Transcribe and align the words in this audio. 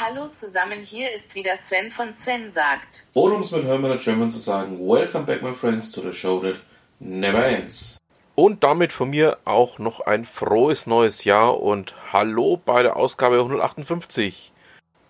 Hallo 0.00 0.28
zusammen, 0.28 0.82
hier 0.84 1.10
ist 1.10 1.34
wieder 1.34 1.56
Sven 1.56 1.90
von 1.90 2.12
Sven 2.12 2.52
sagt. 2.52 3.04
Oder 3.14 3.34
um 3.34 3.40
es 3.40 3.50
mit 3.50 3.64
Hermann 3.64 3.98
German 3.98 4.30
zu 4.30 4.38
sagen, 4.38 4.78
Welcome 4.78 5.24
back 5.24 5.42
my 5.42 5.52
friends 5.52 5.90
to 5.90 6.00
the 6.00 6.12
show 6.12 6.38
that 6.38 6.54
never 7.00 7.44
ends. 7.44 7.96
Und 8.36 8.62
damit 8.62 8.92
von 8.92 9.10
mir 9.10 9.38
auch 9.44 9.80
noch 9.80 9.98
ein 9.98 10.24
frohes 10.24 10.86
neues 10.86 11.24
Jahr 11.24 11.60
und 11.60 11.96
hallo 12.12 12.62
bei 12.64 12.84
der 12.84 12.94
Ausgabe 12.94 13.38
158. 13.38 14.52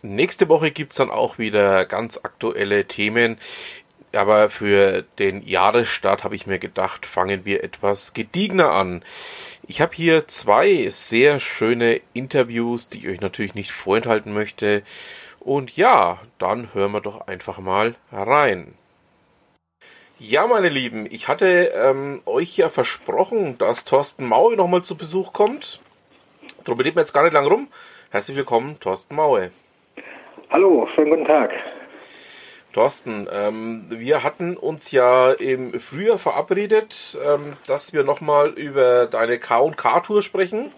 Nächste 0.01 0.49
Woche 0.49 0.71
gibt 0.71 0.93
es 0.93 0.97
dann 0.97 1.11
auch 1.11 1.37
wieder 1.37 1.85
ganz 1.85 2.21
aktuelle 2.23 2.87
Themen. 2.87 3.37
Aber 4.15 4.49
für 4.49 5.03
den 5.19 5.47
Jahresstart 5.47 6.25
habe 6.25 6.35
ich 6.35 6.47
mir 6.47 6.59
gedacht, 6.59 7.05
fangen 7.05 7.45
wir 7.45 7.63
etwas 7.63 8.15
gediegener 8.15 8.71
an. 8.71 9.05
Ich 9.71 9.83
habe 9.83 9.95
hier 9.95 10.27
zwei 10.27 10.89
sehr 10.89 11.39
schöne 11.41 12.01
Interviews, 12.15 12.89
die 12.89 13.01
ich 13.01 13.09
euch 13.09 13.21
natürlich 13.21 13.55
nicht 13.55 13.71
vorenthalten 13.71 14.33
möchte. 14.33 14.83
Und 15.41 15.77
ja, 15.77 16.21
dann 16.39 16.73
hören 16.73 16.93
wir 16.93 17.03
doch 17.03 17.27
einfach 17.27 17.59
mal 17.59 17.95
rein. 18.11 18.73
Ja, 20.19 20.47
meine 20.47 20.71
Lieben, 20.71 21.07
ich 21.11 21.29
hatte 21.29 21.71
ähm, 21.75 22.23
euch 22.25 22.57
ja 22.57 22.71
versprochen, 22.71 23.59
dass 23.59 23.85
Thorsten 23.85 24.27
Maue 24.27 24.57
nochmal 24.57 24.85
zu 24.85 24.97
Besuch 24.97 25.35
kommt. 25.35 25.83
Darum 26.65 26.81
reden 26.81 26.97
wir 26.97 27.03
jetzt 27.03 27.13
gar 27.13 27.25
nicht 27.25 27.35
lang 27.35 27.47
rum. 27.47 27.69
Herzlich 28.11 28.39
willkommen, 28.39 28.81
Thorsten 28.81 29.17
Maue. 29.17 29.51
Hallo, 30.49 30.89
schönen 30.95 31.11
guten 31.11 31.27
Tag. 31.27 31.51
Thorsten, 32.79 33.27
ähm, 33.33 33.87
wir 33.89 34.23
hatten 34.23 34.57
uns 34.57 34.93
ja 34.93 35.33
im 35.33 35.73
Frühjahr 35.81 36.17
verabredet, 36.17 37.19
ähm, 37.27 37.55
dass 37.67 37.93
wir 37.93 38.05
nochmal 38.05 38.51
über 38.51 39.07
deine 39.07 39.41
K&K-Tour 39.41 40.23
sprechen. 40.23 40.71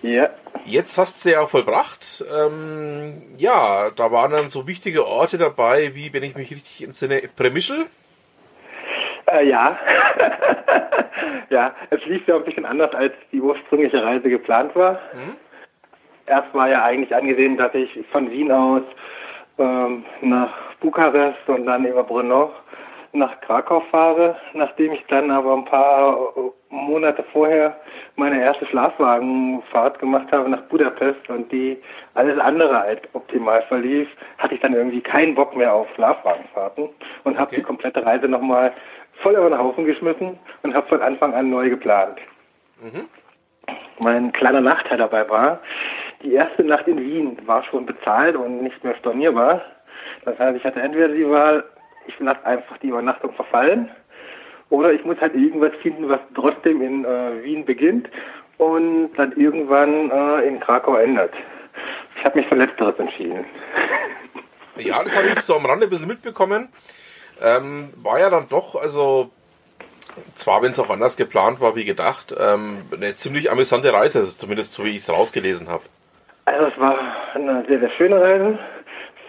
Ja. 0.00 0.30
Jetzt 0.64 0.96
hast 0.96 1.16
du 1.16 1.28
sie 1.28 1.32
ja 1.34 1.44
vollbracht. 1.44 2.24
Ähm, 2.34 3.24
ja, 3.36 3.90
da 3.90 4.10
waren 4.10 4.30
dann 4.30 4.48
so 4.48 4.66
wichtige 4.66 5.06
Orte 5.06 5.36
dabei, 5.36 5.94
wie, 5.94 6.14
wenn 6.14 6.22
ich 6.22 6.34
mich 6.34 6.50
richtig 6.50 6.82
entsinne, 6.82 7.20
Premischel. 7.36 7.84
Äh, 9.30 9.50
ja. 9.50 9.78
ja, 11.50 11.74
es 11.90 12.02
lief 12.06 12.26
ja 12.26 12.36
ein 12.36 12.44
bisschen 12.44 12.64
anders, 12.64 12.94
als 12.94 13.12
die 13.32 13.42
ursprüngliche 13.42 14.02
Reise 14.02 14.30
geplant 14.30 14.74
war. 14.74 14.92
Mhm. 15.12 15.36
Erst 16.26 16.54
war 16.54 16.70
ja 16.70 16.82
eigentlich 16.82 17.14
angesehen, 17.14 17.58
dass 17.58 17.74
ich 17.74 17.90
von 18.10 18.30
Wien 18.30 18.50
aus 18.50 18.82
ähm, 19.58 20.04
nach 20.22 20.52
Bukarest 20.80 21.48
und 21.48 21.66
dann 21.66 21.86
über 21.86 22.04
Brno 22.04 22.50
nach 23.12 23.40
Krakau 23.40 23.80
fahre, 23.90 24.36
nachdem 24.52 24.92
ich 24.92 25.04
dann 25.08 25.30
aber 25.30 25.54
ein 25.54 25.64
paar 25.64 26.34
Monate 26.68 27.24
vorher 27.32 27.76
meine 28.16 28.40
erste 28.42 28.66
Schlafwagenfahrt 28.66 29.98
gemacht 29.98 30.30
habe 30.32 30.48
nach 30.48 30.62
Budapest 30.62 31.28
und 31.28 31.50
die 31.50 31.78
alles 32.14 32.38
andere 32.38 32.80
als 32.80 33.00
optimal 33.14 33.62
verlief, 33.62 34.08
hatte 34.38 34.54
ich 34.54 34.60
dann 34.60 34.74
irgendwie 34.74 35.00
keinen 35.00 35.34
Bock 35.34 35.56
mehr 35.56 35.72
auf 35.72 35.88
Schlafwagenfahrten 35.94 36.84
und 37.24 37.32
okay. 37.32 37.38
habe 37.38 37.54
die 37.56 37.62
komplette 37.62 38.04
Reise 38.04 38.28
nochmal 38.28 38.72
voll 39.22 39.34
über 39.34 39.48
den 39.48 39.58
Haufen 39.58 39.86
geschmissen 39.86 40.38
und 40.62 40.74
habe 40.74 40.86
von 40.88 41.00
Anfang 41.02 41.34
an 41.34 41.50
neu 41.50 41.70
geplant. 41.70 42.18
Mhm. 42.80 43.08
Mein 44.00 44.32
kleiner 44.32 44.60
Nachteil 44.60 44.98
dabei 44.98 45.28
war, 45.30 45.60
die 46.26 46.34
erste 46.34 46.64
Nacht 46.64 46.88
in 46.88 46.98
Wien 46.98 47.38
war 47.46 47.62
schon 47.64 47.86
bezahlt 47.86 48.36
und 48.36 48.62
nicht 48.62 48.82
mehr 48.82 48.96
stornierbar. 48.96 49.62
Das 50.24 50.38
heißt, 50.38 50.56
ich 50.56 50.64
hatte 50.64 50.80
entweder 50.80 51.08
die 51.08 51.28
Wahl, 51.28 51.64
ich 52.06 52.18
lasse 52.18 52.44
einfach 52.44 52.76
die 52.78 52.88
Übernachtung 52.88 53.32
verfallen 53.34 53.88
oder 54.68 54.92
ich 54.92 55.04
muss 55.04 55.20
halt 55.20 55.34
irgendwas 55.34 55.72
finden, 55.82 56.08
was 56.08 56.20
trotzdem 56.34 56.82
in 56.82 57.04
äh, 57.04 57.44
Wien 57.44 57.64
beginnt 57.64 58.08
und 58.58 59.12
dann 59.14 59.32
irgendwann 59.32 60.10
äh, 60.10 60.48
in 60.48 60.58
Krakau 60.58 60.96
endet. 60.96 61.32
Ich 62.18 62.24
habe 62.24 62.38
mich 62.38 62.48
für 62.48 62.56
Letzteres 62.56 62.98
entschieden. 62.98 63.44
Ja, 64.78 65.02
das 65.02 65.16
habe 65.16 65.28
ich 65.28 65.40
so 65.40 65.54
am 65.54 65.64
Rande 65.64 65.86
ein 65.86 65.90
bisschen 65.90 66.08
mitbekommen. 66.08 66.68
Ähm, 67.40 67.90
war 68.02 68.18
ja 68.18 68.30
dann 68.30 68.48
doch, 68.48 68.74
also 68.74 69.30
zwar 70.34 70.62
wenn 70.62 70.70
es 70.72 70.78
auch 70.80 70.90
anders 70.90 71.16
geplant 71.16 71.60
war 71.60 71.76
wie 71.76 71.84
gedacht, 71.84 72.34
ähm, 72.36 72.82
eine 72.92 73.14
ziemlich 73.14 73.50
amüsante 73.50 73.92
Reise, 73.92 74.18
also 74.20 74.36
zumindest 74.36 74.72
so 74.72 74.84
wie 74.84 74.90
ich 74.90 74.96
es 74.96 75.10
rausgelesen 75.10 75.68
habe. 75.68 75.84
Also 76.46 76.66
es 76.66 76.78
war 76.80 76.96
eine 77.34 77.64
sehr, 77.66 77.80
sehr 77.80 77.90
schöne 77.90 78.20
Reise. 78.20 78.58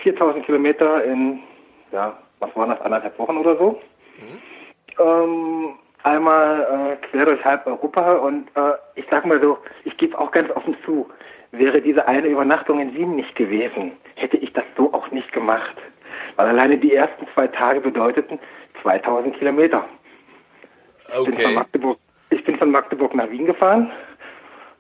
4000 0.04 0.46
Kilometer 0.46 1.04
in, 1.04 1.40
ja, 1.92 2.18
was 2.40 2.56
waren 2.56 2.70
das, 2.70 2.80
anderthalb 2.82 3.18
Wochen 3.20 3.38
oder 3.38 3.58
so. 3.58 3.82
Mhm. 4.20 5.04
Ähm, 5.04 5.74
einmal 6.04 6.98
äh, 7.02 7.08
quer 7.08 7.26
durch 7.26 7.44
halb 7.44 7.66
Europa 7.66 8.14
und 8.14 8.48
äh, 8.56 8.74
ich 8.96 9.06
sag 9.10 9.26
mal 9.26 9.42
so, 9.42 9.58
ich 9.84 9.98
gebe 9.98 10.18
auch 10.18 10.32
ganz 10.32 10.50
offen 10.52 10.78
zu, 10.86 11.10
wäre 11.52 11.82
diese 11.82 12.08
eine 12.08 12.28
Übernachtung 12.28 12.80
in 12.80 12.94
Wien 12.94 13.16
nicht 13.16 13.36
gewesen, 13.36 13.94
hätte 14.16 14.38
ich 14.38 14.54
das 14.54 14.66
so 14.76 14.94
auch 14.94 15.10
nicht 15.12 15.32
gemacht. 15.34 15.76
Weil 16.36 16.48
alleine 16.48 16.78
die 16.78 16.94
ersten 16.94 17.28
zwei 17.34 17.48
Tage 17.48 17.82
bedeuteten 17.82 18.40
2000 18.84 19.36
Kilometer. 19.38 19.86
Okay. 21.18 21.30
Ich 21.30 21.36
bin 21.36 21.46
von 21.46 21.54
Magdeburg, 21.56 22.00
ich 22.30 22.44
bin 22.44 22.58
von 22.58 22.72
Magdeburg 22.72 23.16
nach 23.16 23.30
Wien 23.32 23.48
gefahren. 23.48 23.92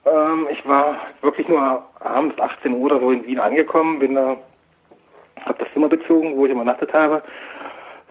Ähm, 0.09 0.47
ich 0.49 0.65
war 0.67 0.97
wirklich 1.21 1.47
nur 1.47 1.83
abends 1.99 2.39
18 2.39 2.73
Uhr 2.73 2.85
oder 2.85 2.99
so 2.99 3.11
in 3.11 3.25
Wien 3.25 3.39
angekommen, 3.39 3.99
bin 3.99 4.15
da, 4.15 4.37
habe 5.45 5.59
das 5.59 5.71
Zimmer 5.73 5.89
bezogen, 5.89 6.35
wo 6.35 6.45
ich 6.45 6.51
übernachtet 6.51 6.93
habe, 6.93 7.21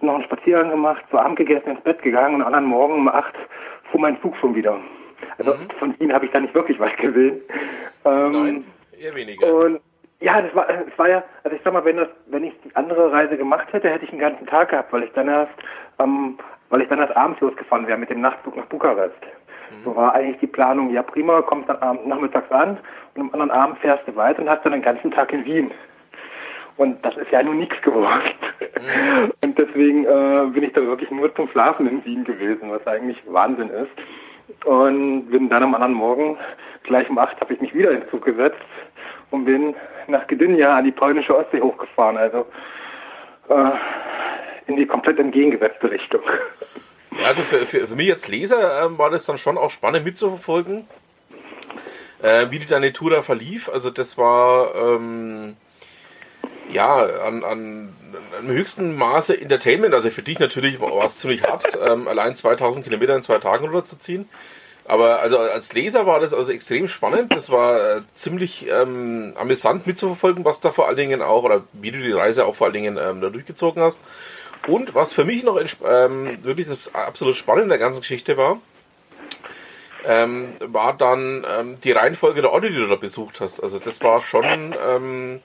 noch 0.01 0.15
einen 0.15 0.23
Spaziergang 0.25 0.69
gemacht, 0.69 1.03
zu 1.09 1.17
Abend 1.17 1.37
gegessen, 1.37 1.71
ins 1.71 1.81
Bett 1.81 2.01
gegangen 2.01 2.35
und 2.35 2.41
am 2.41 2.47
anderen 2.47 2.65
Morgen 2.65 2.93
um 2.95 3.07
8 3.07 3.33
fuhr 3.91 4.01
mein 4.01 4.21
Zug 4.21 4.35
schon 4.37 4.53
wieder. 4.53 4.77
Also 5.37 5.53
mhm. 5.53 5.69
von 5.79 5.99
Wien 5.99 6.13
habe 6.13 6.25
ich 6.25 6.31
da 6.31 6.39
nicht 6.39 6.53
wirklich 6.53 6.79
weit 6.79 6.97
gesehen. 6.97 7.41
Ähm, 8.05 8.31
Nein, 8.31 8.65
eher 8.99 9.15
weniger. 9.15 9.53
Und 9.53 9.79
ja, 10.19 10.41
das 10.41 10.53
war, 10.55 10.67
das 10.67 10.97
war 10.97 11.09
ja, 11.09 11.23
also 11.43 11.55
ich 11.55 11.61
sag 11.63 11.73
mal, 11.73 11.85
wenn 11.85 11.97
das, 11.97 12.09
wenn 12.27 12.43
ich 12.43 12.53
die 12.63 12.75
andere 12.75 13.11
Reise 13.11 13.37
gemacht 13.37 13.71
hätte, 13.71 13.89
hätte 13.89 14.05
ich 14.05 14.11
einen 14.11 14.19
ganzen 14.19 14.47
Tag 14.47 14.69
gehabt, 14.69 14.91
weil 14.91 15.03
ich 15.03 15.11
dann 15.13 15.27
erst, 15.27 15.53
ähm, 15.99 16.37
weil 16.69 16.81
ich 16.81 16.89
dann 16.89 16.99
erst 16.99 17.15
abends 17.15 17.39
losgefahren 17.41 17.87
wäre 17.87 17.97
mit 17.97 18.09
dem 18.09 18.21
Nachtflug 18.21 18.55
nach 18.55 18.65
Bukarest. 18.65 19.15
Mhm. 19.71 19.83
So 19.83 19.95
war 19.95 20.13
eigentlich 20.13 20.39
die 20.39 20.47
Planung, 20.47 20.91
ja 20.91 21.03
prima, 21.03 21.41
kommst 21.41 21.69
dann 21.69 21.77
abends, 21.77 22.05
nachmittags 22.05 22.51
an 22.51 22.77
und 23.15 23.21
am 23.21 23.29
anderen 23.33 23.51
Abend 23.51 23.77
fährst 23.79 24.07
du 24.07 24.15
weiter 24.15 24.41
und 24.41 24.49
hast 24.49 24.63
dann 24.65 24.73
den 24.73 24.81
ganzen 24.81 25.11
Tag 25.11 25.31
in 25.33 25.45
Wien. 25.45 25.71
Und 26.77 27.03
das 27.03 27.17
ist 27.17 27.31
ja 27.31 27.41
nur 27.41 27.55
nichts 27.55 27.81
geworden. 27.81 28.21
Mhm. 28.59 29.31
Und 29.41 29.57
deswegen 29.57 30.05
äh, 30.05 30.45
bin 30.53 30.63
ich 30.63 30.73
da 30.73 30.81
wirklich 30.81 31.09
nur 31.09 31.33
zum 31.35 31.49
Schlafen 31.49 31.87
in 31.87 32.05
Wien 32.05 32.23
gewesen, 32.23 32.69
was 32.69 32.85
eigentlich 32.85 33.17
Wahnsinn 33.25 33.69
ist. 33.69 34.65
Und 34.65 35.29
bin 35.29 35.49
dann 35.49 35.63
am 35.63 35.73
anderen 35.73 35.93
Morgen, 35.93 36.37
gleich 36.83 37.09
um 37.09 37.17
acht, 37.17 37.39
habe 37.41 37.53
ich 37.53 37.61
mich 37.61 37.73
wieder 37.73 37.91
ins 37.91 38.07
Zug 38.09 38.23
gesetzt 38.23 38.61
und 39.31 39.45
bin 39.45 39.75
nach 40.07 40.25
Gdynia 40.27 40.77
an 40.77 40.85
die 40.85 40.91
polnische 40.91 41.35
Ostsee 41.35 41.61
hochgefahren, 41.61 42.17
also 42.17 42.45
äh, 43.49 43.71
in 44.67 44.77
die 44.77 44.85
komplett 44.85 45.19
entgegengesetzte 45.19 45.89
Richtung. 45.89 46.21
Also 47.23 47.43
für, 47.43 47.65
für, 47.65 47.87
für 47.87 47.95
mich 47.95 48.11
als 48.11 48.27
Leser 48.27 48.85
ähm, 48.85 48.97
war 48.97 49.09
das 49.09 49.25
dann 49.25 49.37
schon 49.37 49.57
auch 49.57 49.71
spannend 49.71 50.05
mitzuverfolgen, 50.05 50.87
äh, 52.21 52.47
wie 52.49 52.59
die 52.59 52.67
deine 52.67 52.93
Tour 52.93 53.11
da 53.11 53.21
verlief. 53.21 53.69
Also 53.69 53.89
das 53.89 54.17
war 54.17 54.73
ähm, 54.75 55.57
ja 56.71 56.95
an, 56.95 57.43
an, 57.43 57.95
an 58.37 58.47
höchsten 58.47 58.95
Maße 58.95 59.39
Entertainment. 59.39 59.93
Also 59.93 60.09
für 60.09 60.23
dich 60.23 60.39
natürlich 60.39 60.79
war 60.79 61.03
es 61.03 61.17
ziemlich 61.17 61.43
hart, 61.43 61.65
ähm, 61.85 62.07
allein 62.07 62.35
2000 62.35 62.85
Kilometer 62.85 63.15
in 63.15 63.21
zwei 63.21 63.39
Tagen 63.39 63.65
runterzuziehen. 63.65 64.29
Aber 64.85 65.19
also 65.19 65.37
als 65.37 65.73
Leser 65.73 66.05
war 66.05 66.21
das 66.21 66.33
also 66.33 66.51
extrem 66.53 66.87
spannend. 66.87 67.35
Das 67.35 67.49
war 67.49 67.97
äh, 67.97 68.01
ziemlich 68.13 68.67
ähm, 68.69 69.33
amüsant 69.35 69.85
mitzuverfolgen, 69.85 70.45
was 70.45 70.61
da 70.61 70.71
vor 70.71 70.87
allen 70.87 70.95
Dingen 70.95 71.21
auch, 71.21 71.43
oder 71.43 71.65
wie 71.73 71.91
du 71.91 71.99
die 71.99 72.13
Reise 72.13 72.45
auch 72.45 72.55
vor 72.55 72.67
allen 72.67 72.73
Dingen 72.73 72.97
ähm, 72.97 73.19
da 73.19 73.29
durchgezogen 73.29 73.83
hast. 73.83 73.99
Und 74.67 74.93
was 74.93 75.13
für 75.13 75.25
mich 75.25 75.43
noch 75.43 75.57
ähm, 75.57 76.43
wirklich 76.43 76.67
das 76.67 76.93
absolut 76.93 77.35
Spannende 77.35 77.69
der 77.69 77.77
ganzen 77.77 78.01
Geschichte 78.01 78.37
war, 78.37 78.59
ähm, 80.05 80.53
war 80.59 80.95
dann 80.95 81.45
ähm, 81.49 81.77
die 81.83 81.91
Reihenfolge 81.91 82.41
der 82.41 82.51
Orte, 82.51 82.69
die 82.69 82.75
du 82.75 82.87
da 82.87 82.95
besucht 82.95 83.41
hast. 83.41 83.61
Also 83.61 83.79
das 83.79 84.01
war 84.01 84.21
schon... 84.21 84.45
Ähm, 84.45 85.41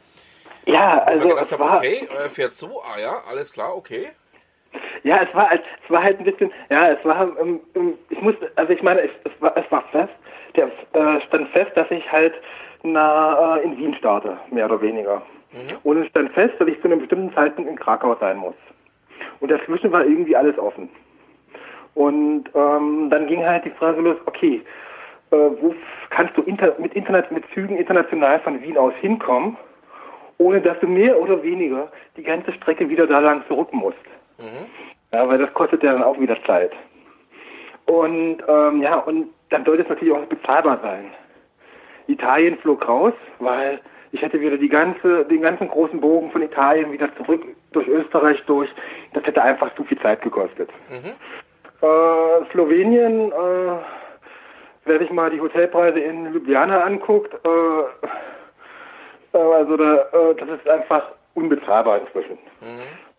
ja, 0.66 1.02
also 1.02 1.28
gedacht 1.28 1.52
habe, 1.52 1.64
okay, 1.64 2.08
er 2.16 2.30
fährt 2.30 2.54
so, 2.54 2.82
ah 2.82 3.00
ja, 3.00 3.22
alles 3.28 3.52
klar, 3.52 3.76
okay. 3.76 4.10
Ja, 5.02 5.22
es 5.22 5.34
war, 5.34 5.50
es 5.52 5.60
war 5.88 6.02
halt 6.02 6.20
ein 6.20 6.24
bisschen, 6.24 6.52
ja, 6.70 6.90
es 6.90 7.04
war, 7.04 7.36
ähm, 7.40 7.60
ähm, 7.74 7.94
ich 8.10 8.20
musste, 8.20 8.50
also 8.54 8.72
ich 8.72 8.82
meine, 8.82 9.00
es, 9.00 9.10
es, 9.24 9.32
war, 9.40 9.56
es 9.56 9.70
war 9.70 9.82
fest, 9.90 10.12
der 10.54 10.66
äh, 10.92 11.20
stand 11.26 11.48
fest, 11.50 11.72
dass 11.74 11.90
ich 11.90 12.10
halt 12.10 12.34
na, 12.84 13.56
äh, 13.56 13.64
in 13.64 13.76
Wien 13.76 13.94
starte, 13.96 14.38
mehr 14.50 14.66
oder 14.66 14.80
weniger. 14.80 15.22
Mhm. 15.52 15.78
Und 15.82 16.02
es 16.02 16.08
stand 16.08 16.32
fest, 16.32 16.54
dass 16.58 16.68
ich 16.68 16.80
zu 16.80 16.84
einem 16.84 17.00
bestimmten 17.00 17.34
Zeitpunkt 17.34 17.68
in 17.70 17.78
Krakau 17.78 18.16
sein 18.20 18.36
muss. 18.36 18.54
Und 19.42 19.50
dazwischen 19.50 19.90
war 19.90 20.04
irgendwie 20.04 20.36
alles 20.36 20.56
offen. 20.56 20.88
Und 21.94 22.44
ähm, 22.54 23.10
dann 23.10 23.26
ging 23.26 23.44
halt 23.44 23.64
die 23.64 23.70
Frage 23.70 24.00
los, 24.00 24.16
okay, 24.24 24.62
äh, 25.32 25.36
wo 25.36 25.74
kannst 26.10 26.36
du 26.36 26.42
inter 26.42 26.76
mit 26.78 26.94
Internet, 26.94 27.32
mit 27.32 27.44
Zügen 27.52 27.76
international 27.76 28.38
von 28.40 28.62
Wien 28.62 28.78
aus 28.78 28.94
hinkommen, 29.00 29.56
ohne 30.38 30.60
dass 30.60 30.78
du 30.78 30.86
mehr 30.86 31.20
oder 31.20 31.42
weniger 31.42 31.90
die 32.16 32.22
ganze 32.22 32.52
Strecke 32.52 32.88
wieder 32.88 33.08
da 33.08 33.18
lang 33.18 33.42
zurück 33.48 33.72
musst. 33.72 33.98
Mhm. 34.38 34.70
Ja, 35.12 35.28
weil 35.28 35.38
das 35.38 35.52
kostet 35.54 35.82
ja 35.82 35.92
dann 35.92 36.04
auch 36.04 36.18
wieder 36.20 36.36
Zeit. 36.44 36.70
Und 37.86 38.38
ähm, 38.46 38.80
ja, 38.80 38.98
und 38.98 39.26
dann 39.50 39.64
sollte 39.64 39.82
es 39.82 39.88
natürlich 39.88 40.14
auch 40.14 40.24
bezahlbar 40.26 40.78
sein. 40.82 41.06
Italien 42.06 42.56
flog 42.58 42.86
raus, 42.88 43.12
weil 43.40 43.80
Ich 44.12 44.20
hätte 44.20 44.40
wieder 44.40 44.58
die 44.58 44.68
ganze, 44.68 45.24
den 45.24 45.40
ganzen 45.40 45.68
großen 45.68 46.00
Bogen 46.00 46.30
von 46.30 46.42
Italien 46.42 46.92
wieder 46.92 47.08
zurück 47.16 47.42
durch 47.72 47.88
Österreich 47.88 48.42
durch. 48.46 48.70
Das 49.14 49.24
hätte 49.24 49.42
einfach 49.42 49.74
zu 49.74 49.84
viel 49.84 49.98
Zeit 50.00 50.22
gekostet. 50.22 50.70
Äh, 51.82 52.44
Slowenien, 52.52 53.32
äh, 53.32 53.76
wer 54.84 54.98
sich 54.98 55.10
mal 55.10 55.30
die 55.30 55.40
Hotelpreise 55.40 55.98
in 56.00 56.32
Ljubljana 56.32 56.82
anguckt, 56.82 57.34
äh, 57.44 57.48
äh, 59.36 59.38
also 59.38 59.76
da, 59.76 59.94
äh, 60.12 60.34
das 60.38 60.48
ist 60.50 60.68
einfach 60.68 61.04
unbezahlbar 61.34 62.00
inzwischen. 62.00 62.38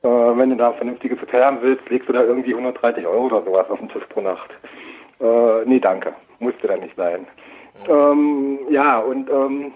Äh, 0.03 0.07
wenn 0.37 0.49
du 0.51 0.55
da 0.55 0.69
ein 0.69 0.75
vernünftiges 0.77 1.19
Hotel 1.21 1.43
haben 1.43 1.59
willst, 1.61 1.89
legst 1.89 2.07
du 2.07 2.13
da 2.13 2.23
irgendwie 2.23 2.53
130 2.53 3.05
Euro 3.07 3.25
oder 3.25 3.41
sowas 3.43 3.69
auf 3.69 3.79
den 3.79 3.89
Tisch 3.89 4.05
pro 4.09 4.21
Nacht. 4.21 4.49
Nee, 5.65 5.79
danke. 5.79 6.13
Musste 6.39 6.67
da 6.67 6.75
nicht 6.75 6.97
sein. 6.97 7.25
Ähm, 7.87 8.59
ja, 8.69 8.99
und 8.99 9.29
ähm, 9.29 9.71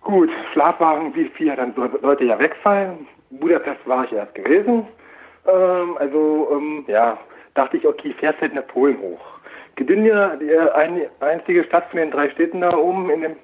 gut, 0.00 0.30
Schlafwagen, 0.52 1.14
wie 1.14 1.26
viel 1.26 1.54
dann 1.54 1.74
so- 1.76 1.98
sollte 2.00 2.24
ja 2.24 2.38
wegfallen. 2.38 3.06
Budapest 3.40 3.86
war 3.86 4.04
ich 4.04 4.12
erst 4.12 4.34
gewesen. 4.34 4.86
Ähm, 5.46 5.96
also, 5.98 6.48
ähm, 6.52 6.84
ja, 6.86 7.18
dachte 7.54 7.76
ich, 7.76 7.86
okay, 7.86 8.14
fährst 8.18 8.40
halt 8.40 8.54
nach 8.54 8.66
Polen 8.66 8.98
hoch. 8.98 9.20
Gdynia, 9.76 10.36
die 10.36 10.50
äh, 10.50 10.70
ein, 10.70 11.06
einzige 11.20 11.64
Stadt 11.64 11.88
von 11.90 11.98
den 11.98 12.10
drei 12.10 12.30
Städten 12.30 12.60
da 12.60 12.76
oben 12.76 13.10
in 13.10 13.22
dem 13.22 13.36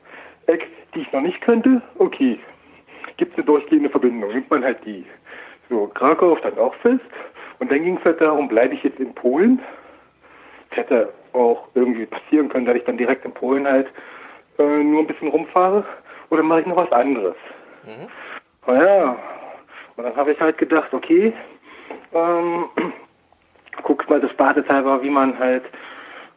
Eck, 0.47 0.67
die 0.95 1.01
ich 1.01 1.13
noch 1.13 1.21
nicht 1.21 1.41
könnte, 1.41 1.83
okay. 1.99 2.39
Gibt 3.17 3.33
es 3.33 3.39
eine 3.39 3.47
durchgehende 3.47 3.91
Verbindung, 3.91 4.33
nimmt 4.33 4.51
man 4.51 4.65
halt 4.65 4.79
die. 4.85 5.05
So, 5.69 5.87
Krakau 5.89 6.37
stand 6.37 6.59
auch 6.59 6.75
fest. 6.77 7.01
Und 7.59 7.71
dann 7.71 7.85
ging 7.85 7.99
es 7.99 8.05
halt 8.05 8.21
darum, 8.21 8.49
bleibe 8.49 8.75
ich 8.75 8.83
jetzt 8.83 8.99
in 8.99 9.15
Polen? 9.15 9.61
Es 10.71 10.79
hätte 10.79 11.13
auch 11.33 11.69
irgendwie 11.75 12.07
passieren 12.07 12.49
können, 12.49 12.67
dass 12.67 12.77
ich 12.77 12.85
dann 12.85 12.97
direkt 12.97 13.25
in 13.25 13.33
Polen 13.33 13.67
halt 13.67 13.89
äh, 14.59 14.63
nur 14.63 15.01
ein 15.01 15.07
bisschen 15.07 15.29
rumfahre. 15.29 15.85
Oder 16.31 16.43
mache 16.43 16.61
ich 16.61 16.67
noch 16.67 16.77
was 16.77 16.93
anderes? 16.93 17.37
Naja, 18.67 19.17
und 20.01 20.07
dann 20.07 20.17
habe 20.17 20.33
ich 20.33 20.41
halt 20.41 20.57
gedacht, 20.57 20.95
okay, 20.95 21.31
ähm, 22.15 22.65
guckst 23.83 24.09
mal 24.09 24.19
das 24.19 24.33
Badeshalber, 24.33 25.03
wie 25.03 25.11
man 25.11 25.39
halt 25.39 25.65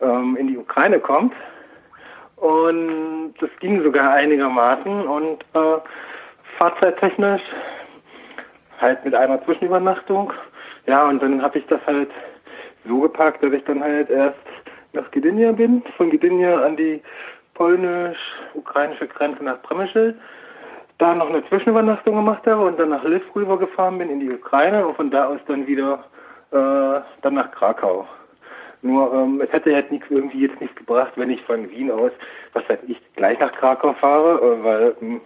ähm, 0.01 0.35
in 0.35 0.49
die 0.49 0.57
Ukraine 0.57 0.99
kommt. 0.99 1.33
Und 2.35 3.35
das 3.39 3.49
ging 3.61 3.81
sogar 3.81 4.11
einigermaßen 4.11 5.07
und 5.07 5.45
äh, 5.53 5.77
fahrzeittechnisch 6.57 7.41
halt 8.81 9.05
mit 9.05 9.15
einer 9.15 9.41
Zwischenübernachtung. 9.45 10.33
Ja, 10.85 11.07
und 11.07 11.23
dann 11.23 11.41
habe 11.41 11.59
ich 11.59 11.65
das 11.67 11.79
halt 11.87 12.11
so 12.85 12.99
gepackt, 12.99 13.41
dass 13.41 13.53
ich 13.53 13.63
dann 13.63 13.81
halt 13.81 14.09
erst 14.09 14.39
nach 14.91 15.09
Gdynia 15.11 15.53
bin, 15.53 15.83
von 15.95 16.09
Gdynia 16.09 16.65
an 16.65 16.75
die 16.75 17.01
polnisch-ukrainische 17.53 19.07
Grenze 19.07 19.41
nach 19.41 19.61
Przemyśl, 19.63 20.15
da 20.97 21.15
noch 21.15 21.29
eine 21.29 21.45
Zwischenübernachtung 21.47 22.15
gemacht 22.15 22.45
habe 22.45 22.65
und 22.65 22.79
dann 22.79 22.89
nach 22.89 23.03
Lviv 23.03 23.23
rübergefahren 23.35 23.97
bin 23.97 24.09
in 24.09 24.19
die 24.19 24.31
Ukraine 24.31 24.85
und 24.87 24.95
von 24.95 25.11
da 25.11 25.27
aus 25.27 25.39
dann 25.47 25.67
wieder 25.67 26.05
äh, 26.51 27.01
dann 27.21 27.33
nach 27.33 27.51
Krakau. 27.51 28.07
Nur 28.81 29.13
ähm, 29.13 29.41
es 29.41 29.51
hätte 29.51 29.73
halt 29.73 29.91
nichts 29.91 30.07
irgendwie 30.09 30.41
jetzt 30.41 30.59
nichts 30.59 30.75
gebracht, 30.75 31.13
wenn 31.15 31.29
ich 31.29 31.41
von 31.43 31.69
Wien 31.71 31.89
aus, 31.89 32.11
was 32.51 32.67
weiß 32.67 32.79
ich, 32.87 32.97
gleich 33.15 33.39
nach 33.39 33.53
Krakau 33.53 33.93
fahre, 33.93 34.39
äh, 34.39 34.63
weil 34.63 34.95
ähm, 35.01 35.21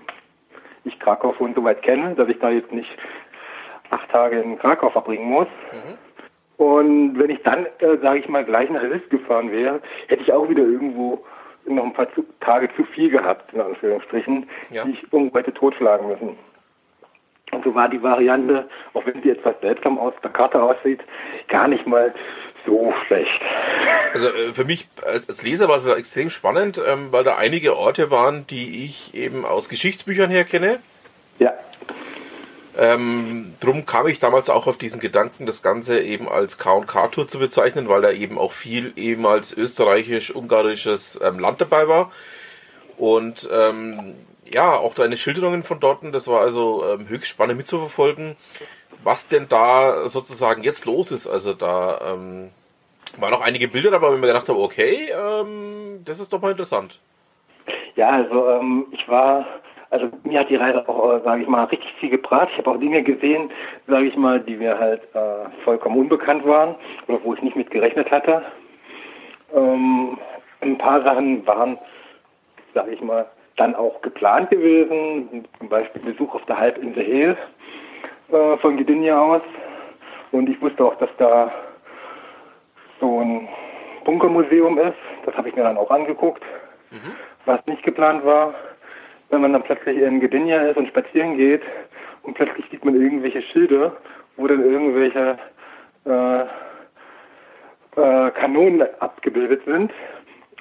ich 0.84 1.00
Krakau 1.00 1.34
schon 1.38 1.54
so 1.54 1.64
weit 1.64 1.82
kenne, 1.82 2.16
dass 2.16 2.30
ich 2.30 2.40
da 2.40 2.50
jetzt 2.50 2.72
nicht 2.72 2.90
acht 3.90 4.10
Tage 4.10 4.40
in 4.40 4.60
Krakau 4.60 4.90
verbringen 4.90 5.30
muss. 5.30 5.48
Und 6.58 7.20
wenn 7.20 7.30
ich 7.30 7.42
dann, 7.44 7.66
äh, 7.80 7.98
sage 8.02 8.20
ich 8.20 8.30
mal, 8.30 8.46
gleich 8.46 8.70
nach 8.70 8.84
Lviv 8.84 9.08
gefahren 9.10 9.52
wäre, 9.52 9.82
hätte 10.08 10.24
ich 10.24 10.34
auch 10.34 10.50
wieder 10.50 10.64
irgendwo 10.64 11.24
noch 11.76 11.84
ein 11.86 11.94
paar 11.94 12.14
zu, 12.14 12.26
Tage 12.40 12.70
zu 12.76 12.84
viel 12.86 13.10
gehabt, 13.10 13.54
in 13.54 13.62
Anführungsstrichen, 13.62 14.50
Ja. 14.72 14.86
die 14.86 14.92
ich 14.92 15.04
irgendwo 15.12 15.38
hätte 15.38 15.54
totschlagen 15.54 16.08
müssen. 16.08 16.38
Und 17.52 17.64
so 17.64 17.74
war 17.74 17.88
die 17.90 18.02
Variante, 18.04 18.68
auch 18.94 19.06
wenn 19.06 19.22
sie 19.24 19.30
etwas 19.30 19.56
seltsam 19.62 19.98
aus 19.98 20.14
der 20.22 20.32
Karte 20.32 20.62
aussieht, 20.62 21.00
gar 21.48 21.68
nicht 21.68 21.88
mal 21.88 22.14
so 22.66 22.94
schlecht. 23.06 23.42
Also 24.14 24.28
äh, 24.28 24.52
für 24.52 24.66
mich 24.66 24.90
als 25.06 25.44
Leser 25.44 25.70
war 25.70 25.78
es 25.78 25.88
extrem 25.88 26.30
spannend, 26.30 26.82
ähm, 26.86 27.08
weil 27.12 27.24
da 27.24 27.38
einige 27.38 27.78
Orte 27.78 28.12
waren, 28.12 28.46
die 28.48 28.84
ich 28.86 29.14
eben 29.16 29.46
aus 29.46 29.70
Geschichtsbüchern 29.70 30.30
her 30.30 30.44
kenne. 30.44 30.80
Ja, 31.40 31.54
Ähm, 32.78 33.56
drum 33.60 33.88
kam 33.88 34.08
ich 34.08 34.20
damals 34.20 34.52
auch 34.52 34.68
auf 34.68 34.78
diesen 34.78 35.00
Gedanken, 35.00 35.48
das 35.48 35.64
Ganze 35.64 36.00
eben 36.00 36.30
als 36.30 36.60
K&K-Tour 36.60 37.28
zu 37.28 37.40
bezeichnen, 37.40 37.90
weil 37.90 38.02
da 38.02 38.12
eben 38.12 38.38
auch 38.38 38.52
viel 38.52 38.94
ehemals 38.96 39.52
österreichisch-ungarisches 39.52 41.20
ähm, 41.24 41.40
Land 41.40 41.60
dabei 41.60 41.88
war. 41.88 42.12
Und 42.98 43.50
ähm, 43.52 44.16
ja, 44.46 44.76
auch 44.76 44.94
deine 44.94 45.18
Schilderungen 45.18 45.64
von 45.64 45.80
dort, 45.80 46.00
das 46.14 46.28
war 46.28 46.42
also 46.42 46.84
ähm, 46.86 47.10
höchst 47.10 47.30
spannend 47.30 47.58
mitzuverfolgen, 47.58 48.36
was 49.04 49.28
denn 49.28 49.48
da 49.50 50.08
sozusagen 50.08 50.64
jetzt 50.64 50.86
los 50.86 51.12
ist. 51.12 51.28
Also 51.28 51.54
da 51.54 52.14
ähm, 52.14 52.52
waren 53.18 53.34
auch 53.34 53.42
einige 53.42 53.68
Bilder 53.68 53.92
dabei, 53.92 54.10
wo 54.10 54.14
ich 54.14 54.22
mir 54.22 54.28
gedacht 54.28 54.50
habe, 54.50 54.60
okay, 54.60 55.10
ähm, 55.12 56.02
das 56.06 56.20
ist 56.20 56.32
doch 56.32 56.42
mal 56.42 56.52
interessant. 56.52 57.00
Ja, 57.96 58.10
also 58.10 58.50
ähm, 58.50 58.86
ich 58.92 59.08
war, 59.08 59.46
also 59.90 60.10
mir 60.24 60.40
hat 60.40 60.50
die 60.50 60.56
Reise 60.56 60.88
auch, 60.88 61.14
äh, 61.14 61.22
sage 61.24 61.44
ich 61.44 61.48
mal, 61.48 61.64
richtig 61.66 61.92
viel 62.00 62.10
gebracht. 62.10 62.50
Ich 62.52 62.58
habe 62.58 62.72
auch 62.72 62.78
Dinge 62.78 63.04
gesehen, 63.04 63.50
sage 63.88 64.06
ich 64.06 64.16
mal, 64.16 64.40
die 64.40 64.56
mir 64.56 64.78
halt 64.78 65.02
äh, 65.14 65.50
vollkommen 65.64 65.98
unbekannt 65.98 66.46
waren 66.46 66.76
oder 67.08 67.20
wo 67.24 67.34
ich 67.34 67.42
nicht 67.42 67.56
mit 67.56 67.72
gerechnet 67.72 68.12
hatte. 68.12 68.44
Ähm, 69.56 70.18
ein 70.62 70.78
paar 70.78 71.04
Sachen 71.04 71.46
waren, 71.48 71.78
sage 72.74 72.92
ich 72.92 73.02
mal, 73.02 73.26
dann 73.56 73.76
auch 73.76 74.02
geplant 74.02 74.50
gewesen. 74.50 75.46
Zum 75.58 75.70
Beispiel 75.70 76.02
Besuch 76.02 76.36
auf 76.36 76.46
der 76.46 76.60
Halbinsel 76.60 77.04
Hel 77.04 77.38
äh, 78.32 78.58
von 78.58 78.78
Gdynia 78.78 79.20
aus. 79.20 79.42
Und 80.32 80.50
ich 80.50 80.62
wusste 80.62 80.84
auch, 80.84 80.96
dass 80.96 81.10
da 81.18 81.52
so 83.00 83.20
ein 83.22 83.48
Bunkermuseum 84.04 84.78
ist. 84.80 84.98
Das 85.26 85.36
habe 85.36 85.50
ich 85.50 85.56
mir 85.56 85.64
dann 85.64 85.78
auch 85.78 85.92
angeguckt. 85.92 86.44
Was 87.46 87.66
nicht 87.66 87.84
geplant 87.84 88.26
war, 88.26 88.54
wenn 89.30 89.42
man 89.42 89.54
dann 89.54 89.64
plötzlich 89.64 89.98
in 89.98 90.20
Gdynia 90.20 90.70
ist 90.70 90.78
und 90.78 90.88
spazieren 90.88 91.38
geht 91.38 91.62
und 92.24 92.34
plötzlich 92.36 92.66
sieht 92.70 92.84
man 92.86 92.96
irgendwelche 93.00 93.42
Schilder, 93.42 93.96
wo 94.38 94.48
dann 94.48 94.64
irgendwelche 94.64 95.38
äh, 96.06 96.42
äh, 98.02 98.32
Kanonen 98.32 98.88
abgebildet 99.00 99.62
sind. 99.66 99.92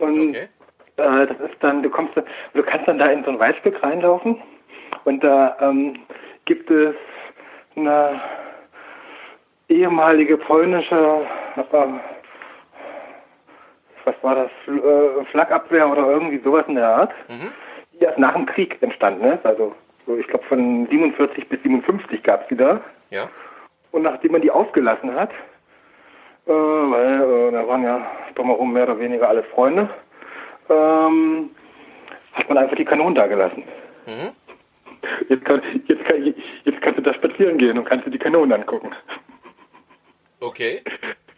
Und 0.00 0.30
Okay. 0.30 0.48
äh, 0.96 1.26
das 1.26 1.38
ist 1.50 1.56
dann, 1.60 1.82
du 1.82 1.90
kommst, 1.90 2.14
du 2.16 2.62
kannst 2.62 2.88
dann 2.88 2.98
da 2.98 3.06
in 3.06 3.24
so 3.24 3.30
ein 3.30 3.38
Waldstück 3.38 3.82
reinlaufen 3.82 4.40
und 5.04 5.22
da 5.22 5.56
ähm, 5.60 5.98
gibt 6.44 6.70
es 6.70 6.94
eine 7.76 8.20
ehemalige 9.68 10.36
polnische, 10.38 11.26
äh, 11.56 11.86
was 14.04 14.14
war 14.22 14.34
das, 14.36 14.50
äh, 14.74 15.24
Flakabwehr 15.30 15.90
oder 15.90 16.06
irgendwie 16.08 16.38
sowas 16.38 16.64
in 16.68 16.76
der 16.76 16.88
Art, 16.88 17.12
die 17.28 17.65
erst 18.00 18.18
nach 18.18 18.34
dem 18.34 18.46
Krieg 18.46 18.80
entstanden 18.82 19.24
ist. 19.24 19.44
Also 19.44 19.74
so, 20.06 20.16
ich 20.16 20.26
glaube 20.26 20.44
von 20.44 20.86
47 20.88 21.48
bis 21.48 21.62
57 21.62 22.22
gab 22.22 22.42
es 22.42 22.48
die 22.48 22.56
da. 22.56 22.80
Ja. 23.10 23.28
Und 23.92 24.02
nachdem 24.02 24.32
man 24.32 24.42
die 24.42 24.50
aufgelassen 24.50 25.14
hat, 25.14 25.30
äh, 26.46 26.50
weil 26.50 27.48
äh, 27.48 27.52
da 27.52 27.66
waren 27.66 27.82
ja 27.82 28.06
drumherum 28.34 28.72
mehr 28.72 28.84
oder 28.84 28.98
weniger 28.98 29.28
alle 29.28 29.42
Freunde, 29.44 29.88
ähm, 30.68 31.50
hat 32.32 32.48
man 32.48 32.58
einfach 32.58 32.76
die 32.76 32.84
Kanonen 32.84 33.14
da 33.14 33.26
gelassen. 33.26 33.64
Jetzt, 35.28 35.44
kann, 35.44 35.62
jetzt, 35.86 36.04
kann, 36.04 36.34
jetzt 36.64 36.80
kannst 36.82 36.98
du 36.98 37.02
da 37.02 37.14
spazieren 37.14 37.58
gehen 37.58 37.78
und 37.78 37.84
kannst 37.84 38.06
dir 38.06 38.10
die 38.10 38.18
Kanonen 38.18 38.52
angucken. 38.52 38.90
Okay. 40.40 40.82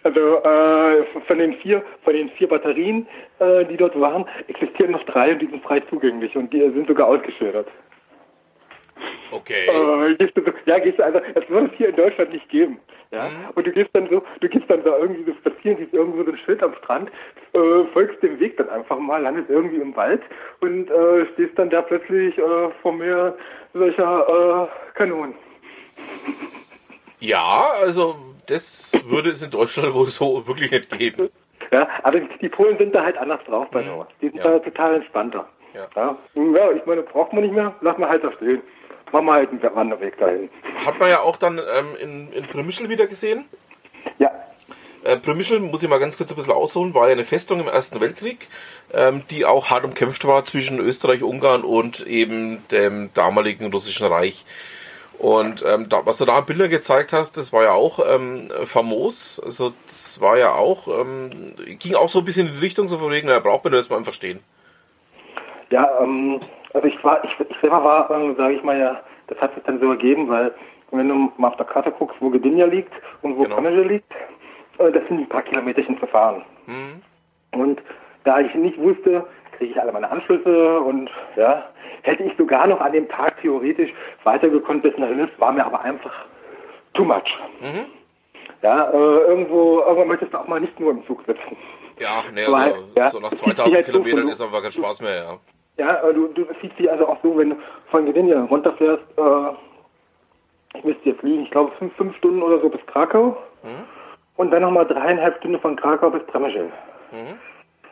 Also 0.08 0.42
äh, 0.42 1.04
von 1.26 1.38
den 1.38 1.52
vier, 1.58 1.82
von 2.02 2.14
den 2.14 2.30
vier 2.30 2.48
Batterien, 2.48 3.06
äh, 3.40 3.66
die 3.66 3.76
dort 3.76 3.98
waren, 4.00 4.24
existieren 4.46 4.92
noch 4.92 5.04
drei 5.04 5.32
und 5.32 5.42
die 5.42 5.46
sind 5.48 5.62
frei 5.62 5.80
zugänglich 5.90 6.34
und 6.34 6.50
die 6.50 6.60
sind 6.60 6.88
sogar 6.88 7.08
ausgeschildert. 7.08 7.68
Okay. 9.30 9.66
Äh, 9.66 10.14
gehst 10.14 10.34
du 10.34 10.42
so, 10.42 10.50
ja, 10.64 10.78
gehst 10.78 10.98
du 10.98 11.04
also, 11.04 11.20
das 11.34 11.46
würde 11.50 11.66
es 11.66 11.72
hier 11.76 11.90
in 11.90 11.96
Deutschland 11.96 12.32
nicht 12.32 12.48
geben. 12.48 12.80
Ja, 13.10 13.28
und 13.54 13.66
du 13.66 13.70
gehst 13.70 13.90
dann 13.92 14.08
so, 14.08 14.22
du 14.40 14.48
gehst 14.48 14.64
dann 14.68 14.82
da 14.82 14.96
irgendwie 14.96 15.24
so 15.24 15.34
spazieren, 15.34 15.76
siehst 15.78 15.92
irgendwo 15.92 16.24
so 16.24 16.30
ein 16.30 16.38
Schild 16.38 16.62
am 16.62 16.74
Strand, 16.76 17.10
äh, 17.52 17.84
folgst 17.92 18.22
dem 18.22 18.40
Weg 18.40 18.56
dann 18.56 18.70
einfach 18.70 18.98
mal, 18.98 19.20
landest 19.20 19.50
irgendwie 19.50 19.76
im 19.76 19.94
Wald 19.94 20.22
und 20.60 20.90
äh, 20.90 21.26
stehst 21.34 21.58
dann 21.58 21.68
da 21.68 21.82
plötzlich 21.82 22.36
äh, 22.38 22.70
vor 22.80 22.92
mir 22.92 23.36
solcher 23.74 24.68
äh, 24.68 24.96
Kanonen. 24.96 25.34
Ja, 27.20 27.72
also 27.82 28.14
das 28.48 28.92
würde 29.06 29.30
es 29.30 29.42
in 29.42 29.50
Deutschland 29.50 29.94
wohl 29.94 30.06
so 30.06 30.46
wirklich 30.46 30.70
nicht 30.70 30.90
geben. 30.98 31.30
Ja, 31.70 31.88
aber 32.02 32.20
die, 32.20 32.48
Polen 32.48 32.78
sind 32.78 32.94
da 32.94 33.04
halt 33.04 33.18
anders 33.18 33.40
drauf 33.46 33.68
bei 33.70 33.82
sowas. 33.82 34.08
Die 34.20 34.28
sind 34.28 34.38
Ja. 34.38 34.52
da 34.52 34.58
total 34.58 34.94
entspannter. 34.96 35.48
Ja. 35.74 35.86
Ja. 35.94 36.18
ja, 36.34 36.72
ich 36.72 36.84
meine, 36.86 37.02
braucht 37.02 37.32
man 37.32 37.42
nicht 37.42 37.52
mehr, 37.54 37.74
lass 37.82 37.98
mal 37.98 38.08
halt 38.08 38.24
da 38.24 38.32
stehen. 38.32 38.62
Mach 39.12 39.22
mal 39.22 39.34
halt 39.40 39.50
einen 39.50 39.62
Wanderweg 39.62 40.18
dahin. 40.18 40.50
Hat 40.84 40.98
man 40.98 41.08
ja 41.08 41.20
auch 41.20 41.36
dann 41.36 41.58
ähm, 41.58 41.96
in, 42.00 42.32
in 42.32 42.46
Primischl 42.46 42.88
wieder 42.88 43.06
gesehen. 43.06 43.44
Ja, 44.18 44.30
Äh, 45.04 45.16
Primischl, 45.18 45.60
muss 45.60 45.82
ich 45.82 45.88
mal 45.88 45.98
ganz 45.98 46.16
kurz 46.16 46.30
ein 46.30 46.36
bisschen 46.36 46.52
ausholen, 46.52 46.92
war 46.94 47.06
ja 47.06 47.12
eine 47.12 47.24
Festung 47.24 47.60
im 47.60 47.68
Ersten 47.68 48.00
Weltkrieg, 48.00 48.48
ähm, 48.92 49.22
die 49.30 49.44
auch 49.46 49.70
hart 49.70 49.84
umkämpft 49.84 50.26
war 50.26 50.42
zwischen 50.44 50.78
Österreich, 50.80 51.22
Ungarn 51.22 51.62
und 51.62 52.04
eben 52.06 52.66
dem 52.70 53.10
damaligen 53.14 53.70
Russischen 53.72 54.06
Reich. 54.06 54.44
Und 55.18 55.64
ähm, 55.66 55.88
da, 55.88 56.06
was 56.06 56.18
du 56.18 56.24
da 56.24 56.38
an 56.38 56.46
Bildern 56.46 56.70
gezeigt 56.70 57.12
hast, 57.12 57.36
das 57.36 57.52
war 57.52 57.64
ja 57.64 57.72
auch 57.72 57.98
ähm, 58.08 58.48
famos. 58.64 59.40
Also 59.44 59.72
das 59.86 60.20
war 60.20 60.38
ja 60.38 60.52
auch, 60.52 60.86
ähm, 60.86 61.54
ging 61.80 61.96
auch 61.96 62.08
so 62.08 62.20
ein 62.20 62.24
bisschen 62.24 62.46
in 62.46 62.54
die 62.54 62.60
Richtung 62.60 62.86
so 62.86 62.98
von 62.98 63.10
wegen, 63.10 63.26
naja, 63.26 63.40
braucht 63.40 63.64
man 63.64 63.72
das 63.72 63.90
mal 63.90 63.96
einfach 63.96 64.12
stehen. 64.12 64.38
Ja, 65.70 66.00
ähm, 66.00 66.38
also 66.72 66.86
ich 66.86 67.02
war, 67.02 67.24
ich, 67.24 67.30
ich 67.48 67.56
selber 67.60 67.82
war, 67.82 68.10
ähm, 68.10 68.36
sage 68.36 68.54
ich 68.54 68.62
mal 68.62 68.78
ja, 68.78 69.02
das 69.26 69.38
hat 69.40 69.54
sich 69.54 69.64
dann 69.64 69.80
so 69.80 69.90
ergeben, 69.90 70.28
weil 70.28 70.54
wenn 70.92 71.08
du 71.08 71.32
mal 71.36 71.48
auf 71.48 71.56
der 71.56 71.66
Karte 71.66 71.90
guckst, 71.90 72.16
wo 72.20 72.30
Gdynia 72.30 72.66
liegt 72.66 72.92
und 73.22 73.36
wo 73.36 73.42
Genau. 73.42 73.58
Liegt, 73.60 74.12
äh, 74.78 74.92
das 74.92 75.06
sind 75.08 75.18
ein 75.20 75.28
paar 75.28 75.42
Kilometerchen 75.42 75.98
zu 75.98 76.06
fahren. 76.06 76.42
Mhm. 76.66 77.02
Und 77.60 77.82
da 78.24 78.40
ich 78.40 78.54
nicht 78.54 78.78
wusste, 78.78 79.26
kriege 79.56 79.72
ich 79.72 79.80
alle 79.80 79.92
meine 79.92 80.10
Anschlüsse 80.10 80.80
und 80.80 81.10
ja, 81.36 81.64
hätte 82.08 82.24
ich 82.24 82.36
sogar 82.36 82.66
noch 82.66 82.80
an 82.80 82.92
dem 82.92 83.08
Tag 83.08 83.40
theoretisch 83.40 83.92
weitergekonnt 84.24 84.82
bis 84.82 84.96
nach 84.98 85.08
Hilf, 85.08 85.30
war 85.38 85.52
mir 85.52 85.64
aber 85.64 85.80
einfach 85.82 86.12
too 86.94 87.04
much. 87.04 87.38
Mhm. 87.60 87.86
Ja, 88.62 88.90
äh, 88.90 88.96
irgendwo, 88.96 89.80
irgendwann 89.80 90.08
möchtest 90.08 90.32
du 90.34 90.38
auch 90.38 90.48
mal 90.48 90.60
nicht 90.60 90.78
nur 90.80 90.90
im 90.90 91.06
Zug 91.06 91.20
sitzen. 91.26 91.56
Ja, 92.00 92.22
ne, 92.34 92.42
Weil, 92.48 92.72
also, 92.72 92.84
ja, 92.96 93.10
so 93.10 93.20
nach 93.20 93.28
ich- 93.32 93.34
ich 93.34 93.44
2000 93.44 93.74
halt 93.76 93.86
so 93.86 93.92
Kilometern 93.92 94.20
von- 94.22 94.28
ist 94.32 94.40
einfach 94.40 94.62
kein 94.62 94.72
Spaß 94.72 95.00
mehr, 95.02 95.14
ja. 95.16 95.38
Ja, 95.84 96.08
äh, 96.08 96.14
du, 96.14 96.26
du 96.28 96.44
siehst 96.60 96.76
dich 96.78 96.90
also 96.90 97.06
auch 97.08 97.18
so, 97.22 97.36
wenn 97.38 97.50
du 97.50 97.56
von 97.90 98.04
Gdynia 98.06 98.44
runterfährst, 98.44 99.04
äh, 99.16 100.78
ich 100.78 100.84
müsste 100.84 101.10
jetzt 101.10 101.22
liegen, 101.22 101.44
ich 101.44 101.50
glaube 101.50 101.72
fünf, 101.78 101.94
fünf 101.96 102.16
Stunden 102.16 102.42
oder 102.42 102.60
so 102.60 102.68
bis 102.68 102.84
Krakau 102.86 103.36
und 104.36 104.50
dann 104.50 104.62
nochmal 104.62 104.86
dreieinhalb 104.86 105.36
Stunden 105.38 105.60
von 105.60 105.76
Krakau 105.76 106.10
bis 106.10 106.22
Przemysl. 106.26 106.70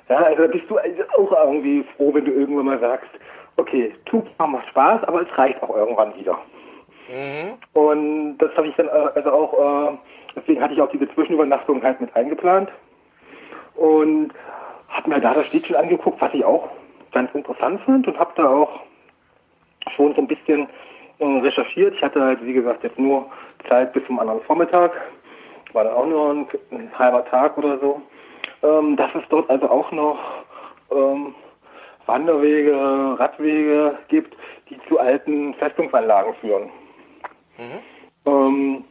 Ja, 0.08 0.16
also 0.18 0.42
da 0.42 0.48
bist 0.48 0.64
du 0.68 0.76
also 0.78 1.02
auch 1.18 1.32
irgendwie 1.46 1.84
froh, 1.96 2.12
wenn 2.14 2.24
du 2.24 2.32
irgendwann 2.32 2.66
mal 2.66 2.78
sagst, 2.80 3.08
okay, 3.56 3.94
tut 4.06 4.24
macht 4.38 4.68
Spaß, 4.68 5.04
aber 5.04 5.22
es 5.22 5.38
reicht 5.38 5.62
auch 5.62 5.74
irgendwann 5.74 6.16
wieder. 6.16 6.38
Und 7.72 8.38
das 8.38 8.54
habe 8.56 8.68
ich 8.68 8.76
dann 8.76 8.88
äh, 8.88 9.10
also 9.14 9.30
auch, 9.30 9.92
äh, 9.92 9.96
deswegen 10.34 10.60
hatte 10.60 10.74
ich 10.74 10.80
auch 10.80 10.90
diese 10.90 11.08
Zwischenübernachtung 11.14 11.82
halt 11.82 12.00
mit 12.00 12.14
eingeplant 12.16 12.70
und 13.74 14.32
habe 14.88 15.10
mir 15.10 15.20
da 15.20 15.34
das 15.34 15.46
Städtchen 15.46 15.76
angeguckt, 15.76 16.20
was 16.20 16.32
ich 16.34 16.44
auch 16.44 16.68
ganz 17.12 17.32
interessant 17.34 17.80
fand 17.82 18.06
und 18.06 18.18
habe 18.18 18.32
da 18.36 18.48
auch 18.48 18.80
schon 19.94 20.14
so 20.14 20.20
ein 20.20 20.26
bisschen 20.26 20.68
äh, 21.18 21.24
recherchiert. 21.24 21.94
Ich 21.94 22.02
hatte 22.02 22.20
halt, 22.20 22.44
wie 22.44 22.52
gesagt, 22.52 22.82
jetzt 22.82 22.98
nur 22.98 23.26
Zeit 23.68 23.92
bis 23.92 24.04
zum 24.06 24.18
anderen 24.18 24.40
Vormittag, 24.42 24.92
war 25.72 25.84
dann 25.84 25.94
auch 25.94 26.06
nur 26.06 26.30
ein, 26.30 26.46
ein 26.72 26.98
halber 26.98 27.24
Tag 27.26 27.56
oder 27.58 27.78
so. 27.78 28.02
Ähm, 28.62 28.96
dass 28.96 29.14
es 29.14 29.22
dort 29.28 29.48
also 29.50 29.68
auch 29.68 29.92
noch 29.92 30.18
ähm, 30.90 31.34
Wanderwege, 32.06 32.74
Radwege 33.18 33.98
gibt, 34.08 34.36
die 34.70 34.78
zu 34.88 34.98
alten 34.98 35.54
Festungsanlagen 35.54 36.34
führen. 36.40 36.70
Ähm, 38.26 38.84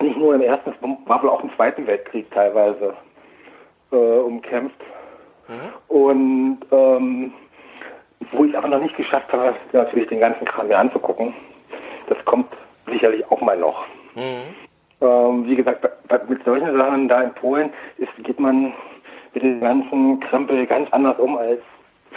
nicht 0.00 0.16
nur 0.16 0.34
im 0.34 0.40
Ersten, 0.42 0.74
war 1.06 1.22
wohl 1.22 1.30
auch 1.30 1.42
im 1.42 1.54
Zweiten 1.56 1.86
Weltkrieg 1.86 2.30
teilweise 2.30 2.94
äh, 3.92 3.96
umkämpft. 3.96 4.80
Und 5.88 6.58
ähm, 6.70 7.32
wo 8.32 8.44
ich 8.44 8.56
aber 8.56 8.68
noch 8.68 8.80
nicht 8.80 8.96
geschafft 8.96 9.32
habe, 9.32 9.54
natürlich 9.72 10.08
den 10.08 10.20
ganzen 10.20 10.44
Kram 10.46 10.68
mir 10.68 10.78
anzugucken. 10.78 11.34
Das 12.08 12.22
kommt 12.24 12.48
sicherlich 12.90 13.24
auch 13.30 13.40
mal 13.40 13.56
noch. 13.56 13.84
Ähm, 15.00 15.46
wie 15.46 15.56
gesagt, 15.56 15.86
mit 16.28 16.44
solchen 16.44 16.76
Sachen 16.76 17.08
da 17.08 17.22
in 17.22 17.34
Polen 17.34 17.70
ist, 17.98 18.10
geht 18.22 18.40
man 18.40 18.72
mit 19.34 19.42
dem 19.42 19.60
ganzen 19.60 20.20
Krempel 20.20 20.66
ganz 20.66 20.90
anders 20.92 21.18
um 21.18 21.36
als 21.36 21.60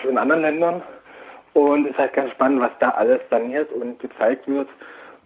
in 0.03 0.17
anderen 0.17 0.41
Ländern. 0.41 0.83
Und 1.53 1.85
es 1.85 1.91
ist 1.91 1.97
halt 1.97 2.13
ganz 2.13 2.31
spannend, 2.31 2.61
was 2.61 2.71
da 2.79 2.89
alles 2.91 3.21
saniert 3.29 3.71
und 3.71 3.99
gezeigt 3.99 4.47
wird. 4.47 4.69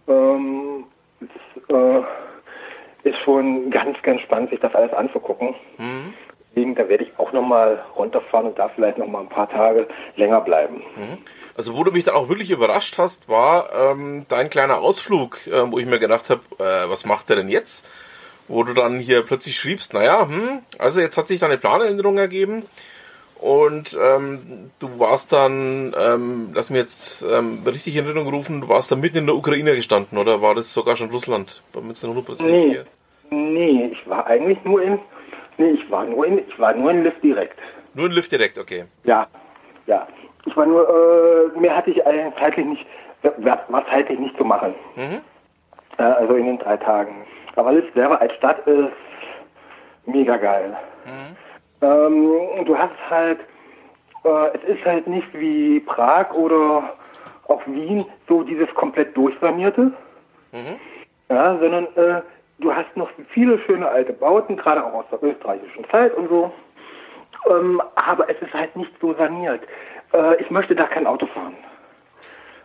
Ähm, 0.08 0.84
es 1.20 1.74
äh, 1.74 2.02
ist 3.08 3.18
schon 3.24 3.70
ganz, 3.70 4.00
ganz 4.02 4.20
spannend, 4.22 4.50
sich 4.50 4.60
das 4.60 4.74
alles 4.74 4.92
anzugucken. 4.92 5.54
Deswegen, 6.54 6.74
da 6.74 6.88
werde 6.88 7.04
ich 7.04 7.18
auch 7.18 7.32
nochmal 7.32 7.82
runterfahren 7.96 8.46
und 8.46 8.58
da 8.58 8.68
vielleicht 8.68 8.98
nochmal 8.98 9.22
ein 9.22 9.28
paar 9.28 9.48
Tage 9.48 9.88
länger 10.16 10.40
bleiben. 10.42 10.82
Also 11.56 11.76
wo 11.76 11.82
du 11.82 11.92
mich 11.92 12.04
dann 12.04 12.14
auch 12.14 12.28
wirklich 12.28 12.50
überrascht 12.50 12.98
hast, 12.98 13.28
war 13.28 13.70
ähm, 13.74 14.26
dein 14.28 14.50
kleiner 14.50 14.78
Ausflug, 14.78 15.46
äh, 15.46 15.70
wo 15.72 15.78
ich 15.78 15.86
mir 15.86 15.98
gedacht 15.98 16.28
habe, 16.30 16.42
äh, 16.58 16.88
was 16.90 17.06
macht 17.06 17.30
er 17.30 17.36
denn 17.36 17.48
jetzt? 17.48 17.88
Wo 18.48 18.64
du 18.64 18.74
dann 18.74 18.98
hier 18.98 19.22
plötzlich 19.22 19.56
schriebst, 19.56 19.94
naja, 19.94 20.28
hm, 20.28 20.62
also 20.78 21.00
jetzt 21.00 21.16
hat 21.16 21.28
sich 21.28 21.40
da 21.40 21.46
eine 21.46 21.58
Planänderung 21.58 22.18
ergeben 22.18 22.64
und 23.42 23.98
ähm, 24.00 24.70
du 24.78 24.98
warst 25.00 25.32
dann, 25.32 25.92
ähm, 25.98 26.50
lass 26.54 26.70
mir 26.70 26.78
jetzt 26.78 27.22
ähm, 27.28 27.62
richtig 27.66 27.96
in 27.96 28.04
Erinnerung 28.04 28.32
rufen, 28.32 28.60
du 28.60 28.68
warst 28.68 28.92
dann 28.92 29.00
mitten 29.00 29.18
in 29.18 29.26
der 29.26 29.34
Ukraine 29.34 29.74
gestanden 29.74 30.16
oder 30.16 30.40
war 30.40 30.54
das 30.54 30.72
sogar 30.72 30.94
schon 30.94 31.10
Russland? 31.10 31.62
Mit 31.74 31.96
100% 31.96 32.44
Nee, 32.46 32.62
hier? 32.70 32.84
nee, 33.30 33.90
ich 33.92 34.08
war 34.08 34.26
eigentlich 34.28 34.58
nur 34.64 34.80
in, 34.80 34.98
nee, 35.58 35.70
ich 35.70 35.90
war 35.90 36.04
nur 36.04 36.24
in, 36.24 36.38
ich 36.38 36.58
war 36.58 36.72
nur 36.74 36.92
in 36.92 37.02
Lift 37.02 37.22
direkt. 37.22 37.58
Nur 37.94 38.06
in 38.06 38.12
Lift 38.12 38.30
direkt, 38.30 38.58
okay. 38.58 38.84
Ja, 39.04 39.26
ja. 39.86 40.06
Ich 40.46 40.56
war 40.56 40.66
nur, 40.66 40.88
äh, 40.88 41.58
mehr 41.58 41.76
hatte 41.76 41.90
ich 41.90 42.06
eigentlich 42.06 42.34
zeitlich 42.38 42.66
nicht, 42.66 42.86
war 43.38 43.64
war 43.68 43.84
zeitlich 43.86 44.18
nicht 44.20 44.36
zu 44.36 44.44
machen. 44.44 44.74
Äh, 44.96 46.02
also 46.02 46.34
in 46.34 46.46
den 46.46 46.58
drei 46.58 46.76
Tagen. 46.76 47.24
Aber 47.56 47.72
Lift 47.72 47.92
selber 47.94 48.20
als 48.20 48.32
Stadt 48.34 48.64
ist 48.68 48.92
mega 50.06 50.36
geil. 50.36 50.76
Ähm, 51.82 52.64
du 52.64 52.78
hast 52.78 52.94
halt, 53.10 53.40
äh, 54.24 54.56
es 54.56 54.76
ist 54.78 54.84
halt 54.84 55.06
nicht 55.06 55.28
wie 55.34 55.80
Prag 55.80 56.32
oder 56.34 56.94
auch 57.48 57.60
Wien 57.66 58.06
so 58.28 58.42
dieses 58.42 58.72
komplett 58.74 59.16
durchsanierte, 59.16 59.92
ja, 61.28 61.58
sondern 61.58 61.86
äh, 61.96 62.22
du 62.58 62.74
hast 62.74 62.96
noch 62.96 63.10
viele 63.32 63.58
schöne 63.60 63.88
alte 63.88 64.12
Bauten, 64.12 64.56
gerade 64.56 64.84
auch 64.84 64.94
aus 64.94 65.04
der 65.10 65.22
österreichischen 65.22 65.84
Zeit 65.90 66.14
und 66.14 66.28
so. 66.28 66.52
Ähm, 67.50 67.82
aber 67.96 68.28
es 68.30 68.40
ist 68.40 68.54
halt 68.54 68.76
nicht 68.76 68.92
so 69.00 69.14
saniert. 69.14 69.62
Äh, 70.12 70.40
ich 70.40 70.50
möchte 70.50 70.74
da 70.76 70.86
kein 70.86 71.06
Auto 71.06 71.26
fahren. 71.26 71.56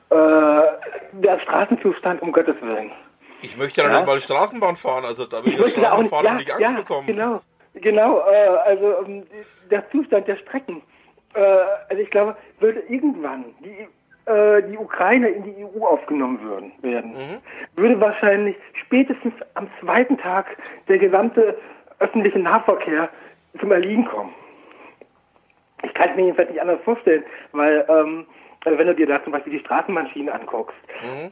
Äh, 0.09 0.67
der 1.13 1.39
Straßenzustand, 1.39 2.21
um 2.21 2.31
Gottes 2.31 2.55
Willen. 2.61 2.91
Ich 3.41 3.57
möchte 3.57 3.81
ja 3.81 3.89
Ja. 3.89 3.97
nicht 3.97 4.07
mal 4.07 4.19
Straßenbahn 4.19 4.75
fahren, 4.75 5.05
also 5.05 5.25
da 5.25 5.43
will 5.43 5.53
ich, 5.53 5.59
Ich 5.59 5.75
ja 5.77 5.83
Straßenbahn 5.83 6.01
nicht, 6.01 6.09
fahren 6.11 6.25
und 6.27 6.35
nicht 6.37 6.51
Angst 6.53 6.75
bekommen. 6.75 7.07
genau, 7.07 7.41
genau, 7.81 8.19
äh, 8.19 8.47
also 8.65 9.05
ähm, 9.05 9.23
der 9.69 9.89
Zustand 9.91 10.27
der 10.27 10.37
Strecken. 10.37 10.81
Äh, 11.33 11.39
also 11.89 12.01
ich 12.01 12.09
glaube, 12.09 12.35
würde 12.59 12.81
irgendwann 12.87 13.45
die, 13.59 14.31
äh, 14.31 14.63
die 14.63 14.77
Ukraine 14.77 15.29
in 15.29 15.43
die 15.43 15.63
EU 15.63 15.85
aufgenommen 15.85 16.41
würden, 16.41 16.71
werden, 16.81 17.13
würde 17.75 17.99
wahrscheinlich 17.99 18.55
spätestens 18.85 19.33
am 19.55 19.69
zweiten 19.79 20.17
Tag 20.17 20.45
der 20.87 20.97
gesamte 20.97 21.57
öffentliche 21.99 22.39
Nahverkehr 22.39 23.09
zum 23.59 23.71
Erliegen 23.71 24.05
kommen. 24.05 24.33
Ich 25.83 25.93
kann 25.93 26.09
es 26.09 26.15
mir 26.15 26.23
jedenfalls 26.23 26.49
nicht 26.49 26.61
anders 26.61 26.81
vorstellen, 26.83 27.23
weil 27.51 27.85
ähm, 27.87 28.25
also 28.65 28.77
wenn 28.77 28.87
du 28.87 28.95
dir 28.95 29.07
da 29.07 29.23
zum 29.23 29.33
Beispiel 29.33 29.53
die 29.53 29.59
Straßenbahnschienen 29.59 30.33
anguckst, 30.33 30.77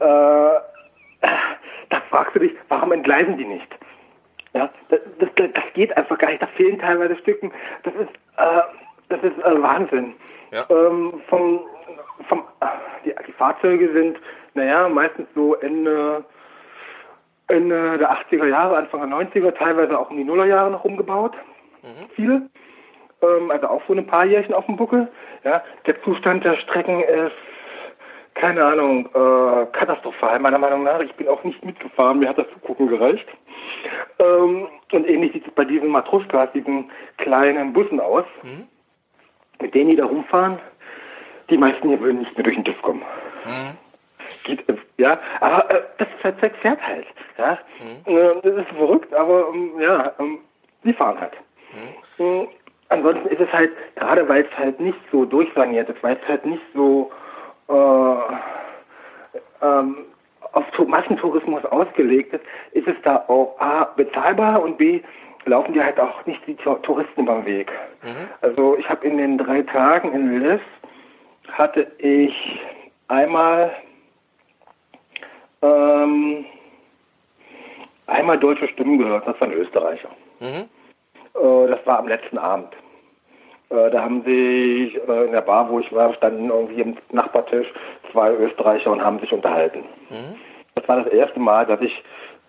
da 0.00 2.00
fragst 2.08 2.34
du 2.34 2.40
dich, 2.40 2.52
warum 2.68 2.92
entgleisen 2.92 3.36
die 3.36 3.44
nicht? 3.44 3.68
Ja, 4.56 4.70
das, 4.88 5.00
das, 5.18 5.28
das 5.36 5.64
geht 5.74 5.94
einfach 5.96 6.16
gar 6.18 6.30
nicht. 6.30 6.42
Da 6.42 6.46
fehlen 6.46 6.78
teilweise 6.78 7.16
Stücken. 7.16 7.52
Das 7.82 7.94
ist, 7.94 8.10
äh, 8.38 8.62
das 9.10 9.22
ist 9.22 9.38
äh, 9.38 9.62
Wahnsinn. 9.62 10.14
Ja. 10.50 10.64
Ähm, 10.70 11.20
vom, 11.28 11.60
vom, 12.28 12.44
äh, 12.60 12.66
die, 13.04 13.14
die 13.26 13.32
Fahrzeuge 13.32 13.92
sind, 13.92 14.18
naja, 14.54 14.88
meistens 14.88 15.28
so 15.34 15.56
Ende, 15.56 16.24
Ende 17.48 17.98
der 17.98 18.10
80er 18.10 18.46
Jahre, 18.46 18.78
Anfang 18.78 19.08
der 19.08 19.18
90er, 19.18 19.52
teilweise 19.52 19.98
auch 19.98 20.10
um 20.10 20.16
die 20.16 20.24
Nullerjahre 20.24 20.70
noch 20.70 20.84
umgebaut. 20.84 21.34
Viele. 22.14 22.48
Ähm, 23.20 23.50
also 23.50 23.68
auch 23.68 23.82
so 23.86 23.92
ein 23.92 24.06
paar 24.06 24.24
Jährchen 24.24 24.54
auf 24.54 24.64
dem 24.64 24.76
Buckel. 24.76 25.08
Ja, 25.44 25.62
der 25.86 26.02
Zustand 26.02 26.44
der 26.44 26.56
Strecken 26.56 27.02
ist 27.02 27.36
keine 28.36 28.64
Ahnung, 28.64 29.06
äh, 29.06 29.66
katastrophal, 29.72 30.38
meiner 30.38 30.58
Meinung 30.58 30.84
nach. 30.84 31.00
Ich 31.00 31.14
bin 31.14 31.26
auch 31.26 31.42
nicht 31.42 31.64
mitgefahren, 31.64 32.18
mir 32.18 32.28
hat 32.28 32.38
das 32.38 32.46
Zugucken 32.52 32.88
gereicht. 32.88 33.26
Ähm, 34.18 34.68
und 34.92 35.08
ähnlich 35.08 35.32
sieht 35.32 35.46
es 35.46 35.54
bei 35.54 35.64
diesen 35.64 35.88
Matruschkas, 35.88 36.50
diesen 36.52 36.90
kleinen 37.18 37.72
Bussen 37.72 38.00
aus, 38.00 38.24
mit 39.60 39.74
denen 39.74 39.90
die 39.90 39.96
da 39.96 40.06
rumfahren. 40.06 40.58
Die 41.50 41.58
meisten 41.58 41.88
hier 41.88 42.00
würden 42.00 42.20
nicht 42.20 42.34
mehr 42.36 42.44
durch 42.44 42.56
den 42.56 42.64
TÜV 42.64 42.80
kommen. 42.82 43.02
Geht, 44.44 44.68
äh, 44.68 44.76
ja, 44.98 45.18
aber 45.40 45.70
äh, 45.70 45.82
das 45.98 46.08
Fahrzeug 46.20 46.54
fährt 46.56 46.80
halt. 46.82 47.06
Ja, 47.38 47.58
äh, 48.06 48.40
das 48.42 48.54
ist 48.56 48.68
verrückt, 48.76 49.12
aber 49.14 49.48
ähm, 49.52 49.72
ja, 49.80 50.12
ähm, 50.18 50.38
die 50.82 50.92
fahren 50.92 51.20
halt. 51.20 51.34
Mhm. 52.18 52.48
Ansonsten 52.88 53.28
ist 53.28 53.40
es 53.40 53.52
halt, 53.52 53.72
gerade 53.96 54.28
weil 54.28 54.42
es 54.44 54.58
halt 54.58 54.80
nicht 54.80 54.98
so 55.10 55.24
durchsaniert 55.24 55.88
ist, 55.88 56.02
weil 56.02 56.16
es 56.20 56.28
halt 56.28 56.46
nicht 56.46 56.62
so 56.74 57.10
äh, 57.68 58.16
ähm, 59.62 59.96
auf 60.56 60.64
Massentourismus 60.88 61.64
ausgelegt 61.66 62.32
ist, 62.32 62.44
ist 62.72 62.88
es 62.88 62.96
da 63.02 63.24
auch 63.28 63.58
A, 63.60 63.84
bezahlbar 63.96 64.62
und 64.62 64.78
B, 64.78 65.00
laufen 65.44 65.74
dir 65.74 65.84
halt 65.84 66.00
auch 66.00 66.24
nicht 66.26 66.44
die 66.46 66.54
Tou- 66.56 66.76
Touristen 66.76 67.22
über 67.22 67.34
den 67.36 67.46
Weg. 67.46 67.70
Also 68.40 68.76
ich 68.78 68.88
habe 68.88 69.06
in 69.06 69.18
den 69.18 69.38
drei 69.38 69.62
Tagen 69.62 70.12
in 70.12 70.40
Liss 70.40 70.60
hatte 71.52 71.86
ich 71.98 72.34
einmal 73.08 73.70
ähm, 75.62 76.44
einmal 78.06 78.38
deutsche 78.38 78.68
Stimmen 78.68 78.98
gehört, 78.98 79.26
das 79.26 79.40
waren 79.40 79.52
Österreicher. 79.52 80.08
Mhm. 80.40 80.68
Äh, 81.34 81.68
das 81.68 81.86
war 81.86 81.98
am 82.00 82.08
letzten 82.08 82.38
Abend. 82.38 82.72
Äh, 83.70 83.90
da 83.90 84.02
haben 84.02 84.22
sich 84.22 84.94
äh, 85.08 85.24
in 85.26 85.32
der 85.32 85.40
Bar, 85.40 85.70
wo 85.70 85.80
ich 85.80 85.92
war, 85.92 86.12
standen 86.14 86.50
irgendwie 86.50 86.80
im 86.80 86.96
Nachbartisch 87.10 87.66
zwei 88.12 88.32
Österreicher 88.32 88.90
und 88.90 89.02
haben 89.04 89.18
sich 89.20 89.32
unterhalten. 89.32 89.84
Das 90.86 90.96
war 90.96 91.02
das 91.04 91.12
erste 91.12 91.40
Mal, 91.40 91.66
dass 91.66 91.80
ich 91.80 91.92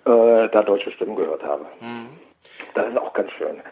äh, 0.06 0.48
da 0.50 0.62
deutsche 0.64 0.92
Stimmen 0.92 1.16
gehört 1.16 1.44
habe. 1.44 1.66
Das 2.76 2.88
ist 2.88 2.98
auch 2.98 3.14
ganz 3.14 3.32
schön. 3.38 3.62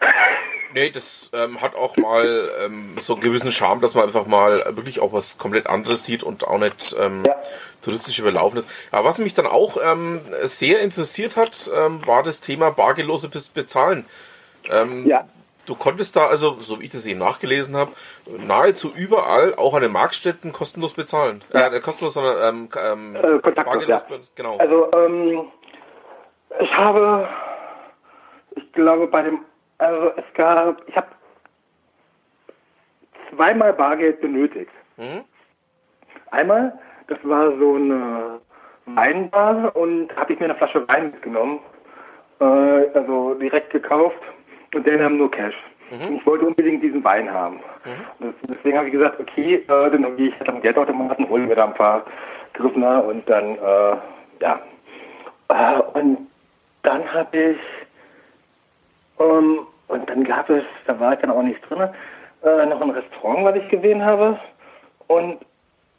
Nee, 0.74 0.90
das 0.90 1.30
ähm, 1.32 1.62
hat 1.62 1.74
auch 1.74 1.96
mal 1.96 2.50
ähm, 2.66 2.96
so 2.98 3.14
einen 3.14 3.22
gewissen 3.22 3.50
Charme, 3.50 3.80
dass 3.80 3.94
man 3.94 4.04
einfach 4.04 4.26
mal 4.26 4.62
wirklich 4.76 5.00
auch 5.00 5.10
was 5.12 5.38
komplett 5.38 5.68
anderes 5.68 6.04
sieht 6.04 6.22
und 6.22 6.46
auch 6.46 6.58
nicht 6.58 6.94
ähm, 7.00 7.24
Ja. 7.24 7.34
touristisch 7.82 8.18
überlaufen 8.18 8.58
ist. 8.58 8.68
Aber 8.90 9.08
was 9.08 9.18
mich 9.18 9.32
dann 9.32 9.46
auch 9.46 9.78
ähm, 9.82 10.20
sehr 10.42 10.80
interessiert 10.80 11.36
hat, 11.36 11.70
ähm, 11.74 12.02
war 12.06 12.22
das 12.24 12.42
Thema 12.42 12.72
bargeldlose 12.72 13.28
Bez- 13.28 13.48
Bezahlen. 13.48 14.04
Ähm, 14.68 15.06
Ja. 15.06 15.26
Du 15.66 15.74
konntest 15.74 16.16
da, 16.16 16.26
also, 16.26 16.54
so 16.60 16.80
wie 16.80 16.84
ich 16.84 16.92
das 16.92 17.06
eben 17.06 17.18
nachgelesen 17.18 17.76
habe, 17.76 17.92
nahezu 18.26 18.92
überall, 18.94 19.54
auch 19.54 19.74
an 19.74 19.82
den 19.82 19.92
Marktstätten, 19.92 20.52
kostenlos 20.52 20.94
bezahlen. 20.94 21.42
Äh, 21.52 21.80
kostenlos, 21.80 22.14
sondern 22.14 22.54
ähm, 22.54 22.68
ähm, 22.80 23.16
Äh, 23.16 23.88
ja. 23.88 24.02
genau. 24.34 24.56
Also, 24.58 24.90
ähm, 24.92 25.48
ich 26.60 26.72
habe, 26.72 27.28
ich 28.54 28.72
glaube, 28.72 29.08
bei 29.08 29.22
dem, 29.22 29.40
also 29.78 30.12
es 30.16 30.24
gab, 30.34 30.88
ich 30.88 30.96
habe 30.96 31.08
zweimal 33.34 33.72
Bargeld 33.72 34.20
benötigt. 34.20 34.70
Mhm. 34.96 35.24
Einmal, 36.30 36.78
das 37.08 37.18
war 37.24 37.56
so 37.58 37.74
eine 37.74 38.40
Weinbar 38.86 39.74
und 39.74 40.14
habe 40.14 40.32
ich 40.32 40.38
mir 40.38 40.44
eine 40.44 40.54
Flasche 40.54 40.86
Wein 40.86 41.10
mitgenommen, 41.10 41.58
äh, 42.40 42.44
also 42.44 43.34
direkt 43.34 43.70
gekauft 43.70 44.20
und 44.76 44.86
dann 44.86 45.02
haben 45.02 45.16
nur 45.18 45.30
Cash. 45.30 45.54
Und 45.90 46.16
Ich 46.16 46.26
wollte 46.26 46.46
unbedingt 46.46 46.82
diesen 46.82 47.02
Wein 47.04 47.32
haben. 47.32 47.60
Das, 48.20 48.34
deswegen 48.48 48.76
habe 48.76 48.88
ich 48.88 48.92
gesagt, 48.92 49.20
okay, 49.20 49.54
äh, 49.56 49.90
dann 49.90 50.16
gehe 50.16 50.28
ich 50.28 50.38
halt 50.38 50.48
am 50.48 50.60
Geldautomaten, 50.60 51.28
hole 51.28 51.46
mir 51.46 51.54
da 51.54 51.64
ein 51.66 51.74
paar 51.74 52.04
Griffner 52.54 53.04
und 53.04 53.28
dann, 53.28 53.56
äh, 53.56 53.96
ja. 54.40 54.60
Äh, 55.48 55.80
und 55.98 56.26
dann 56.82 57.12
habe 57.12 57.36
ich, 57.36 57.58
ähm, 59.20 59.60
und 59.88 60.10
dann 60.10 60.24
gab 60.24 60.50
es, 60.50 60.64
da 60.86 60.98
war 60.98 61.12
ich 61.12 61.20
dann 61.20 61.30
auch 61.30 61.42
nicht 61.42 61.60
drin, 61.68 61.88
äh, 62.42 62.66
noch 62.66 62.80
ein 62.80 62.90
Restaurant, 62.90 63.44
was 63.44 63.56
ich 63.56 63.68
gesehen 63.68 64.04
habe. 64.04 64.38
Und 65.06 65.38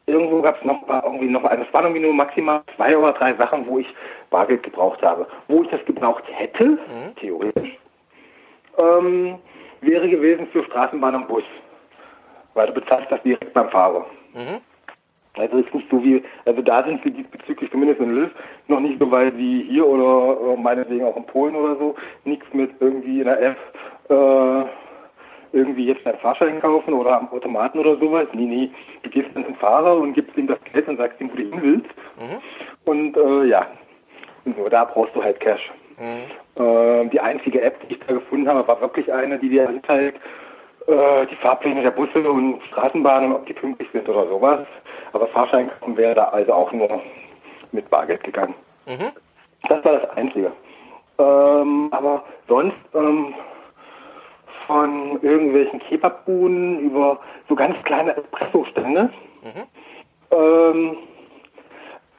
irgendwo 0.06 0.42
gab 0.42 0.58
es 0.60 0.66
noch 0.66 0.86
mal 0.88 1.02
irgendwie 1.06 1.30
noch, 1.30 1.44
also 1.46 1.64
es 1.64 1.74
waren 1.74 1.86
irgendwie 1.86 2.04
nur 2.04 2.14
maximal 2.14 2.62
zwei 2.76 2.98
oder 2.98 3.14
drei 3.14 3.34
Sachen, 3.36 3.66
wo 3.68 3.80
ich 3.80 3.88
Bargeld 4.30 4.64
gebraucht 4.64 5.02
habe. 5.02 5.28
Wo 5.48 5.64
ich 5.64 5.70
das 5.70 5.84
gebraucht 5.86 6.24
hätte, 6.32 6.78
theoretisch, 7.20 7.78
ähm, 8.78 9.40
wäre 9.82 10.10
gewesen 10.10 10.48
für 10.52 10.64
Straßenbahn 10.64 11.16
und 11.16 11.28
Bus. 11.28 11.44
Weil 12.54 12.68
du 12.68 12.74
bezahlst 12.74 13.12
das 13.12 13.22
direkt 13.24 13.54
beim 13.54 13.70
Fahrer. 13.70 14.06
Also 15.38 15.58
ist 15.58 15.74
nicht 15.74 15.90
so 15.92 16.04
wie, 16.04 16.24
also 16.46 16.62
da 16.62 16.84
sind 16.84 17.04
wir 17.06 17.12
diesbezüglich 17.12 17.70
zumindest 17.70 18.02
in 18.02 18.16
Lviv 18.16 18.32
noch 18.68 18.80
nicht 18.80 19.00
so 19.00 19.12
weit 19.12 19.38
wie 19.38 19.64
hier 19.64 19.86
oder 19.86 20.54
äh, 20.54 20.58
meinetwegen 20.58 21.06
auch 21.06 21.16
in 21.16 21.26
Polen 21.26 21.56
oder 21.56 21.76
so. 21.76 21.96
Nichts 22.26 22.46
mit 22.54 22.72
irgendwie 22.80 23.20
in 23.20 23.26
der 23.26 23.42
App 23.42 23.58
äh, 24.10 24.66
irgendwie 25.54 25.86
jetzt 25.86 26.06
einen 26.06 26.18
Fahrschein 26.20 26.60
kaufen 26.60 26.94
oder 26.94 27.20
am 27.20 27.30
Automaten 27.30 27.80
oder 27.80 27.98
sowas. 27.98 28.28
Nee, 28.34 28.46
nee. 28.46 28.72
Du 29.04 29.10
gehst 29.10 29.30
dann 29.34 29.46
zum 29.46 29.56
Fahrer 29.56 29.98
und 29.98 30.14
gibst 30.14 30.36
ihm 30.38 30.48
das 30.48 30.60
Geld 30.72 30.88
und 30.88 30.98
sagst 30.98 31.22
ihm, 31.22 31.32
wo 31.32 31.36
du 31.36 31.44
hin 31.44 31.62
willst. 31.62 31.90
Und 32.86 33.16
äh, 33.16 33.46
ja, 33.46 33.68
und 34.46 34.58
so, 34.58 34.68
da 34.70 34.86
brauchst 34.86 35.16
du 35.16 35.24
halt 35.24 35.40
Cash. 35.40 35.72
Ähm, 36.00 37.10
die 37.10 37.20
einzige 37.20 37.62
App, 37.62 37.80
die 37.88 37.96
ich 37.96 38.00
da 38.06 38.14
gefunden 38.14 38.48
habe, 38.48 38.68
war 38.68 38.80
wirklich 38.82 39.12
eine, 39.12 39.40
die 39.40 39.50
dir 39.50 39.68
anzeigt, 39.68 40.20
äh, 40.88 41.26
die 41.28 41.36
Fahrpläne 41.38 41.82
der 41.82 41.92
Busse 41.92 42.30
und 42.30 42.62
Straßenbahnen, 42.70 43.34
ob 43.34 43.46
die 43.46 43.54
pünktlich 43.54 43.90
sind 43.92 44.08
oder 44.08 44.28
sowas. 44.28 44.66
Aber 45.14 45.28
Fahrschein 45.28 45.72
wäre 45.88 46.16
da 46.16 46.26
also 46.26 46.54
auch 46.54 46.72
nur 46.72 47.02
mit 47.72 47.90
Bargeld 47.90 48.24
gegangen. 48.24 48.54
Das 49.68 49.84
war 49.84 50.00
das 50.00 50.10
Einzige. 50.12 50.52
Ähm, 51.20 51.90
aber 51.92 52.24
sonst 52.48 52.78
ähm, 52.94 53.34
von 54.68 55.20
irgendwelchen 55.22 55.80
Kebabbuden 55.80 56.80
über 56.80 57.20
so 57.50 57.56
ganz 57.56 57.76
kleine 57.84 58.16
Espresso-Stände 58.16 59.10
ähm, 60.32 60.98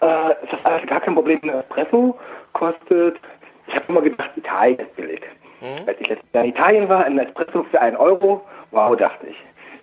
äh, 0.00 0.30
ist 0.42 0.52
das 0.64 0.86
gar 0.86 1.00
kein 1.00 1.14
Problem. 1.14 1.40
Ein 1.42 1.50
Espresso 1.50 2.18
kostet, 2.54 3.20
habe 3.78 3.92
immer 3.92 4.02
gedacht, 4.02 4.30
Italien 4.36 4.78
ist 4.80 4.96
billig. 4.96 5.20
Als 5.86 6.00
ich 6.00 6.08
letztes 6.08 6.32
Jahr 6.32 6.44
in 6.44 6.50
Italien 6.50 6.88
war, 6.88 7.04
ein 7.04 7.18
Espresso 7.18 7.64
für 7.64 7.80
einen 7.80 7.96
Euro, 7.96 8.44
wow, 8.70 8.96
dachte 8.96 9.26
ich. 9.26 9.36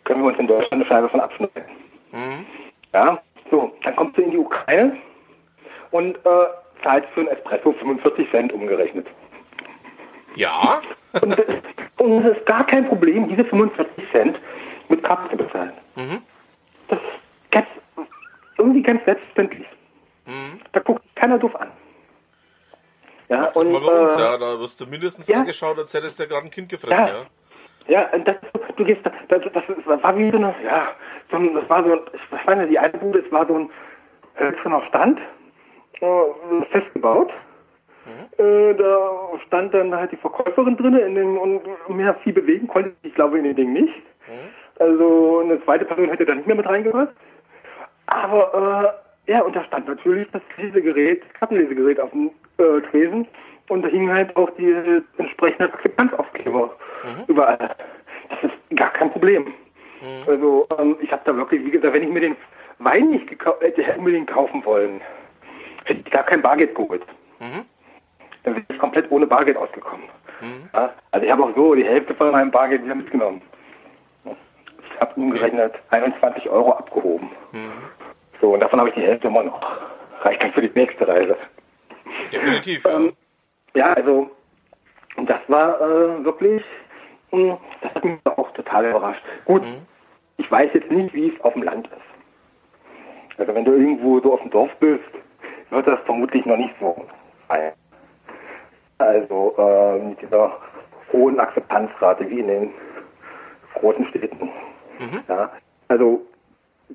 Können 0.05 0.21
wir 0.21 0.27
uns 0.29 0.39
in 0.39 0.47
Deutschland 0.47 0.73
eine 0.73 0.86
Scheibe 0.86 1.10
von 1.10 1.19
abschneiden. 1.19 1.63
Ja, 2.93 3.19
so, 3.51 3.73
dann 3.84 3.95
kommst 3.95 4.17
du 4.17 4.21
in 4.21 4.31
die 4.31 4.38
Ukraine 4.38 4.95
und 5.91 6.15
äh, 6.17 6.45
zahlst 6.84 7.10
für 7.10 7.21
ein 7.21 7.27
Espresso 7.27 7.73
45 7.73 8.29
Cent 8.31 8.53
umgerechnet. 8.53 9.08
Ja, 10.36 10.81
Und, 11.21 11.38
das- 11.38 11.45
und 11.97 12.25
es 12.25 12.38
ist 12.38 12.45
gar 12.45 12.65
kein 12.65 12.88
Problem, 12.88 13.27
diese 13.27 13.43
45 13.45 14.03
Cent 14.12 14.39
mit 14.89 15.03
Karte 15.03 15.29
zu 15.31 15.38
bezahlen. 15.38 15.71
Das 16.88 16.99
ist 16.99 17.51
ganz, 17.51 17.67
irgendwie 18.58 18.81
ganz 18.81 19.03
selbstverständlich. 19.05 19.65
Da 20.73 20.79
guckt 20.81 21.03
keiner 21.15 21.38
doof 21.38 21.55
an. 21.55 21.69
Ja, 23.29 23.38
Mach 23.38 23.53
das 23.53 23.55
und, 23.67 23.71
mal 23.71 23.81
bei 23.81 23.99
uns, 24.01 24.15
äh, 24.15 24.19
ja. 24.21 24.38
Da 24.38 24.59
wirst 24.59 24.79
du 24.81 24.85
mindestens 24.85 25.27
ja. 25.27 25.38
angeschaut, 25.39 25.77
als 25.77 25.93
hättest 25.93 26.19
du 26.19 26.23
ja 26.23 26.29
gerade 26.29 26.45
ein 26.45 26.51
Kind 26.51 26.69
gefressen, 26.69 27.05
Ja. 27.07 27.13
ja. 27.13 27.25
Ja, 27.88 28.09
und 28.13 28.27
das, 28.27 28.35
du 28.77 28.83
gehst, 28.83 29.01
da- 29.05 29.11
das, 29.38 29.43
das, 29.53 29.63
war 30.03 30.17
wie 30.17 30.31
so 30.31 30.38
eine, 30.38 30.55
ja, 30.65 30.88
so 31.29 31.38
ein, 31.38 31.53
das 31.53 31.69
war 31.69 31.83
so 31.83 31.91
ein, 31.91 31.99
ich 32.13 32.47
weiß 32.47 32.57
nicht, 32.57 32.71
die 32.71 32.79
eine 32.79 32.97
Bude, 32.97 33.19
es 33.19 33.31
war 33.31 33.45
so 33.45 33.53
ein 33.59 33.69
hölzerner 34.39 34.81
Stand, 34.88 35.19
äh, 36.01 36.65
festgebaut. 36.71 37.31
Äh, 38.38 38.73
da 38.75 39.09
stand 39.47 39.73
dann 39.73 39.93
halt 39.95 40.11
die 40.11 40.17
Verkäuferin 40.17 40.77
drin 40.77 40.95
in 40.95 41.15
dem, 41.15 41.38
und 41.38 41.61
mehr 41.89 42.13
viel 42.23 42.33
bewegen 42.33 42.67
konnte 42.67 42.91
ich 43.03 43.13
glaube, 43.15 43.38
in 43.38 43.43
dem 43.45 43.55
Ding 43.55 43.73
nicht. 43.73 43.93
Also 44.79 45.41
eine 45.43 45.63
zweite 45.63 45.85
Person 45.85 46.09
hätte 46.09 46.25
da 46.25 46.35
nicht 46.35 46.47
mehr 46.47 46.55
mit 46.55 46.67
reingepasst. 46.67 47.13
Aber 48.07 48.95
äh, 48.97 49.04
ja, 49.27 49.41
und 49.41 49.55
da 49.55 49.63
stand 49.65 49.88
natürlich 49.88 50.27
das 50.31 50.41
Lesegerät, 50.57 51.23
das 51.23 51.33
Kartenlesegerät 51.33 51.99
auf 51.99 52.11
dem 52.11 52.31
äh, 52.57 52.81
Tresen 52.91 53.27
und 53.69 53.81
da 53.81 53.88
hingen 53.88 54.11
halt 54.11 54.35
auch 54.35 54.49
die 54.51 54.73
entsprechenden 55.17 55.71
Akzeptanzaufkleber 55.71 56.75
überall. 57.27 57.75
Das 58.29 58.43
ist 58.43 58.77
gar 58.77 58.91
kein 58.93 59.11
Problem. 59.11 59.53
Also 60.27 60.67
ähm, 60.77 60.97
ich 61.01 61.11
habe 61.11 61.21
da 61.25 61.35
wirklich, 61.35 61.65
wie 61.65 61.71
gesagt, 61.71 61.93
wenn 61.93 62.03
ich 62.03 62.09
mir 62.09 62.21
den 62.21 62.35
Wein 62.79 63.09
nicht 63.09 63.27
gekauft 63.27 63.61
hätte, 63.61 63.81
hätte 63.83 63.97
ich 63.97 64.03
mir 64.03 64.11
den 64.11 64.25
kaufen 64.25 64.63
wollen, 64.65 65.01
hätte 65.85 66.01
ich 66.05 66.11
gar 66.11 66.23
kein 66.23 66.41
Bargeld 66.41 66.75
geholt. 66.75 67.03
Dann 68.43 68.55
wäre 68.55 68.65
ich 68.67 68.77
komplett 68.77 69.09
ohne 69.11 69.25
Bargeld 69.25 69.57
ausgekommen. 69.57 70.05
Ja, 70.73 70.93
also 71.11 71.25
ich 71.25 71.31
habe 71.31 71.43
auch 71.43 71.55
so 71.55 71.73
die 71.73 71.85
Hälfte 71.85 72.13
von 72.13 72.31
meinem 72.31 72.51
Bargeld 72.51 72.83
wieder 72.83 72.95
mitgenommen. 72.95 73.41
Ich 74.25 75.01
habe 75.01 75.13
umgerechnet 75.15 75.73
21 75.89 76.49
Euro 76.49 76.73
abgehoben. 76.73 77.29
So, 78.41 78.53
und 78.53 78.59
davon 78.59 78.79
habe 78.79 78.89
ich 78.89 78.95
die 78.95 79.01
Hälfte 79.01 79.27
immer 79.27 79.43
noch. 79.43 79.61
Reicht 80.21 80.41
dann 80.41 80.51
für 80.53 80.61
die 80.61 80.71
nächste 80.73 81.07
Reise. 81.07 81.37
Definitiv, 82.31 82.83
ja. 82.83 82.91
Ähm, 82.91 83.13
ja, 83.73 83.93
also 83.93 84.29
das 85.17 85.39
war 85.47 85.79
äh, 85.81 86.23
wirklich, 86.23 86.63
mh, 87.31 87.57
das 87.81 87.95
hat 87.95 88.03
mich 88.03 88.19
auch 88.25 88.51
total 88.51 88.89
überrascht. 88.89 89.21
Gut, 89.45 89.63
ich 90.37 90.51
weiß 90.51 90.71
jetzt 90.73 90.91
nicht, 90.91 91.13
wie 91.13 91.29
es 91.33 91.41
auf 91.41 91.53
dem 91.53 91.63
Land 91.63 91.87
ist. 91.87 93.39
Also 93.39 93.53
wenn 93.53 93.65
du 93.65 93.73
irgendwo 93.73 94.19
so 94.21 94.33
auf 94.33 94.41
dem 94.41 94.51
Dorf 94.51 94.71
bist, 94.79 95.03
wird 95.69 95.87
das 95.87 95.99
vermutlich 96.05 96.45
noch 96.45 96.57
nicht 96.57 96.73
so 96.79 97.05
sein. 97.47 97.73
Also 98.97 99.55
äh, 99.57 99.99
mit 99.99 100.21
dieser 100.21 100.57
hohen 101.11 101.39
Akzeptanzrate 101.39 102.29
wie 102.29 102.39
in 102.39 102.47
den 102.47 102.73
großen 103.75 104.05
Städten. 104.07 104.49
Ja, 105.27 105.51
also 105.89 106.21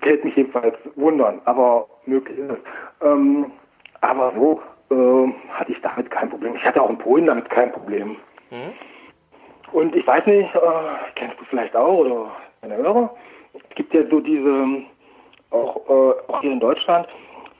hält 0.00 0.24
mich 0.24 0.36
jedenfalls 0.36 0.76
wundern, 0.96 1.40
aber 1.44 1.86
möglich 2.06 2.38
ist 2.38 2.50
es. 2.50 2.58
Ähm, 3.06 3.52
aber 4.00 4.32
so 4.34 4.60
ähm, 4.90 5.34
hatte 5.50 5.72
ich 5.72 5.80
damit 5.82 6.10
kein 6.10 6.30
Problem. 6.30 6.54
Ich 6.56 6.64
hatte 6.64 6.82
auch 6.82 6.90
in 6.90 6.98
Polen 6.98 7.26
damit 7.26 7.48
kein 7.50 7.72
Problem. 7.72 8.16
Und 9.72 9.94
ich 9.94 10.06
weiß 10.06 10.26
nicht, 10.26 10.54
äh, 10.54 10.60
kennst 11.14 11.38
du 11.40 11.44
vielleicht 11.44 11.76
auch 11.76 11.98
oder 11.98 12.30
deine 12.62 12.76
Hörer? 12.76 13.14
Es 13.52 13.74
gibt 13.76 13.94
ja 13.94 14.02
so 14.08 14.20
diese, 14.20 14.82
auch, 15.50 15.76
äh, 15.88 16.32
auch 16.32 16.40
hier 16.40 16.52
in 16.52 16.60
Deutschland, 16.60 17.08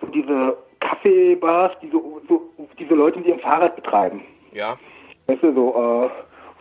so 0.00 0.06
diese 0.08 0.56
Kaffeebars, 0.80 1.72
die 1.82 1.90
so, 1.90 2.20
so 2.28 2.50
diese 2.78 2.94
Leute 2.94 3.18
mit 3.18 3.28
ihrem 3.28 3.40
Fahrrad 3.40 3.76
betreiben. 3.76 4.22
Ja, 4.52 4.76
Weißt 5.30 5.44
du, 5.44 5.54
so, 5.54 5.74
äh, 5.76 6.10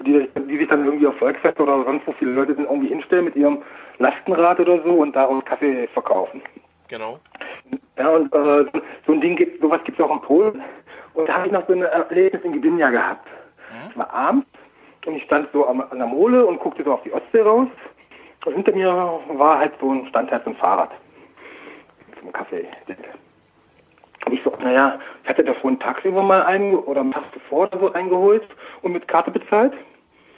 die, 0.03 0.29
die 0.47 0.57
sich 0.57 0.67
dann 0.67 0.85
irgendwie 0.85 1.07
auf 1.07 1.17
Volksfeste 1.17 1.61
oder 1.61 1.83
sonst 1.83 2.07
wo 2.07 2.11
viele 2.13 2.31
Leute 2.31 2.55
sind 2.55 2.65
irgendwie 2.65 2.89
hinstellen 2.89 3.25
mit 3.25 3.35
ihrem 3.35 3.61
Lastenrad 3.97 4.59
oder 4.59 4.81
so 4.83 4.91
und 4.91 5.15
daraus 5.15 5.43
Kaffee 5.45 5.87
verkaufen. 5.87 6.41
Genau. 6.87 7.19
Ja, 7.97 8.09
und 8.09 8.33
äh, 8.33 8.65
so 9.05 9.13
ein 9.13 9.21
Ding 9.21 9.35
gibt, 9.35 9.61
sowas 9.61 9.81
gibt 9.83 9.99
es 9.99 10.05
auch 10.05 10.11
in 10.11 10.21
Polen. 10.21 10.61
Und 11.13 11.27
da 11.27 11.33
habe 11.35 11.47
ich 11.47 11.51
noch 11.51 11.67
so 11.67 11.73
ein 11.73 11.81
Erlebnis 11.81 12.43
in 12.43 12.53
Gdynia 12.53 12.89
gehabt. 12.89 13.27
Es 13.89 13.97
war 13.97 14.11
abends 14.11 14.47
und 15.05 15.15
ich 15.15 15.23
stand 15.23 15.49
so 15.53 15.67
am, 15.67 15.81
an 15.81 15.97
der 15.97 16.07
Mole 16.07 16.45
und 16.45 16.59
guckte 16.59 16.83
so 16.83 16.93
auf 16.93 17.03
die 17.03 17.13
Ostsee 17.13 17.41
raus. 17.41 17.67
Und 18.45 18.53
hinter 18.53 18.71
mir 18.71 19.19
war 19.33 19.59
halt 19.59 19.73
so 19.79 19.91
ein, 19.91 20.07
stand 20.07 20.31
halt 20.31 20.43
so 20.43 20.51
ein 20.51 20.55
Fahrrad. 20.55 20.91
Zum 22.19 22.31
Kaffee. 22.31 22.67
Und 24.25 24.33
ich 24.33 24.41
so, 24.43 24.53
naja, 24.61 24.99
ich 25.23 25.29
hatte 25.29 25.43
da 25.43 25.53
vorhin 25.55 25.79
tagsüber 25.79 26.21
mal 26.21 26.43
einen 26.43 26.75
oder 26.75 27.01
am 27.01 27.11
Tag 27.11 27.23
zuvor 27.33 27.67
oder 27.67 27.79
so 27.79 27.93
eingeholt 27.93 28.43
und 28.81 28.93
mit 28.93 29.07
Karte 29.07 29.31
bezahlt. 29.31 29.73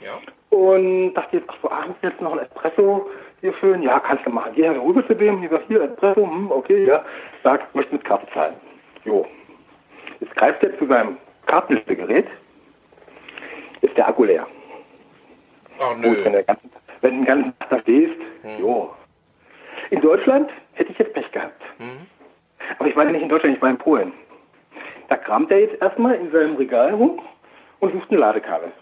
Ja. 0.04 0.18
Und 0.50 1.14
dachte 1.14 1.38
jetzt, 1.38 1.48
ach 1.48 1.56
so, 1.62 1.70
abends 1.70 1.98
jetzt 2.02 2.20
noch 2.20 2.32
ein 2.32 2.40
Espresso 2.40 3.08
hier 3.40 3.54
schön. 3.54 3.82
Ja, 3.82 4.00
kannst 4.00 4.26
du 4.26 4.30
machen. 4.30 4.52
Geh 4.54 4.68
rüber 4.68 5.06
zu 5.06 5.14
dem. 5.14 5.48
Sagt, 5.48 5.66
hier, 5.68 5.82
Espresso, 5.82 6.22
hm, 6.26 6.50
okay, 6.50 6.84
ja. 6.84 7.04
Sag, 7.42 7.74
möchte 7.74 7.94
mit 7.94 8.04
Karte 8.04 8.26
zahlen. 8.32 8.54
Jo. 9.04 9.26
Jetzt 10.20 10.34
greift 10.36 10.62
er 10.62 10.78
zu 10.78 10.86
seinem 10.86 11.16
Kartenlistegerät. 11.46 12.26
Ist 13.80 13.96
der 13.96 14.08
Akku 14.08 14.24
leer. 14.24 14.46
Ach 15.80 15.94
Gut, 15.94 16.02
wenn, 16.02 16.10
nö. 16.12 16.30
der 16.32 16.42
ganzen, 16.44 16.70
wenn 17.00 17.10
du 17.10 17.16
den 17.16 17.24
ganzen 17.26 17.58
Tag 17.58 17.70
da 17.70 17.80
stehst, 17.80 18.14
jo. 18.60 18.94
In 19.90 20.00
Deutschland 20.00 20.50
hätte 20.74 20.92
ich 20.92 20.98
jetzt 20.98 21.12
Pech 21.14 21.30
gehabt. 21.32 21.60
Mhm. 21.78 22.06
Aber 22.78 22.88
ich 22.88 22.94
war 22.96 23.04
ja 23.04 23.10
nicht 23.10 23.22
in 23.22 23.28
Deutschland, 23.28 23.56
ich 23.56 23.62
war 23.62 23.70
in 23.70 23.78
Polen. 23.78 24.12
Da 25.08 25.16
kramt 25.16 25.50
er 25.50 25.60
jetzt 25.60 25.80
erstmal 25.82 26.14
in 26.14 26.30
seinem 26.30 26.56
Regal 26.56 26.94
rum 26.94 27.20
und 27.80 27.92
sucht 27.92 28.10
ein 28.10 28.18
Ladekabel. 28.18 28.72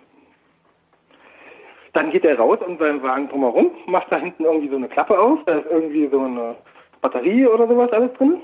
Dann 1.92 2.10
geht 2.10 2.24
er 2.24 2.38
raus 2.38 2.58
und 2.64 2.78
seinen 2.78 3.02
Wagen 3.02 3.28
drumherum, 3.28 3.72
macht 3.86 4.12
da 4.12 4.16
hinten 4.18 4.44
irgendwie 4.44 4.68
so 4.68 4.76
eine 4.76 4.88
Klappe 4.88 5.18
auf, 5.18 5.40
da 5.46 5.58
ist 5.58 5.70
irgendwie 5.70 6.06
so 6.08 6.20
eine 6.20 6.56
Batterie 7.00 7.46
oder 7.46 7.66
sowas 7.66 7.92
alles 7.92 8.12
drin, 8.14 8.40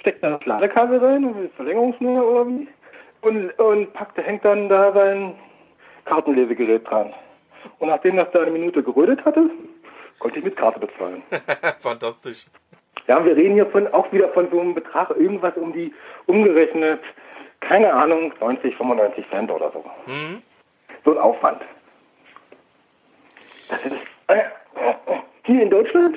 steckt 0.00 0.22
da 0.22 0.30
das 0.30 0.44
Ladekabel 0.44 0.98
rein 0.98 1.24
und 1.24 1.44
das 1.44 1.52
Verlängerungsnummer 1.56 2.24
oder 2.24 2.48
wie 2.48 2.68
und, 3.22 3.58
und 3.58 3.92
packt, 3.94 4.18
hängt 4.18 4.44
dann 4.44 4.68
da 4.68 4.92
sein 4.92 5.34
Kartenlesegerät 6.04 6.88
dran. 6.88 7.12
Und 7.78 7.88
nachdem 7.88 8.16
das 8.16 8.30
da 8.32 8.42
eine 8.42 8.50
Minute 8.50 8.82
gerödet 8.82 9.24
hatte, 9.24 9.50
konnte 10.18 10.38
ich 10.38 10.44
mit 10.44 10.56
Karte 10.56 10.80
bezahlen. 10.80 11.22
Fantastisch. 11.78 12.46
Ja, 13.06 13.24
wir 13.24 13.36
reden 13.36 13.54
hier 13.54 13.66
von, 13.66 13.86
auch 13.88 14.10
wieder 14.12 14.28
von 14.30 14.50
so 14.50 14.60
einem 14.60 14.74
Betrag, 14.74 15.10
irgendwas 15.10 15.56
um 15.56 15.72
die, 15.72 15.92
umgerechnet, 16.26 17.00
keine 17.60 17.92
Ahnung, 17.92 18.32
90, 18.40 18.76
95 18.76 19.24
Cent 19.30 19.50
oder 19.50 19.72
so. 19.72 19.84
Mhm. 20.06 20.42
So 21.04 21.12
ein 21.12 21.18
Aufwand. 21.18 21.62
Das 23.68 23.80
äh, 24.28 24.44
hier 25.44 25.62
in 25.62 25.70
Deutschland 25.70 26.16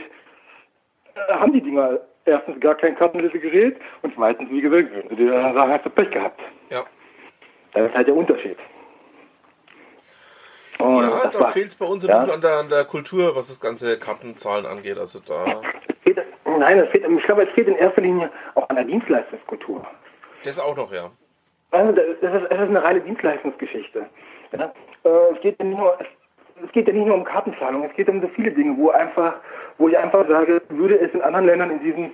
äh, 1.16 1.34
haben 1.34 1.54
die 1.54 1.62
Dinger 1.62 2.00
erstens 2.26 2.60
gar 2.60 2.76
kein 2.76 2.96
Kartenlesegerät 2.96 3.78
und 4.02 4.14
zweitens, 4.16 4.50
wie 4.50 4.62
gesagt, 4.62 4.92
würden 4.92 5.10
sie 5.10 5.16
dir 5.16 5.32
dann 5.32 5.54
sagen, 5.54 5.72
hast 5.72 5.86
du 5.86 5.90
Pech 5.90 6.12
gehabt. 6.12 6.40
Ja. 6.70 6.84
Das 7.74 7.88
ist 7.90 7.96
halt 7.96 8.08
der 8.08 8.16
Unterschied. 8.16 8.58
Und 10.80 10.96
Ja, 11.04 11.24
das 11.28 11.38
da 11.38 11.48
fehlt 11.48 11.68
es 11.70 11.76
bei 11.76 11.86
uns 11.86 12.04
ein 12.04 12.10
Ja. 12.10 12.18
bisschen 12.18 12.34
an 12.34 12.42
der, 12.42 12.58
an 12.58 12.70
der 12.70 12.86
Kultur, 12.86 13.36
was 13.36 13.48
das 13.48 13.60
ganze 13.60 14.00
Kartenzahlen 14.00 14.66
angeht. 14.66 14.98
Also 14.98 15.20
da, 15.20 15.62
nein, 16.46 16.80
es 16.80 16.90
fehlt, 16.90 17.06
ich 17.10 17.24
glaube, 17.24 17.44
es 17.44 17.50
fehlt 17.52 17.68
in 17.68 17.76
erster 17.76 18.02
Linie 18.02 18.32
auch 18.56 18.68
an 18.70 18.76
der 18.76 18.86
Dienstleistungskultur. 18.86 19.86
das 20.44 20.60
auch 20.60 20.76
noch, 20.76 20.92
ja. 20.92 21.12
Also 21.72 21.92
das 21.94 22.06
ist, 22.06 22.22
das 22.22 22.34
ist 22.34 22.52
eine 22.52 22.84
reine 22.84 23.02
Dienstleistungsgeschichte. 23.02 24.06
Ja? 24.52 24.74
Äh, 25.04 25.10
es, 25.36 25.42
geht 25.42 25.58
ja 25.60 25.66
nicht 25.66 25.78
nur, 25.78 25.98
es, 26.63 26.71
geht 26.71 26.88
ja 26.88 26.93
nicht 26.93 27.06
nur 27.06 27.15
um 27.15 27.24
Kartenzahlung, 27.24 27.84
es 27.84 27.95
geht 27.95 28.10
um 28.10 28.21
so 28.21 28.28
viele 28.30 28.52
Dinge, 28.52 28.78
wo 28.78 28.89
einfach, 28.89 29.36
wo 29.78 29.88
ich 29.88 29.97
einfach 29.97 30.28
sage, 30.28 30.62
würde 30.69 31.00
es 31.00 31.13
in 31.13 31.21
anderen 31.21 31.45
Ländern 31.45 31.71
in 31.71 31.80
diesem, 31.80 32.06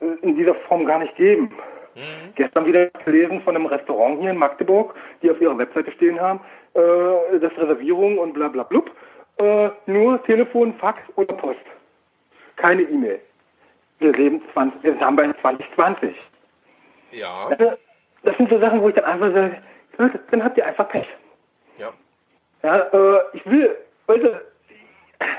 äh, 0.00 0.16
in 0.22 0.36
dieser 0.36 0.54
Form 0.54 0.84
gar 0.84 0.98
nicht 0.98 1.14
geben. 1.16 1.50
Gestern 2.34 2.66
wieder 2.66 2.88
gelesen 3.04 3.40
von 3.42 3.54
einem 3.54 3.66
Restaurant 3.66 4.20
hier 4.20 4.30
in 4.30 4.36
Magdeburg, 4.36 4.94
die 5.22 5.30
auf 5.30 5.40
ihrer 5.40 5.56
Webseite 5.56 5.92
stehen 5.92 6.20
haben, 6.20 6.40
äh, 6.74 7.38
dass 7.38 7.56
Reservierungen 7.56 8.18
und 8.18 8.32
bla 8.32 8.48
bla 8.48 8.64
blub, 8.64 8.90
äh, 9.38 9.70
nur 9.86 10.22
Telefon, 10.24 10.74
Fax 10.74 11.00
oder 11.16 11.34
Post. 11.34 11.60
Keine 12.56 12.82
E-Mail. 12.82 13.20
Wir 14.00 14.12
leben 14.12 14.42
20, 14.52 14.82
wir 14.82 15.00
haben 15.00 15.16
bei 15.16 15.32
2020. 15.40 16.16
Ja, 17.12 17.46
Also, 17.48 17.72
das 18.24 18.36
sind 18.36 18.50
so 18.50 18.58
Sachen, 18.58 18.82
wo 18.82 18.88
ich 18.88 18.94
dann 18.96 19.04
einfach 19.04 19.32
sage, 19.32 19.62
Leute, 19.98 20.20
dann 20.30 20.42
habt 20.42 20.58
ihr 20.58 20.66
einfach 20.66 20.88
Pech. 20.88 21.06
Ja. 22.64 22.78
Äh, 22.78 23.20
ich 23.34 23.46
will, 23.46 23.76
Leute, 24.08 24.40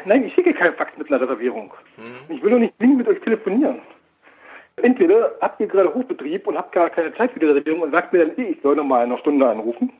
nein, 0.05 0.23
ich 0.25 0.33
schicke 0.33 0.53
keinen 0.53 0.75
Fax 0.75 0.97
mit 0.97 1.11
einer 1.11 1.21
Reservierung. 1.21 1.73
Ich 2.29 2.41
will 2.41 2.51
doch 2.51 2.59
nicht 2.59 2.77
zwingend 2.77 2.99
mit 2.99 3.07
euch 3.07 3.19
telefonieren. 3.21 3.81
Entweder 4.77 5.31
habt 5.41 5.59
ihr 5.59 5.67
gerade 5.67 5.93
Hochbetrieb 5.93 6.47
und 6.47 6.57
habt 6.57 6.73
gar 6.73 6.89
keine 6.89 7.13
Zeit 7.15 7.31
für 7.31 7.39
die 7.39 7.45
Reservierung 7.45 7.81
und 7.81 7.91
sagt 7.91 8.13
mir 8.13 8.25
dann, 8.25 8.45
ich 8.45 8.61
soll 8.61 8.75
noch 8.75 8.83
mal 8.83 9.03
in 9.03 9.11
einer 9.11 9.19
Stunde 9.19 9.47
anrufen. 9.47 9.91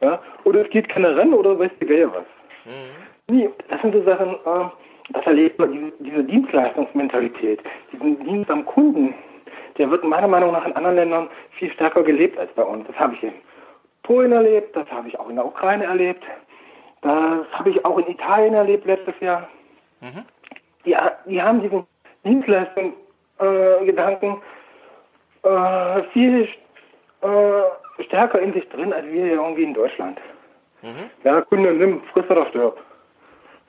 Ja, 0.00 0.20
oder 0.44 0.62
es 0.62 0.70
geht 0.70 0.88
keiner 0.88 1.16
ran 1.16 1.32
oder 1.32 1.58
weiß 1.58 1.70
der 1.80 1.88
Geier 1.88 2.12
was. 2.12 2.24
Nee, 3.28 3.48
das 3.68 3.80
sind 3.80 3.94
so 3.94 4.02
Sachen, 4.02 4.34
äh, 4.34 4.68
das 5.10 5.24
erlebt 5.24 5.58
man, 5.58 5.72
diese, 5.72 5.92
diese 6.00 6.24
Dienstleistungsmentalität, 6.24 7.60
diesen 7.92 8.22
Dienst 8.24 8.50
am 8.50 8.64
Kunden, 8.66 9.14
der 9.78 9.90
wird 9.90 10.04
meiner 10.04 10.28
Meinung 10.28 10.52
nach 10.52 10.66
in 10.66 10.72
anderen 10.72 10.96
Ländern 10.96 11.28
viel 11.58 11.70
stärker 11.72 12.02
gelebt 12.02 12.38
als 12.38 12.52
bei 12.52 12.62
uns. 12.62 12.86
Das 12.86 12.98
habe 12.98 13.14
ich 13.14 13.22
in 13.22 13.32
Polen 14.06 14.32
erlebt, 14.32 14.74
das 14.76 14.90
habe 14.90 15.08
ich 15.08 15.18
auch 15.18 15.28
in 15.28 15.36
der 15.36 15.44
Ukraine 15.44 15.84
erlebt, 15.84 16.24
das 17.02 17.46
habe 17.52 17.68
ich 17.70 17.84
auch 17.84 17.98
in 17.98 18.08
Italien 18.08 18.54
erlebt 18.54 18.86
letztes 18.86 19.18
Jahr. 19.20 19.48
Die, 20.84 20.96
die 21.26 21.42
haben 21.42 21.60
diesen 21.60 21.86
Dienstleistungsgedanken 22.24 24.40
äh, 25.42 25.48
äh, 25.48 26.02
viel 26.12 26.48
äh, 27.22 27.62
stärker 28.04 28.40
in 28.40 28.52
sich 28.52 28.68
drin, 28.68 28.92
als 28.92 29.06
wir 29.06 29.24
hier 29.24 29.34
irgendwie 29.34 29.64
in 29.64 29.74
Deutschland. 29.74 30.18
Ja, 31.24 31.40
Kunde, 31.42 31.72
nimm, 31.72 32.02
friss 32.12 32.28
oder 32.30 32.46
stirb. 32.46 32.78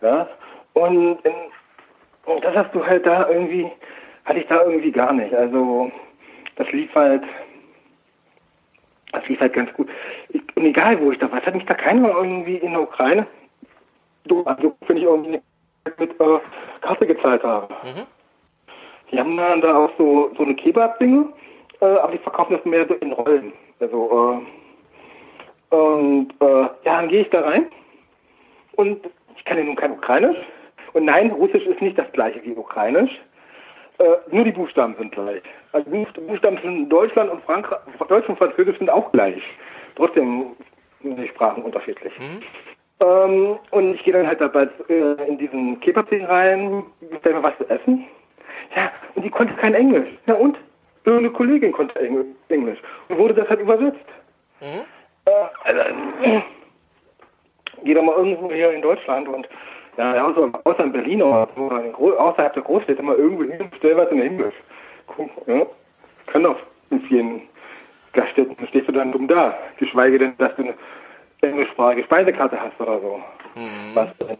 Ja, 0.01 0.27
und, 0.73 1.19
und 2.25 2.43
das 2.43 2.55
hast 2.55 2.75
du 2.75 2.85
halt 2.85 3.05
da 3.05 3.29
irgendwie, 3.29 3.71
hatte 4.25 4.39
ich 4.39 4.47
da 4.47 4.63
irgendwie 4.63 4.91
gar 4.91 5.13
nicht. 5.13 5.33
Also, 5.33 5.91
das 6.55 6.69
lief 6.71 6.93
halt, 6.93 7.23
das 9.19 9.27
lief 9.27 9.39
halt 9.39 9.53
ganz 9.53 9.71
gut. 9.73 9.87
Ich, 10.29 10.41
und 10.55 10.65
egal, 10.65 10.99
wo 11.01 11.11
ich 11.11 11.19
da 11.19 11.31
war, 11.31 11.39
es 11.39 11.45
hat 11.45 11.55
mich 11.55 11.65
da 11.65 11.73
keiner 11.73 12.09
irgendwie 12.09 12.57
in 12.57 12.71
der 12.71 12.81
Ukraine, 12.81 13.27
so, 14.29 14.43
also, 14.45 14.75
wenn 14.87 14.97
ich 14.97 15.03
irgendwie 15.03 15.41
mit 15.97 16.19
äh, 16.19 16.39
Karte 16.81 17.07
gezahlt 17.07 17.43
habe. 17.43 17.73
Die 19.11 19.19
haben 19.19 19.37
dann 19.37 19.61
da 19.61 19.75
auch 19.75 19.91
so, 19.97 20.31
so 20.37 20.43
eine 20.43 20.55
Kebab-Dinge, 20.55 21.27
äh, 21.79 21.85
aber 21.85 22.11
die 22.11 22.17
verkaufen 22.17 22.53
das 22.53 22.65
mehr 22.65 22.85
so 22.87 22.95
in 22.95 23.13
Rollen. 23.13 23.53
Also, 23.79 24.41
äh, 25.71 25.75
und 25.75 26.29
äh, 26.39 26.61
ja, 26.61 26.71
dann 26.83 27.09
gehe 27.09 27.21
ich 27.21 27.29
da 27.29 27.41
rein 27.41 27.67
und 28.73 29.05
ich 29.35 29.45
kann 29.45 29.57
ja 29.57 29.63
nun 29.63 29.75
kein 29.75 29.91
Ukrainisch. 29.91 30.37
Und 30.93 31.05
nein, 31.05 31.31
Russisch 31.31 31.65
ist 31.65 31.81
nicht 31.81 31.97
das 31.97 32.11
gleiche 32.13 32.43
wie 32.43 32.53
Ukrainisch. 32.53 33.11
Äh, 33.99 34.03
nur 34.29 34.43
die 34.43 34.51
Buchstaben 34.51 34.95
sind 34.97 35.11
gleich. 35.11 35.41
Also 35.71 35.89
die 35.89 36.05
Buchstaben 36.21 36.57
zwischen 36.59 36.89
Deutschland 36.89 37.31
und 37.31 37.43
Frankreich, 37.43 37.79
Deutsch 38.07 38.29
und 38.29 38.37
Französisch 38.37 38.77
sind 38.77 38.89
auch 38.89 39.11
gleich. 39.11 39.41
Trotzdem 39.95 40.51
sind 41.01 41.17
die 41.17 41.27
Sprachen 41.29 41.63
unterschiedlich. 41.63 42.13
Ähm, 42.99 43.57
und 43.71 43.95
ich 43.95 44.03
gehe 44.03 44.13
dann 44.13 44.27
halt 44.27 44.41
dabei 44.41 44.67
äh, 44.89 45.27
in 45.27 45.37
diesen 45.37 45.79
Kebab-Ding 45.79 46.25
rein, 46.25 46.83
bestell 47.09 47.33
mir 47.33 47.43
was 47.43 47.57
zu 47.57 47.69
essen. 47.69 48.05
Ja, 48.75 48.91
und 49.15 49.23
die 49.23 49.29
konnte 49.29 49.53
kein 49.55 49.73
Englisch. 49.73 50.09
Ja 50.27 50.35
und? 50.35 50.57
Irgendeine 51.05 51.31
Kollegin 51.31 51.71
konnte 51.71 51.97
Engl 51.99 52.25
Englisch. 52.49 52.79
Und 53.07 53.17
wurde 53.17 53.33
das 53.33 53.47
halt 53.49 53.61
übersetzt. 53.61 54.05
Äh, 54.59 55.31
also, 55.63 55.79
äh, 55.79 56.41
geh 57.83 57.93
doch 57.93 58.03
mal 58.03 58.15
irgendwo 58.17 58.51
hier 58.51 58.71
in 58.71 58.81
Deutschland 58.81 59.27
und 59.27 59.47
ja, 59.97 60.25
außer, 60.25 60.51
außer 60.63 60.83
in 60.83 60.91
Berlin 60.91 61.23
oder 61.23 61.47
so, 61.55 62.17
außerhalb 62.17 62.53
der 62.53 62.63
Großstädte 62.63 63.03
mal 63.03 63.15
irgendwo 63.15 63.43
hin 63.43 63.61
und 63.61 63.71
bestell 63.71 63.97
was 63.97 64.11
in 64.11 64.21
Englisch. 64.21 64.55
Guck, 65.07 65.29
ja, 65.47 65.65
kann 66.27 66.43
doch 66.43 66.57
in 66.89 67.01
vielen 67.01 67.41
Gaststätten, 68.13 68.55
stehst 68.67 68.87
du 68.87 68.91
dann 68.91 69.11
dumm 69.11 69.27
da. 69.27 69.55
Geschweige 69.77 70.19
denn, 70.19 70.37
dass 70.37 70.55
du 70.55 70.63
eine 70.63 70.73
englischsprachige 71.41 72.03
Speisekarte 72.03 72.59
hast 72.59 72.79
oder 72.79 72.99
so. 72.99 73.21
Was, 73.93 74.09
äh, 74.27 74.37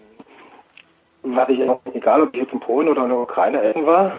was 1.23 1.49
ich, 1.49 1.59
egal 1.93 2.21
ob 2.21 2.33
ich 2.33 2.41
jetzt 2.41 2.53
in 2.53 2.59
Polen 2.59 2.87
oder 2.87 3.03
in 3.03 3.09
der 3.09 3.17
Ukraine 3.19 3.61
essen 3.61 3.85
war, 3.85 4.17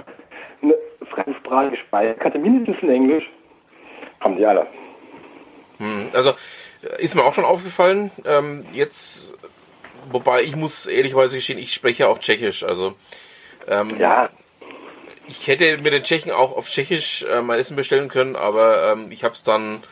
eine 0.63 0.75
fremdsprachige 1.11 1.77
Speisekarte, 1.77 2.39
mindestens 2.39 2.83
in 2.83 2.91
Englisch, 2.91 3.25
haben 4.21 4.37
die 4.37 4.47
alle. 4.47 4.67
Hm, 5.79 6.09
Also 6.13 6.31
äh, 6.31 7.03
ist 7.03 7.15
mir 7.15 7.23
auch 7.25 7.35
schon 7.35 7.45
aufgefallen. 7.45 8.11
Ähm, 8.25 8.67
jetzt, 8.73 9.35
wobei 10.11 10.43
ich 10.43 10.57
muss 10.57 10.87
ehrlicherweise 10.87 11.37
gestehen, 11.37 11.59
ich 11.59 11.73
spreche 11.73 12.05
ja 12.05 12.09
auch 12.09 12.19
Tschechisch. 12.19 12.65
Also 12.65 12.95
ähm, 13.69 13.99
Ja, 13.99 14.31
ich 15.29 15.47
hätte 15.47 15.79
mir 15.79 15.91
den 15.91 16.03
Tschechen 16.03 16.33
auch 16.33 16.57
auf 16.57 16.69
Tschechisch 16.69 17.25
äh, 17.25 17.43
mein 17.43 17.59
Essen 17.59 17.77
bestellen 17.77 18.09
können, 18.09 18.35
aber 18.35 18.93
ähm, 18.93 19.09
ich 19.11 19.25
habe 19.25 19.35
es 19.35 19.43
dann 19.43 19.83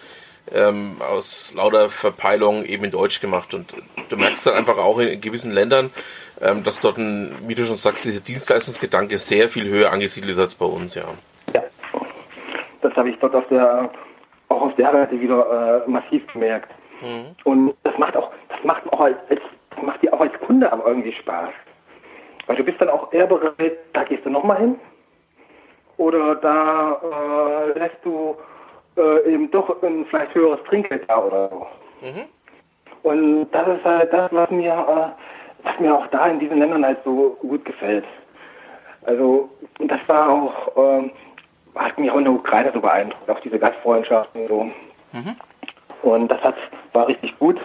ähm, 0.53 0.97
aus 1.01 1.55
lauter 1.55 1.91
Verpeilung 1.91 2.65
eben 2.65 2.85
in 2.85 2.91
Deutsch 2.91 3.21
gemacht. 3.21 3.53
Und 3.53 3.75
du 4.09 4.17
merkst 4.17 4.47
dann 4.47 4.55
einfach 4.55 4.79
auch 4.79 4.99
in, 4.99 5.09
in 5.09 5.21
gewissen 5.21 5.53
Ländern, 5.53 5.91
ähm, 6.41 6.63
dass 6.63 6.81
dort, 6.81 6.99
ein, 6.99 7.35
wie 7.47 7.55
du 7.55 7.65
schon 7.65 7.77
sagst, 7.77 8.05
dieser 8.05 8.23
Dienstleistungsgedanke 8.23 9.19
sehr 9.19 9.49
viel 9.49 9.69
höher 9.69 9.93
angesiedelt 9.93 10.33
ist 10.33 10.39
als 10.39 10.55
bei 10.55 10.67
uns, 10.67 10.95
ja. 10.95 11.05
Ja, 11.53 11.63
das 12.83 12.95
habe 12.95 13.11
ich 13.11 13.19
dort 13.21 13.35
auf 13.35 13.47
der, 13.49 13.91
auch 14.49 14.63
auf 14.63 14.75
der 14.77 14.93
Seite 14.93 15.21
wieder 15.21 15.85
äh, 15.87 15.91
massiv 15.91 16.27
gemerkt. 16.33 16.71
Mhm. 17.03 17.37
Und 17.45 17.75
das 17.83 17.97
macht 17.99 18.17
auch, 18.17 18.33
das 18.49 18.65
macht 18.65 18.91
auch 18.93 19.01
als, 19.01 19.17
als, 19.29 19.41
macht 19.83 20.03
dir 20.03 20.13
auch 20.13 20.21
als 20.21 20.39
Kunde 20.41 20.71
aber 20.73 20.87
irgendwie 20.87 21.13
Spaß. 21.13 21.51
Weil 22.47 22.57
du 22.57 22.65
bist 22.65 22.81
dann 22.81 22.91
auch 22.91 23.13
eher 23.13 23.27
bereit, 23.27 23.79
da 23.93 24.05
gehst 24.05 24.25
du 24.25 24.31
nochmal 24.31 24.59
hin. 24.59 24.79
Oder 25.97 26.37
da 26.37 27.01
äh, 27.03 27.79
lässt 27.79 28.05
du 28.05 28.37
äh, 28.97 29.33
eben 29.33 29.51
doch 29.51 29.83
ein 29.83 30.07
vielleicht 30.07 30.35
höheres 30.35 30.63
Trinkgeld 30.65 31.09
da 31.09 31.19
oder 31.19 31.49
so. 31.49 31.67
Mhm. 32.03 32.25
Und 33.03 33.51
das 33.51 33.69
ist 33.79 33.85
halt 33.85 34.13
das, 34.13 34.33
was 34.33 34.51
mir, 34.51 34.73
äh, 34.73 35.67
was 35.67 35.81
mir 35.81 35.97
auch 35.97 36.07
da 36.09 36.27
in 36.27 36.39
diesen 36.39 36.59
Ländern 36.59 36.85
halt 36.85 36.99
so 37.05 37.37
gut 37.41 37.65
gefällt. 37.65 38.05
Also 39.03 39.49
das 39.79 40.01
war 40.07 40.29
auch, 40.29 40.77
äh, 40.77 41.11
hat 41.75 41.99
mich 41.99 42.11
auch 42.11 42.19
in 42.19 42.25
der 42.25 42.33
Ukraine 42.33 42.73
so 42.73 42.81
beeindruckt, 42.81 43.31
auch 43.31 43.41
diese 43.41 43.59
Gastfreundschaften 43.59 44.43
und 44.43 44.49
so. 44.49 44.65
Mhm. 45.13 45.37
Und 46.03 46.29
das 46.29 46.41
hat, 46.43 46.57
war 46.93 47.09
richtig 47.09 47.39
gut. 47.39 47.59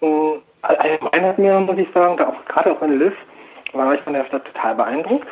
Und 0.00 0.42
allgemein 0.62 1.24
hat 1.24 1.38
mir, 1.38 1.58
muss 1.60 1.78
ich 1.78 1.88
sagen, 1.92 2.16
da 2.16 2.28
auch 2.28 2.44
gerade 2.46 2.72
auch 2.72 2.82
in 2.82 2.98
Liv, 2.98 3.14
war 3.72 3.94
ich 3.94 4.00
von 4.02 4.12
der 4.12 4.24
Stadt 4.26 4.44
total 4.46 4.74
beeindruckt. 4.74 5.28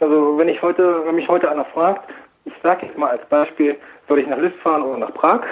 Also 0.00 0.38
wenn 0.38 0.48
ich 0.48 0.60
heute, 0.62 1.04
wenn 1.06 1.14
mich 1.14 1.28
heute 1.28 1.50
einer 1.50 1.64
fragt, 1.66 2.10
ich 2.44 2.52
sage 2.62 2.86
jetzt 2.86 2.98
mal 2.98 3.10
als 3.10 3.26
Beispiel, 3.28 3.76
soll 4.08 4.18
ich 4.18 4.26
nach 4.26 4.38
List 4.38 4.56
fahren 4.58 4.82
oder 4.82 4.98
nach 4.98 5.14
Prag? 5.14 5.42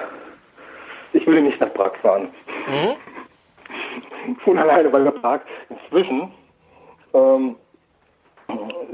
Ich 1.13 1.27
würde 1.27 1.43
nicht 1.43 1.61
nach 1.61 1.73
Prag 1.75 1.93
fahren. 2.03 2.29
Mhm. 2.67 4.37
Von 4.45 4.59
alleine, 4.59 4.93
weil 4.93 5.05
der 5.05 5.11
Prag 5.13 5.41
inzwischen, 5.69 6.33
ähm, 7.15 7.57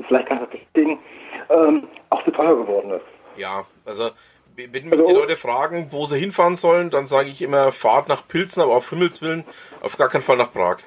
vielleicht 0.07 0.29
kannst 0.29 0.45
du 0.45 0.47
das 0.47 0.61
bestätigen, 0.61 0.99
ähm, 1.51 1.89
auch 2.11 2.23
zu 2.25 2.31
teuer 2.31 2.57
geworden 2.57 2.91
ist. 2.93 3.05
Ja, 3.37 3.65
also 3.87 4.11
wenn 4.59 4.89
mich 4.89 4.93
also, 4.93 5.07
die 5.07 5.21
Leute 5.21 5.37
fragen, 5.37 5.89
wo 5.91 6.05
sie 6.07 6.19
hinfahren 6.19 6.57
sollen, 6.57 6.91
dann 6.91 7.07
sage 7.07 7.29
ich 7.29 7.41
immer, 7.43 7.73
fahrt 7.73 8.09
nach 8.09 8.27
Pilzen, 8.27 8.63
aber 8.63 8.75
auf 8.75 8.91
Himmels 8.91 9.23
Willen 9.23 9.45
auf 9.83 9.97
gar 9.97 10.09
keinen 10.09 10.23
Fall 10.23 10.37
nach 10.37 10.53
Prag. 10.53 10.79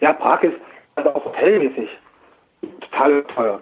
Ja, 0.00 0.12
Prag 0.12 0.42
ist 0.42 0.56
also 0.96 1.10
auch 1.14 1.24
hotelmäßig 1.24 1.88
total 2.80 3.24
teuer. 3.34 3.60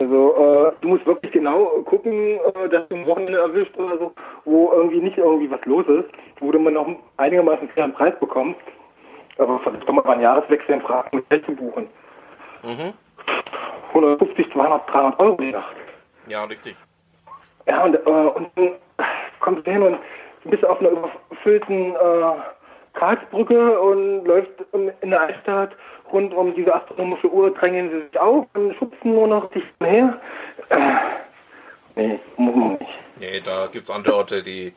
Also 0.00 0.34
äh, 0.34 0.72
du 0.80 0.88
musst 0.88 1.04
wirklich 1.04 1.30
genau 1.30 1.66
gucken, 1.84 2.12
äh, 2.12 2.68
dass 2.70 2.88
du 2.88 2.96
ein 2.96 3.06
Wochenende 3.06 3.38
erwischt 3.38 3.76
oder 3.76 3.98
so, 3.98 4.14
wo 4.46 4.72
irgendwie 4.72 5.00
nicht 5.00 5.18
irgendwie 5.18 5.50
was 5.50 5.62
los 5.66 5.86
ist, 5.88 6.08
wo 6.40 6.50
du 6.50 6.58
man 6.58 6.72
noch 6.72 6.86
einigermaßen 7.18 7.68
fairen 7.68 7.92
Preis 7.92 8.18
bekommst. 8.18 8.60
Aber 9.36 9.58
versuch 9.60 9.84
doch 9.84 9.92
mal 9.92 10.06
einen 10.06 10.22
Jahreswechsel 10.22 10.76
in 10.76 10.80
Fragen 10.80 11.18
mit 11.18 11.28
Geld 11.28 11.44
zu 11.44 11.52
buchen. 11.52 11.86
Mhm. 12.62 12.94
150, 13.88 14.50
200, 14.52 14.88
300 14.88 15.20
Euro 15.20 15.36
die 15.36 15.52
Nacht. 15.52 15.76
Ja, 16.26 16.44
richtig. 16.44 16.76
Ja, 17.70 17.84
und, 17.84 17.94
äh, 17.94 18.10
und 18.10 18.50
dann 18.56 18.70
kommst 19.38 19.64
du 19.64 19.70
hin 19.70 19.82
und 19.82 19.98
bist 20.44 20.64
auf 20.66 20.80
einer 20.80 20.90
überfüllten 20.90 21.94
äh, 21.94 22.98
Karlsbrücke 22.98 23.80
und 23.80 24.24
läufst 24.24 24.50
in 24.72 25.10
der 25.10 25.20
Altstadt 25.20 25.70
rund 26.12 26.34
um 26.34 26.52
diese 26.56 26.74
astronomische 26.74 27.32
Uhr 27.32 27.54
drängen 27.54 27.90
sie 27.90 28.00
sich 28.08 28.18
auf 28.18 28.46
und 28.54 28.74
schubsen 28.74 29.14
nur 29.14 29.28
noch 29.28 29.48
dich 29.52 29.62
her. 29.80 30.20
Äh, 30.70 30.78
nee, 31.94 32.20
muss 32.36 32.56
man 32.56 32.72
nicht. 32.72 32.90
Nee, 33.20 33.40
da 33.44 33.68
gibt 33.70 33.84
es 33.84 33.90
andere 33.90 34.16
Orte, 34.16 34.42
die 34.42 34.72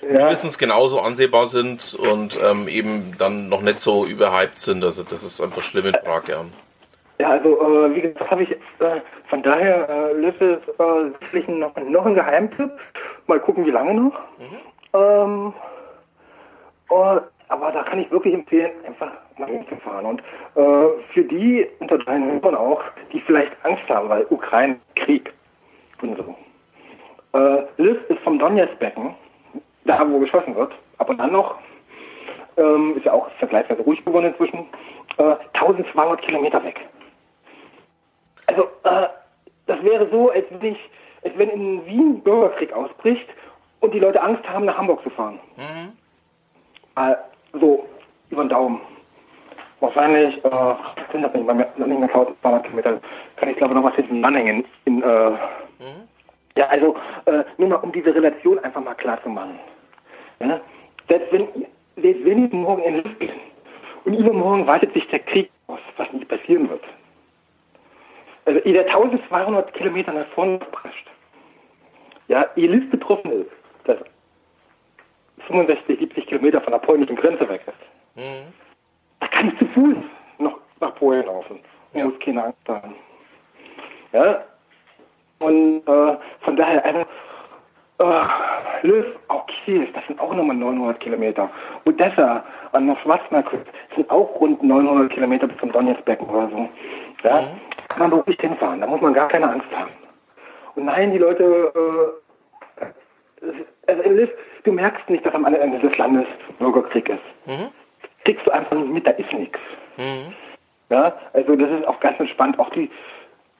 ja. 0.00 0.08
mindestens 0.08 0.56
genauso 0.56 1.00
ansehbar 1.00 1.44
sind 1.44 1.98
und 2.00 2.38
ähm, 2.42 2.66
eben 2.66 3.14
dann 3.18 3.50
noch 3.50 3.60
nicht 3.60 3.80
so 3.80 4.06
überhyped 4.06 4.58
sind. 4.58 4.82
Also 4.82 5.02
das 5.02 5.22
ist 5.22 5.42
einfach 5.42 5.60
schlimm 5.62 5.86
in 5.86 5.92
Prag, 5.92 6.26
ja. 6.28 6.46
Ja, 7.18 7.30
also 7.30 7.60
äh, 7.60 7.94
wie 7.94 8.00
gesagt, 8.00 8.30
habe 8.30 8.44
ich 8.44 8.50
äh, 8.52 9.00
von 9.28 9.42
daher 9.42 9.88
äh, 9.88 10.12
Löffel 10.12 10.54
ist 10.54 10.80
äh, 10.80 11.10
sicherlich 11.20 11.48
noch, 11.48 11.76
noch 11.76 12.06
ein 12.06 12.14
Geheimtipp. 12.14 12.70
Mal 13.26 13.40
gucken, 13.40 13.66
wie 13.66 13.70
lange 13.70 13.94
noch. 13.94 14.20
Mhm. 14.38 14.58
Ähm, 14.94 15.52
oh, 16.90 17.18
aber 17.48 17.72
da 17.72 17.82
kann 17.82 17.98
ich 17.98 18.10
wirklich 18.10 18.34
empfehlen, 18.34 18.70
einfach 18.86 19.10
nach 19.38 19.48
München 19.48 19.80
fahren. 19.80 20.06
Und 20.06 20.20
äh, 20.54 21.02
für 21.12 21.24
die 21.24 21.66
unter 21.80 21.98
deinen 21.98 22.32
Hörern 22.32 22.54
auch, 22.54 22.82
die 23.12 23.20
vielleicht 23.20 23.52
Angst 23.64 23.88
haben, 23.88 24.08
weil 24.08 24.26
Ukraine 24.30 24.78
Krieg 24.94 25.32
und 26.02 26.16
so. 26.16 26.36
Äh, 27.38 27.64
Liv 27.78 27.98
ist 28.08 28.20
vom 28.20 28.38
Donetsk-Becken, 28.38 29.14
da 29.84 30.08
wo 30.08 30.18
geschossen 30.18 30.54
wird, 30.54 30.72
aber 30.98 31.14
dann 31.14 31.32
noch, 31.32 31.56
ähm, 32.56 32.96
ist 32.96 33.06
ja 33.06 33.12
auch 33.12 33.28
vergleichsweise 33.38 33.82
ruhig 33.82 34.04
geworden 34.04 34.26
inzwischen, 34.26 34.66
äh, 35.18 35.36
1200 35.54 36.22
Kilometer 36.22 36.62
weg. 36.64 36.80
Also, 38.48 38.62
äh, 38.84 39.08
das 39.66 39.82
wäre 39.82 40.08
so, 40.10 40.30
als 40.30 40.46
wenn, 40.50 40.72
ich, 40.72 40.90
als 41.22 41.36
wenn 41.36 41.50
in 41.50 41.86
Wien 41.86 42.20
Bürgerkrieg 42.22 42.72
ausbricht 42.72 43.28
und 43.80 43.92
die 43.94 44.00
Leute 44.00 44.20
Angst 44.20 44.48
haben, 44.48 44.64
nach 44.64 44.78
Hamburg 44.78 45.02
zu 45.02 45.10
fahren. 45.10 45.38
Mhm. 45.56 45.92
Äh, 46.96 47.14
so, 47.52 47.86
über 48.30 48.44
den 48.44 48.48
Daumen. 48.48 48.80
Wahrscheinlich 49.80 50.42
äh, 50.44 50.74
sind 51.12 51.22
das 51.22 51.32
nicht 51.34 51.46
mehr, 51.46 51.54
nicht 51.54 51.78
mehr 51.78 52.08
1200 52.08 52.64
Kilometer. 52.64 53.00
Kann 53.36 53.48
ich 53.48 53.56
glaube 53.56 53.74
noch 53.74 53.84
was 53.84 53.94
hinten 53.94 54.24
anhängen. 54.24 54.64
In, 54.86 55.02
äh, 55.02 55.30
mhm. 55.30 56.08
Ja, 56.56 56.66
also 56.66 56.96
äh, 57.26 57.44
nur 57.58 57.68
mal 57.68 57.76
um 57.76 57.92
diese 57.92 58.12
Relation 58.12 58.58
einfach 58.60 58.82
mal 58.82 58.94
klar 58.94 59.22
zu 59.22 59.28
machen. 59.28 59.58
Ja? 60.40 60.60
Selbst, 61.08 61.32
wenn, 61.32 61.46
selbst 61.96 62.24
wenn 62.24 62.46
ich 62.46 62.52
morgen 62.52 62.82
in 62.82 62.96
Luft 62.96 63.18
bin 63.18 63.30
und 64.04 64.14
übermorgen 64.14 64.66
weitet 64.66 64.92
sich 64.94 65.06
der 65.08 65.20
Krieg 65.20 65.50
aus, 65.68 65.78
was 65.96 66.12
nicht 66.12 66.28
passieren 66.28 66.68
wird. 66.68 66.82
Also 68.48 68.60
ihr 68.60 68.80
1200 68.80 69.74
Kilometer 69.74 70.10
nach 70.10 70.26
vorne 70.28 70.56
prescht, 70.72 71.06
ja, 72.28 72.46
ihr 72.56 72.70
List 72.70 72.90
betroffen 72.90 73.30
ist, 73.30 73.50
dass 73.84 73.98
65, 75.48 75.98
70 75.98 76.26
Kilometer 76.26 76.62
von 76.62 76.72
der 76.72 76.78
polnischen 76.78 77.16
Grenze 77.16 77.46
weg 77.46 77.60
ist. 77.66 78.24
Mhm. 78.24 78.46
Da 79.20 79.26
kann 79.26 79.48
ich 79.48 79.58
zu 79.58 79.66
Fuß 79.66 79.96
noch 80.38 80.58
nach 80.80 80.94
Polen 80.94 81.26
laufen. 81.26 81.60
Ja. 81.92 82.06
Muss 82.06 82.18
keine 82.20 82.44
Angst 82.44 82.66
haben. 82.66 82.94
Ja. 84.14 84.42
Und 85.40 85.86
äh, 85.86 86.16
von 86.40 86.56
daher 86.56 86.82
einfach 86.86 87.06
äh, 87.98 88.86
Löw, 88.86 89.04
auch 89.28 89.46
Kiel, 89.46 89.88
das 89.92 90.06
sind 90.06 90.18
auch 90.20 90.34
nochmal 90.34 90.56
900 90.56 91.00
Kilometer. 91.00 91.50
Odessa 91.84 92.46
an 92.72 92.86
der 92.86 92.96
Schwarzmarkt 93.02 93.50
sind 93.94 94.08
auch 94.10 94.40
rund 94.40 94.62
900 94.62 95.12
Kilometer 95.12 95.48
bis 95.48 95.58
zum 95.58 95.70
Donetskbecken 95.70 96.26
oder 96.28 96.48
so. 96.48 96.68
Ja, 97.24 97.42
mhm. 97.42 97.60
Kann 97.88 98.00
man 98.00 98.12
wirklich 98.12 98.40
hinfahren, 98.40 98.80
da 98.80 98.86
muss 98.86 99.00
man 99.00 99.14
gar 99.14 99.28
keine 99.28 99.50
Angst 99.50 99.68
haben. 99.74 99.90
Und 100.74 100.84
nein, 100.84 101.10
die 101.12 101.18
Leute, 101.18 101.72
äh, 103.40 103.46
also 103.86 104.10
Liv, 104.10 104.30
du 104.64 104.72
merkst 104.72 105.08
nicht, 105.10 105.24
dass 105.24 105.34
am 105.34 105.44
Ende 105.44 105.78
des 105.78 105.96
Landes 105.98 106.26
Bürgerkrieg 106.58 107.08
ist. 107.08 107.46
Mhm. 107.46 107.68
Kriegst 108.24 108.46
du 108.46 108.50
einfach 108.50 108.76
nicht 108.76 108.92
mit, 108.92 109.06
da 109.06 109.12
ist 109.12 109.32
nichts. 109.32 109.58
Mhm. 109.96 110.34
Ja, 110.90 111.14
also 111.32 111.56
das 111.56 111.70
ist 111.70 111.86
auch 111.86 112.00
ganz 112.00 112.18
entspannt. 112.20 112.58
Auch 112.58 112.70
die 112.70 112.90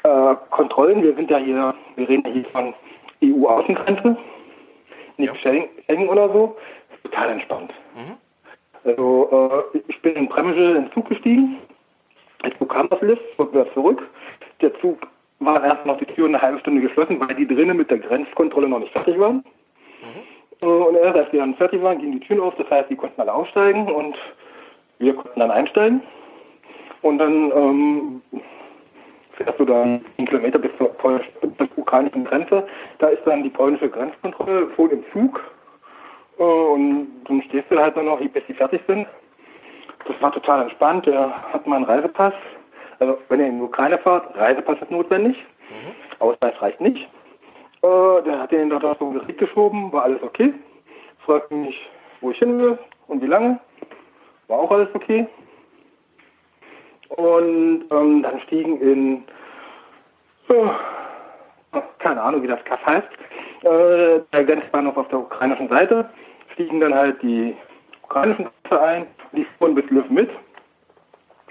äh, 0.04 0.34
Kontrollen, 0.50 1.02
wir 1.02 1.14
sind 1.14 1.30
ja 1.30 1.38
hier, 1.38 1.74
wir 1.96 2.08
reden 2.08 2.32
hier 2.32 2.44
von 2.46 2.74
EU-Außengrenze, 3.22 4.16
nicht 5.16 5.34
ja. 5.34 5.34
Schengen 5.36 6.08
oder 6.08 6.28
so, 6.28 6.56
total 7.02 7.30
entspannt. 7.30 7.72
Mhm. 7.94 8.16
Also 8.84 9.62
äh, 9.74 9.78
ich 9.88 10.00
bin 10.02 10.14
in 10.14 10.28
Bremsel 10.28 10.76
in 10.76 10.84
den 10.84 10.92
Zug 10.92 11.08
gestiegen, 11.08 11.58
der 12.44 12.56
Zug 12.58 12.68
kam 12.70 12.88
das 12.88 13.00
Lift, 13.00 13.22
wieder 13.38 13.72
zurück. 13.72 14.06
Der 14.60 14.78
Zug 14.80 14.98
war 15.40 15.62
erst 15.64 15.86
noch 15.86 15.98
die 15.98 16.06
Tür 16.06 16.26
eine 16.26 16.40
halbe 16.40 16.58
Stunde 16.60 16.80
geschlossen, 16.80 17.20
weil 17.20 17.34
die 17.34 17.46
drinnen 17.46 17.76
mit 17.76 17.90
der 17.90 17.98
Grenzkontrolle 17.98 18.68
noch 18.68 18.80
nicht 18.80 18.92
fertig 18.92 19.18
waren. 19.18 19.44
Mhm. 20.02 20.66
Und 20.68 20.96
erst 20.96 21.16
als 21.16 21.32
wir 21.32 21.40
dann 21.40 21.54
fertig 21.54 21.82
waren, 21.82 21.98
gingen 21.98 22.20
die 22.20 22.26
Türen 22.26 22.40
auf, 22.40 22.54
das 22.56 22.68
heißt, 22.68 22.90
die 22.90 22.96
konnten 22.96 23.20
alle 23.20 23.32
aussteigen 23.32 23.90
und 23.90 24.16
wir 24.98 25.14
konnten 25.14 25.38
dann 25.38 25.50
einsteigen. 25.50 26.02
Und 27.02 27.18
dann 27.18 27.52
ähm, 27.52 28.22
fährst 29.34 29.58
du 29.60 29.64
da 29.64 29.82
einen 29.82 30.04
Kilometer 30.16 30.58
bis 30.58 30.72
zur, 30.78 30.96
zur 30.98 31.20
ukrainischen 31.76 32.24
Grenze. 32.24 32.66
Da 32.98 33.08
ist 33.08 33.24
dann 33.24 33.44
die 33.44 33.50
polnische 33.50 33.88
Grenzkontrolle 33.88 34.68
vor 34.70 34.88
dem 34.88 35.04
Zug. 35.12 35.40
Äh, 36.38 36.42
und 36.42 37.08
dann 37.26 37.42
stehst 37.42 37.70
du 37.70 37.78
halt 37.78 37.94
nur 37.94 38.04
noch, 38.04 38.20
bis 38.20 38.42
die 38.48 38.54
fertig 38.54 38.80
sind. 38.88 39.06
Das 40.08 40.20
war 40.20 40.32
total 40.32 40.62
entspannt. 40.62 41.06
Der 41.06 41.52
hat 41.52 41.66
meinen 41.66 41.84
Reisepass. 41.84 42.34
Also 42.98 43.18
wenn 43.28 43.40
ihr 43.40 43.46
in 43.46 43.58
die 43.58 43.64
Ukraine 43.64 43.98
fahrt, 43.98 44.36
Reisepass 44.36 44.80
ist 44.80 44.90
notwendig. 44.90 45.36
Mhm. 45.70 46.20
Ausweis 46.20 46.60
reicht 46.60 46.80
nicht. 46.80 47.08
Äh, 47.82 48.22
der 48.22 48.40
hat 48.40 48.50
den 48.50 48.70
dort 48.70 48.84
auf 48.84 48.98
so 48.98 49.06
ein 49.06 49.12
Gerät 49.12 49.38
geschoben, 49.38 49.92
war 49.92 50.04
alles 50.04 50.22
okay. 50.22 50.52
Fragte 51.24 51.54
mich, 51.54 51.88
wo 52.20 52.30
ich 52.30 52.38
hin 52.38 52.58
will 52.58 52.78
und 53.06 53.22
wie 53.22 53.26
lange. 53.26 53.60
War 54.48 54.58
auch 54.58 54.70
alles 54.70 54.88
okay. 54.94 55.26
Und 57.10 57.84
ähm, 57.90 58.22
dann 58.22 58.40
stiegen 58.40 58.80
in, 58.80 59.24
äh, 60.48 61.80
keine 61.98 62.20
Ahnung, 62.20 62.42
wie 62.42 62.48
das 62.48 62.64
Kaff 62.64 62.84
heißt, 62.84 63.08
äh, 63.62 64.20
der 64.32 64.44
Grenzbahnhof 64.44 64.96
auf 64.96 65.08
der 65.08 65.20
ukrainischen 65.20 65.68
Seite, 65.68 66.10
stiegen 66.54 66.80
dann 66.80 66.94
halt 66.94 67.22
die 67.22 67.56
ukrainischen 68.02 68.48
Grenze 68.64 68.82
ein, 68.82 69.06
die 69.32 69.46
fuhren 69.58 69.74
bis 69.74 69.88
Löw 69.90 70.08
mit 70.08 70.30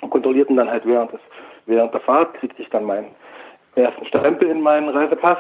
und 0.02 0.10
kontrollierten 0.10 0.58
dann 0.58 0.70
halt 0.70 0.86
während, 0.86 1.12
des, 1.14 1.20
während 1.66 1.94
der 1.94 2.02
Fahrt, 2.02 2.34
kriegte 2.36 2.62
ich 2.62 2.70
dann 2.70 2.84
meinen 2.84 3.08
ersten 3.76 4.06
Stempel 4.06 4.50
in 4.50 4.62
meinen 4.62 4.90
Reisepass. 4.90 5.38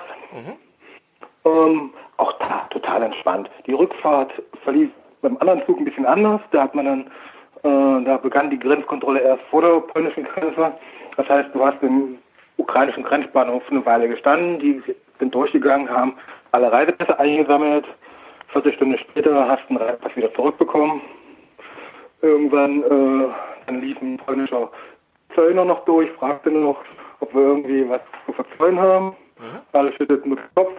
Ähm, 1.45 1.91
auch 2.17 2.33
da 2.39 2.67
total 2.69 3.03
entspannt. 3.03 3.49
Die 3.65 3.73
Rückfahrt 3.73 4.31
verlief 4.63 4.89
beim 5.21 5.37
anderen 5.37 5.65
Zug 5.65 5.79
ein 5.79 5.85
bisschen 5.85 6.05
anders. 6.05 6.41
Da 6.51 6.63
hat 6.63 6.75
man 6.75 6.85
dann, 6.85 7.01
äh, 7.63 8.05
da 8.05 8.17
begann 8.17 8.49
die 8.49 8.59
Grenzkontrolle 8.59 9.19
erst 9.21 9.43
vor 9.49 9.61
der 9.61 9.79
polnischen 9.81 10.23
Grenze. 10.23 10.73
Das 11.15 11.27
heißt, 11.29 11.49
du 11.53 11.65
hast 11.65 11.81
im 11.81 12.17
ukrainischen 12.57 13.03
Grenzbahnhof 13.03 13.63
eine 13.69 13.85
Weile 13.85 14.07
gestanden, 14.07 14.59
die 14.59 14.81
sind 15.19 15.33
durchgegangen, 15.33 15.89
haben 15.89 16.15
alle 16.51 16.71
Reisepässe 16.71 17.17
eingesammelt. 17.19 17.85
40 18.49 18.75
Stunden 18.75 18.97
später 18.97 19.47
hast 19.47 19.63
du 19.67 19.75
einen 19.75 19.83
Reisepass 19.83 20.15
wieder 20.15 20.33
zurückbekommen. 20.33 21.01
Irgendwann 22.21 22.83
äh, 22.83 23.33
dann 23.67 23.81
lief 23.81 24.01
ein 24.01 24.17
polnischer 24.17 24.69
Zöllner 25.35 25.65
noch 25.65 25.85
durch, 25.85 26.09
fragte 26.13 26.49
noch, 26.49 26.77
ob 27.19 27.33
wir 27.33 27.41
irgendwie 27.41 27.87
was 27.89 28.01
zu 28.25 28.33
verzollen 28.33 28.79
haben. 28.79 29.15
Alle 29.73 29.93
schütteten 29.93 30.31
mit 30.31 30.39
dem 30.39 30.55
Kopf. 30.55 30.73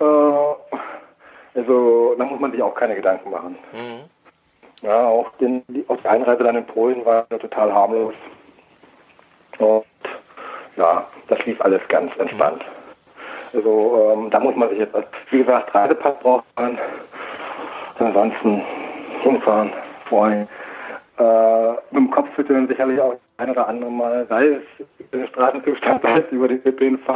Äh, 0.00 1.58
also 1.58 2.14
da 2.18 2.24
muss 2.24 2.40
man 2.40 2.52
sich 2.52 2.62
auch 2.62 2.74
keine 2.74 2.96
Gedanken 2.96 3.30
machen. 3.30 3.56
Ja, 4.82 5.06
auch, 5.08 5.30
den, 5.40 5.62
die, 5.68 5.84
auch 5.88 5.96
die 5.98 6.08
Einreise 6.08 6.42
dann 6.42 6.56
in 6.56 6.66
Polen 6.66 7.04
war 7.04 7.26
ja 7.30 7.38
total 7.38 7.72
harmlos. 7.72 8.14
Und 9.58 9.84
ja, 10.76 11.06
das 11.28 11.44
lief 11.44 11.60
alles 11.60 11.82
ganz 11.88 12.10
entspannt. 12.16 12.64
Also 13.52 14.14
ähm, 14.14 14.30
da 14.30 14.40
muss 14.40 14.56
man 14.56 14.70
sich 14.70 14.78
jetzt, 14.78 14.94
wie 15.30 15.38
gesagt, 15.38 15.74
Reisepass 15.74 16.14
braucht 16.20 16.44
man. 16.56 16.78
Ansonsten 17.98 18.62
hinfahren, 19.22 19.72
freuen. 20.10 20.48
Äh, 21.18 21.70
mit 21.90 21.96
dem 22.04 22.10
Kopf 22.10 22.28
schütteln 22.34 22.68
sicherlich 22.68 23.00
auch 23.00 23.14
ein 23.38 23.50
oder 23.50 23.66
andere 23.68 23.90
Mal, 23.90 24.26
sei 24.28 24.46
es 24.48 24.62
über 24.98 25.18
den 25.18 25.28
Straßenzustand, 25.28 26.02
sei 26.02 26.18
es 26.18 26.30
über 26.32 26.48
den 26.48 26.60
ÖPNV, 26.64 27.08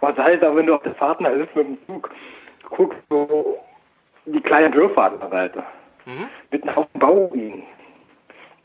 aber 0.00 0.14
sei 0.14 0.34
es 0.34 0.42
auch, 0.42 0.54
wenn 0.56 0.66
du 0.66 0.74
auf 0.74 0.82
der 0.82 0.94
Fahrt 0.96 1.20
nach 1.20 1.32
sitzt 1.32 1.54
mit 1.56 1.66
dem 1.66 1.78
Zug, 1.86 2.10
guckst 2.70 2.98
so 3.08 3.58
die 4.26 4.40
kleinen 4.40 4.72
Dörfer 4.72 5.04
an 5.04 5.20
der 5.20 5.28
Seite. 5.30 5.62
Mitten 6.50 6.68
auf 6.70 6.86
dem 6.92 7.00
Bau 7.00 7.30
liegen. 7.32 7.62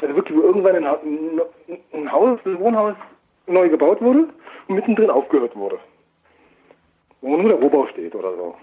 Also 0.01 0.15
wirklich, 0.15 0.38
wo 0.38 0.41
irgendwann 0.43 0.75
ein, 0.77 0.86
ein, 1.93 2.12
Haus, 2.12 2.39
ein 2.45 2.60
Wohnhaus 2.60 2.95
neu 3.47 3.67
gebaut 3.69 4.01
wurde 4.01 4.27
und 4.67 4.75
mittendrin 4.75 5.10
aufgehört 5.10 5.55
wurde. 5.55 5.77
Wo 7.21 7.36
nur 7.36 7.49
der 7.51 7.60
Rohbau 7.60 7.86
steht 7.88 8.15
oder 8.15 8.32
so. 8.36 8.55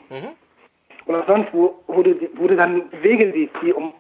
Und 1.07 1.15
auch 1.15 1.27
sonst, 1.27 1.49
wo, 1.53 1.75
wo, 1.89 2.03
du, 2.03 2.15
die- 2.15 2.31
wo 2.37 2.47
du 2.49 2.57
dann 2.57 2.83
Wege 3.03 3.31
siehst, 3.33 3.53
die 3.63 3.73
um. 3.73 3.93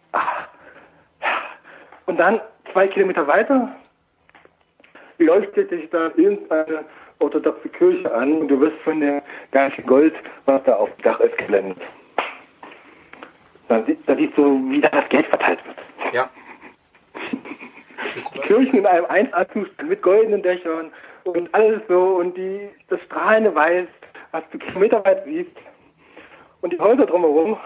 Und 2.06 2.18
dann 2.18 2.40
zwei 2.72 2.88
Kilometer 2.88 3.26
weiter 3.26 3.74
leuchtet 5.18 5.70
sich 5.70 5.88
da 5.90 6.10
irgendeine 6.16 6.84
orthodoxe 7.18 7.68
Kirche 7.70 8.12
an 8.14 8.32
und 8.34 8.48
du 8.48 8.60
wirst 8.60 8.76
von 8.84 9.00
der 9.00 9.22
ganzen 9.50 9.84
Gold, 9.86 10.14
was 10.44 10.62
da 10.64 10.74
auf 10.76 10.90
dem 10.96 11.02
Dach 11.02 11.20
ist, 11.20 11.36
geblendet. 11.38 11.78
Da, 13.68 13.82
da 14.06 14.14
siehst 14.16 14.36
du, 14.36 14.70
wie 14.70 14.80
da 14.80 14.88
das 14.88 15.08
Geld 15.08 15.26
verteilt 15.26 15.58
wird. 15.66 16.14
Ja. 16.14 16.28
War- 18.34 18.42
Kirchen 18.42 18.78
in 18.78 18.86
einem 18.86 19.06
1A-Zustand 19.06 19.88
mit 19.88 20.02
goldenen 20.02 20.42
Dächern 20.42 20.92
und 21.24 21.52
alles 21.54 21.80
so 21.88 22.16
und 22.16 22.36
die, 22.36 22.68
das 22.88 23.00
strahlende 23.02 23.54
Weiß, 23.54 23.88
was 24.30 24.44
du 24.52 24.58
kilometerweit 24.58 25.24
siehst. 25.24 25.50
Und 26.60 26.72
die 26.72 26.78
Häuser 26.78 27.06
drumherum 27.06 27.56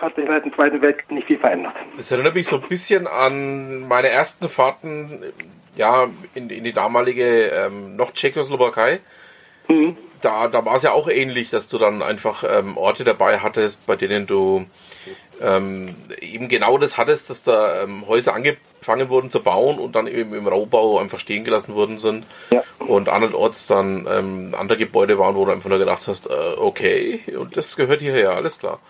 hat 0.00 0.14
sich 0.16 0.26
seit 0.26 0.44
dem 0.44 0.54
Zweiten 0.54 0.80
Weltkrieg 0.80 1.10
nicht 1.10 1.26
viel 1.26 1.38
verändert. 1.38 1.74
Das 1.96 2.10
erinnert 2.10 2.34
mich 2.34 2.46
so 2.46 2.56
ein 2.56 2.68
bisschen 2.68 3.06
an 3.06 3.86
meine 3.86 4.08
ersten 4.08 4.48
Fahrten 4.48 5.22
ja, 5.76 6.08
in, 6.34 6.50
in 6.50 6.64
die 6.64 6.72
damalige 6.72 7.48
ähm, 7.48 7.96
noch 7.96 8.12
Tschechoslowakei. 8.12 9.00
Da, 10.20 10.48
da 10.48 10.64
war 10.64 10.74
es 10.74 10.82
ja 10.82 10.92
auch 10.92 11.08
ähnlich, 11.08 11.48
dass 11.50 11.68
du 11.68 11.78
dann 11.78 12.02
einfach 12.02 12.44
ähm, 12.46 12.76
Orte 12.76 13.04
dabei 13.04 13.38
hattest, 13.38 13.86
bei 13.86 13.96
denen 13.96 14.26
du 14.26 14.66
ähm, 15.40 15.94
eben 16.20 16.48
genau 16.48 16.76
das 16.76 16.98
hattest, 16.98 17.30
dass 17.30 17.42
da 17.42 17.82
ähm, 17.82 18.06
Häuser 18.06 18.34
angefangen 18.34 19.08
wurden 19.08 19.30
zu 19.30 19.42
bauen 19.42 19.78
und 19.78 19.96
dann 19.96 20.06
eben 20.06 20.34
im 20.34 20.46
Rohbau 20.46 20.98
einfach 20.98 21.20
stehen 21.20 21.44
gelassen 21.44 21.74
worden 21.74 21.96
sind. 21.96 22.26
Ja. 22.50 22.62
Und 22.78 23.08
andernorts 23.08 23.66
dann 23.66 24.06
ähm, 24.10 24.54
andere 24.58 24.76
Gebäude 24.76 25.18
waren, 25.18 25.36
wo 25.36 25.46
du 25.46 25.52
einfach 25.52 25.70
nur 25.70 25.78
gedacht 25.78 26.06
hast, 26.08 26.28
äh, 26.28 26.56
okay, 26.58 27.20
und 27.38 27.56
das 27.56 27.76
gehört 27.76 28.00
hierher, 28.02 28.32
alles 28.32 28.58
klar. 28.58 28.80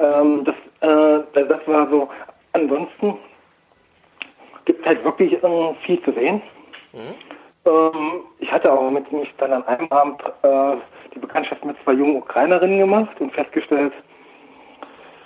Ähm, 0.00 0.44
das, 0.44 0.54
äh, 0.80 1.44
das 1.46 1.66
war 1.66 1.88
so. 1.90 2.08
Ansonsten 2.52 3.18
gibt 4.64 4.80
es 4.80 4.86
halt 4.86 5.04
wirklich 5.04 5.32
äh, 5.32 5.74
viel 5.86 6.02
zu 6.02 6.12
sehen. 6.12 6.42
Ähm, 7.66 8.22
ich 8.38 8.50
hatte 8.50 8.72
auch 8.72 8.90
mit 8.90 9.10
mich 9.12 9.32
dann 9.38 9.52
an 9.52 9.66
einem 9.66 9.88
Abend 9.90 10.22
äh, 10.42 10.76
die 11.14 11.18
Bekanntschaft 11.18 11.64
mit 11.64 11.76
zwei 11.84 11.92
jungen 11.92 12.16
Ukrainerinnen 12.16 12.78
gemacht 12.78 13.20
und 13.20 13.32
festgestellt, 13.32 13.92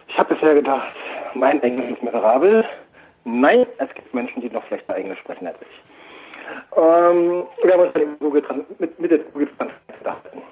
ich 0.09 0.19
habe 0.19 0.35
bisher 0.35 0.55
gedacht, 0.55 0.95
mein 1.35 1.63
Englisch 1.63 1.91
ist 1.91 2.03
miserabel. 2.03 2.65
Nein, 3.25 3.67
es 3.79 3.95
gibt 3.95 4.13
Menschen, 4.13 4.43
die 4.43 4.51
noch 4.51 4.67
schlechter 4.67 4.95
Englisch 4.97 5.19
sprechen 5.21 5.47
als 5.47 5.57
ich. 5.61 6.77
Ähm, 6.77 7.45
wir 7.63 7.73
haben 7.73 7.81
uns 7.81 7.93
dann 7.95 8.19
Google 8.19 8.43
mit, 8.79 8.99
mit 9.01 9.11
der 9.11 9.19
Google 9.19 9.49
Translate 9.59 9.81
unterhalten. 9.99 10.43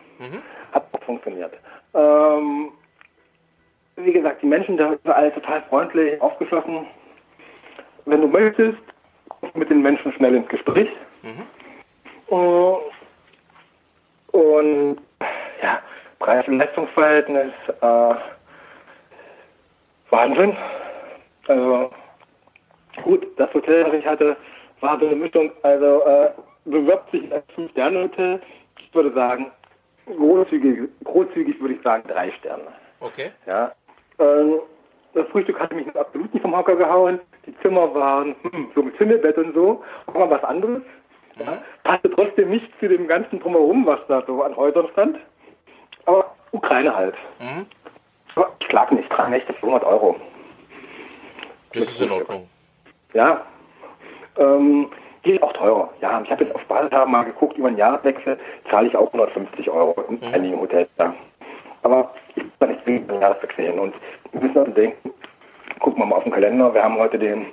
Hat 0.73 0.87
auch 0.93 1.03
funktioniert. 1.03 1.53
Ähm, 1.95 2.71
wie 4.05 4.13
gesagt, 4.13 4.43
die 4.43 4.47
Menschen 4.47 4.77
da 4.77 4.93
überall 4.93 5.31
total 5.33 5.63
freundlich, 5.63 6.21
aufgeschlossen. 6.21 6.87
Wenn 8.05 8.21
du 8.21 8.27
möchtest, 8.27 8.79
kommst 9.29 9.55
du 9.55 9.59
mit 9.59 9.71
den 9.71 9.83
Menschen 9.83 10.13
schnell 10.13 10.35
ins 10.35 10.49
Gespräch. 10.49 10.89
Äh, 12.31 12.75
Und 14.37 14.99
ja, 15.63 15.81
Preis- 16.19 16.49
und 16.49 16.59
Leistungsverhältnis, 16.59 17.53
äh, 17.81 18.15
Wahnsinn. 20.11 20.57
Also 21.49 21.91
gut, 23.03 23.27
das 23.39 23.53
Hotel, 23.55 23.85
das 23.85 23.95
ich 23.95 24.07
hatte, 24.07 24.37
war 24.81 24.99
so 24.99 25.07
eine 25.07 25.17
Mischung, 25.17 25.53
also 25.63 26.05
äh, 26.05 26.31
bewirbt 26.65 27.11
sich 27.11 27.33
als 27.33 27.45
Fünf-Sterne-Hotel. 27.55 28.41
Ich 28.79 28.95
würde 28.95 29.13
sagen, 29.13 29.51
großzügig, 30.07 30.89
großzügig 31.05 31.61
würde 31.61 31.75
ich 31.75 31.83
sagen 31.83 32.05
drei 32.09 32.31
Sterne. 32.33 32.69
Okay. 33.01 33.31
Ja. 33.47 33.73
Ähm, 34.19 34.61
das 35.15 35.29
Frühstück 35.29 35.61
hatte 35.61 35.75
mich 35.75 35.95
absolut 35.95 36.33
nicht 36.33 36.43
vom 36.43 36.57
Hocker 36.57 36.77
gehauen. 36.77 37.21
Die 37.47 37.57
Zimmer 37.59 37.95
waren 37.95 38.35
hm, 38.43 38.71
so 38.75 38.83
mit 38.83 38.97
Himmelbett 38.97 39.37
und 39.37 39.55
so, 39.55 39.83
auch 40.07 40.15
mal 40.15 40.31
was 40.31 40.45
anderes. 40.45 40.83
Ja. 41.39 41.63
Passte 41.85 42.11
trotzdem 42.11 42.51
nicht 42.51 42.69
zu 42.79 42.89
dem 42.89 43.07
ganzen 43.07 43.41
Drumherum, 43.41 43.87
was 43.87 44.01
da 44.09 44.23
so 44.27 44.43
an 44.43 44.57
Häusern 44.57 44.89
stand. 44.93 45.19
Aber 46.07 46.35
Ukraine 46.53 46.95
halt. 46.95 47.15
Aber 48.35 48.51
ich 48.61 48.73
lag 48.73 48.91
nicht 48.91 49.09
dran, 49.09 49.33
echt 49.33 49.47
400 49.47 49.85
Euro. 49.85 50.17
Das 51.75 51.85
ist 51.85 52.01
in 52.01 52.11
Ordnung. 52.11 52.49
Ja. 53.15 53.47
Ähm, 54.37 54.89
die 55.25 55.33
ist 55.33 55.43
auch 55.43 55.53
teurer. 55.53 55.91
Ja, 56.01 56.21
ich 56.23 56.31
habe 56.31 56.45
jetzt 56.45 56.55
auf 56.55 56.65
Basis 56.65 56.91
mal 57.07 57.25
geguckt, 57.25 57.57
über 57.57 57.71
den 57.71 57.79
Jahreswechsel 57.79 58.39
zahle 58.71 58.89
ich 58.89 58.97
auch 58.97 59.07
150 59.07 59.71
Euro 59.71 59.95
in 60.09 60.23
einigen 60.35 60.61
Hotels. 60.61 60.89
Ja. 60.99 61.15
Aber 61.83 62.13
bin 62.67 62.77
nicht 62.77 62.87
wegen 62.87 63.09
den 63.09 63.21
Jahreswechsel 63.21 63.67
hin. 63.67 63.79
Und 63.79 63.95
wir 64.33 64.41
müssen 64.41 64.59
also 64.59 64.73
denken, 64.73 65.11
gucken 65.81 66.03
wir 66.03 66.07
mal 66.07 66.17
auf 66.17 66.25
den 66.25 66.33
Kalender, 66.33 66.73
wir 66.73 66.83
haben 66.83 66.97
heute 66.97 67.19
den 67.19 67.47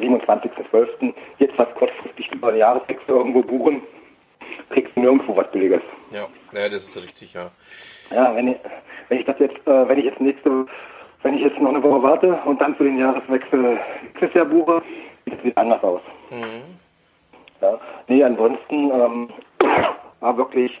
27.12. 0.00 1.14
Jetzt 1.38 1.58
was 1.58 1.68
kurzfristig 1.74 2.30
über 2.32 2.50
den 2.50 2.60
Jahreswechsel 2.60 3.14
irgendwo 3.14 3.42
buchen, 3.42 3.82
kriegst 4.70 4.94
du 4.96 5.00
nirgendwo 5.00 5.36
was 5.36 5.50
Billiges. 5.50 5.82
Ja, 6.10 6.26
ja, 6.52 6.68
das 6.68 6.88
ist 6.88 7.02
richtig, 7.02 7.34
ja. 7.34 7.50
Ja, 8.10 8.34
wenn 8.34 8.48
ich, 8.48 8.56
wenn 9.08 9.18
ich 9.18 9.26
das 9.26 9.38
jetzt, 9.38 9.66
äh, 9.66 9.88
wenn 9.88 9.98
ich 9.98 10.04
jetzt 10.04 10.20
nächste, 10.20 10.66
wenn 11.22 11.34
ich 11.34 11.42
jetzt 11.42 11.58
noch 11.58 11.70
eine 11.70 11.82
Woche 11.82 12.02
warte 12.02 12.38
und 12.44 12.60
dann 12.60 12.74
für 12.76 12.84
den 12.84 12.98
Jahreswechsel 12.98 13.78
nächstes 14.04 14.34
Jahr 14.34 14.44
buche, 14.46 14.82
sieht 15.24 15.38
es 15.38 15.44
wieder 15.44 15.58
anders 15.58 15.82
aus. 15.82 16.00
Ja, 17.60 17.80
nee, 18.08 18.22
ansonsten 18.22 18.90
ähm, 18.90 19.28
war 20.20 20.36
wirklich, 20.36 20.72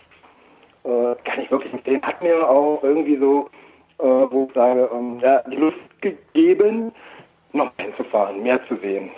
äh, 0.84 1.14
kann 1.24 1.40
ich 1.40 1.50
wirklich 1.50 1.72
empfehlen, 1.72 2.02
hat 2.02 2.22
mir 2.22 2.48
auch 2.48 2.82
irgendwie 2.82 3.16
so, 3.16 3.48
äh, 3.98 4.04
wo 4.04 4.46
ich 4.48 4.54
sage, 4.54 4.88
ähm, 4.92 5.20
ja, 5.20 5.42
die 5.50 5.56
Lust 5.56 5.78
gegeben, 6.00 6.92
noch 7.52 7.70
hinzufahren, 7.78 8.42
mehr 8.42 8.60
zu 8.66 8.76
sehen. 8.76 9.10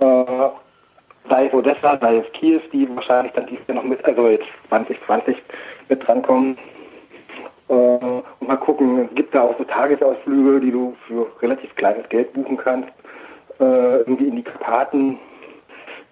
Äh, 0.00 0.48
sei 1.28 1.46
es 1.46 1.54
Odessa, 1.54 1.98
sei 1.98 2.16
es 2.18 2.32
Kiew, 2.32 2.60
die 2.72 2.88
wahrscheinlich 2.94 3.32
dann 3.34 3.46
dieses 3.46 3.66
Jahr 3.66 3.76
noch 3.76 3.84
mit, 3.84 4.04
also 4.04 4.28
jetzt 4.28 4.46
2020 4.68 5.36
mit 5.88 6.06
drankommen. 6.06 6.58
Äh, 7.68 7.72
und 7.72 8.48
mal 8.48 8.56
gucken, 8.56 9.08
es 9.08 9.14
gibt 9.14 9.34
da 9.34 9.42
auch 9.42 9.56
so 9.58 9.64
Tagesausflüge, 9.64 10.60
die 10.60 10.72
du 10.72 10.96
für 11.06 11.26
relativ 11.40 11.74
kleines 11.76 12.08
Geld 12.08 12.32
buchen 12.32 12.56
kannst. 12.56 12.90
Äh, 13.60 13.98
irgendwie 13.98 14.28
in 14.28 14.36
die 14.36 14.42
Karpaten, 14.42 15.18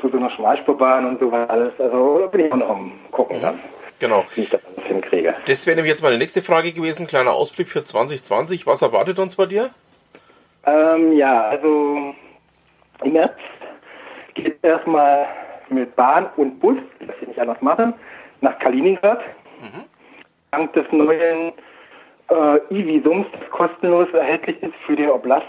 zu 0.00 0.08
so 0.08 0.16
einer 0.16 0.30
Schmalspurbahn 0.30 1.06
und 1.06 1.20
so 1.20 1.30
was 1.30 1.48
alles. 1.50 1.72
Also 1.78 2.20
da 2.20 2.26
bin 2.26 2.46
ich 2.46 2.52
auch 2.52 2.56
noch 2.56 2.70
am 2.70 2.92
gucken 3.10 3.40
dann. 3.42 3.58
Genau. 4.00 4.24
wie 4.34 4.42
ich 4.42 4.50
das 4.50 4.64
alles 4.66 4.86
hinkriege. 4.88 5.34
Das 5.46 5.66
wäre 5.66 5.76
nämlich 5.76 5.90
jetzt 5.90 6.02
meine 6.02 6.18
nächste 6.18 6.42
Frage 6.42 6.72
gewesen. 6.72 7.06
Kleiner 7.06 7.32
Ausblick 7.32 7.68
für 7.68 7.84
2020. 7.84 8.66
Was 8.66 8.82
erwartet 8.82 9.18
uns 9.18 9.36
bei 9.36 9.46
dir? 9.46 9.70
Ähm, 10.66 11.12
ja, 11.12 11.44
also 11.44 12.14
im 13.04 13.12
März 13.12 13.32
geht 14.34 14.56
es 14.56 14.62
erstmal 14.62 15.26
mit 15.68 15.94
Bahn 15.96 16.28
und 16.36 16.58
Bus, 16.60 16.76
das 17.00 17.14
ich 17.22 17.28
nicht 17.28 17.38
anders 17.38 17.60
mache, 17.62 17.94
nach 18.40 18.58
Kaliningrad. 18.58 19.20
Dank 20.50 20.72
des 20.72 20.86
neuen 20.90 21.52
äh, 22.28 22.56
E-Visums, 22.70 23.26
das 23.38 23.50
kostenlos 23.50 24.08
erhältlich 24.12 24.60
ist 24.62 24.74
für 24.86 24.96
den 24.96 25.10
Oblast 25.10 25.46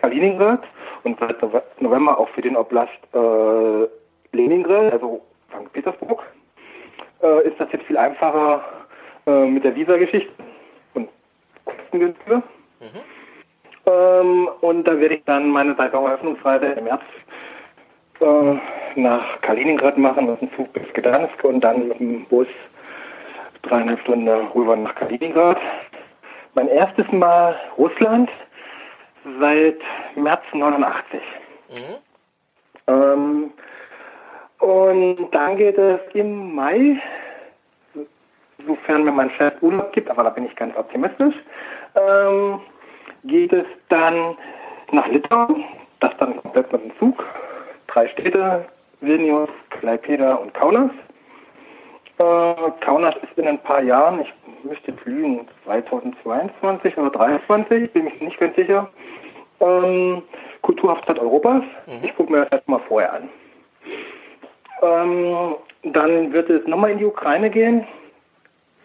Kaliningrad 0.00 0.62
und 1.04 1.18
seit 1.20 1.40
Nove- 1.40 1.62
November 1.80 2.18
auch 2.18 2.28
für 2.30 2.42
den 2.42 2.56
Oblast 2.56 2.90
äh, 3.14 3.86
Leningrad, 4.36 4.92
also 4.92 5.22
St. 5.50 5.72
Petersburg, 5.72 6.22
äh, 7.22 7.48
ist 7.48 7.58
das 7.58 7.70
jetzt 7.72 7.86
viel 7.86 7.96
einfacher 7.96 8.64
äh, 9.26 9.46
mit 9.46 9.64
der 9.64 9.74
Visa-Geschichte 9.74 10.32
und 10.94 11.08
kostengünstiger. 11.64 12.42
Ähm, 13.86 14.48
und 14.60 14.84
da 14.84 14.98
werde 14.98 15.16
ich 15.16 15.24
dann 15.24 15.48
meine 15.50 15.74
Saisoneröffnungsreise 15.76 16.66
im 16.66 16.84
März 16.84 17.02
äh, 18.20 19.00
nach 19.00 19.40
Kaliningrad 19.42 19.98
machen, 19.98 20.26
mit 20.26 20.40
dem 20.40 20.52
Zug 20.56 20.72
bis 20.72 20.82
Gdansk 20.94 21.44
und 21.44 21.60
dann 21.60 21.88
mit 21.88 22.00
dem 22.00 22.24
Bus 22.26 22.48
dreieinhalb 23.62 24.00
Stunden 24.00 24.28
rüber 24.28 24.76
nach 24.76 24.94
Kaliningrad. 24.94 25.58
Mein 26.54 26.68
erstes 26.68 27.10
Mal 27.12 27.56
Russland 27.76 28.30
seit 29.40 29.78
März 30.14 30.42
89. 30.52 31.20
Ähm, 32.88 33.52
und 34.66 35.28
dann 35.30 35.56
geht 35.56 35.78
es 35.78 36.00
im 36.14 36.52
Mai, 36.52 37.00
sofern 38.66 39.04
mir 39.04 39.12
mein 39.12 39.30
Chef 39.30 39.54
Urlaub 39.62 39.92
gibt, 39.92 40.10
aber 40.10 40.24
da 40.24 40.30
bin 40.30 40.44
ich 40.44 40.56
ganz 40.56 40.76
optimistisch, 40.76 41.36
ähm, 41.94 42.60
geht 43.22 43.52
es 43.52 43.66
dann 43.90 44.36
nach 44.90 45.06
Litauen, 45.06 45.62
das 46.00 46.10
dann 46.18 46.36
komplett 46.38 46.72
mit 46.72 46.82
dem 46.82 46.98
Zug. 46.98 47.24
Drei 47.86 48.08
Städte, 48.08 48.64
Vilnius, 49.00 49.50
Klaipeda 49.70 50.34
und 50.34 50.52
Kaunas. 50.54 50.90
Äh, 52.18 52.54
Kaunas 52.80 53.14
ist 53.22 53.38
in 53.38 53.46
ein 53.46 53.62
paar 53.62 53.82
Jahren, 53.82 54.22
ich 54.22 54.32
müsste 54.64 54.90
jetzt 54.90 55.04
lügen, 55.04 55.46
2022 55.64 56.98
oder 56.98 57.12
2023, 57.12 57.92
bin 57.92 58.08
ich 58.08 58.20
nicht 58.20 58.40
ganz 58.40 58.56
sicher, 58.56 58.88
ähm, 59.60 60.22
Kulturhauptstadt 60.62 61.20
Europas. 61.20 61.62
Ich 62.02 62.16
gucke 62.16 62.32
mir 62.32 62.40
das 62.40 62.50
erstmal 62.50 62.80
vorher 62.88 63.12
an. 63.12 63.28
Ähm, 64.82 65.54
dann 65.82 66.32
wird 66.32 66.50
es 66.50 66.66
nochmal 66.66 66.90
in 66.90 66.98
die 66.98 67.04
Ukraine 67.04 67.50
gehen. 67.50 67.86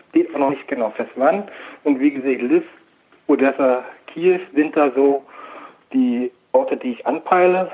Steht 0.10 0.30
aber 0.30 0.40
noch 0.40 0.50
nicht 0.52 0.68
genau 0.68 0.90
fest 0.92 1.12
wann. 1.16 1.48
Und 1.84 2.00
wie 2.00 2.12
gesagt, 2.12 2.42
Lviv, 2.42 2.64
Odessa, 3.28 3.84
Kiew 4.08 4.40
sind 4.54 4.76
da 4.76 4.92
so 4.92 5.24
die 5.94 6.32
Orte, 6.52 6.78
die 6.78 6.92
ich 6.94 7.08
anpeile. 7.08 7.72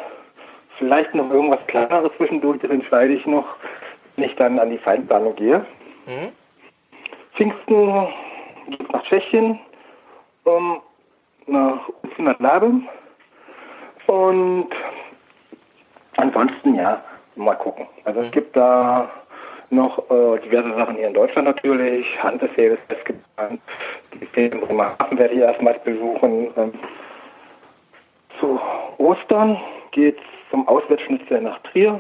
Vielleicht 0.77 1.13
noch 1.15 1.31
irgendwas 1.31 1.65
kleineres 1.67 2.11
zwischendurch, 2.17 2.59
das 2.61 2.69
entscheide 2.69 3.13
ich 3.13 3.25
noch, 3.25 3.45
wenn 4.15 4.25
ich 4.25 4.35
dann 4.35 4.59
an 4.59 4.69
die 4.69 4.77
Feindplanung 4.77 5.35
gehe. 5.35 5.65
Pfingsten 7.35 8.07
geht 8.69 8.91
nach 8.91 9.03
Tschechien, 9.03 9.59
ähm, 10.45 10.77
nach 11.47 11.89
Unfinat-Labem. 12.03 12.87
Und 14.07 14.69
ansonsten, 16.17 16.75
ja, 16.75 17.03
mal 17.37 17.55
gucken. 17.55 17.87
Also 18.05 18.21
es 18.21 18.31
gibt 18.31 18.55
da 18.55 19.09
noch 19.69 19.97
äh, 20.09 20.39
diverse 20.39 20.73
Sachen 20.75 20.95
hier 20.95 21.07
in 21.07 21.13
Deutschland 21.13 21.47
natürlich. 21.47 22.05
Handelsheer 22.21 22.77
es 22.87 23.03
gibt 23.05 23.23
dann 23.35 23.59
die 24.13 24.25
Ferien 24.27 24.53
in 24.53 24.61
Bremerhaven 24.61 25.17
werde 25.17 25.33
ich 25.33 25.41
erstmals 25.41 25.81
besuchen. 25.83 26.51
Ähm, 26.55 26.73
zu 28.39 28.59
Ostern 28.97 29.59
geht's 29.91 30.21
zum 30.51 30.67
Auswärtsschnitzel 30.67 31.41
nach 31.41 31.59
Trier. 31.63 31.99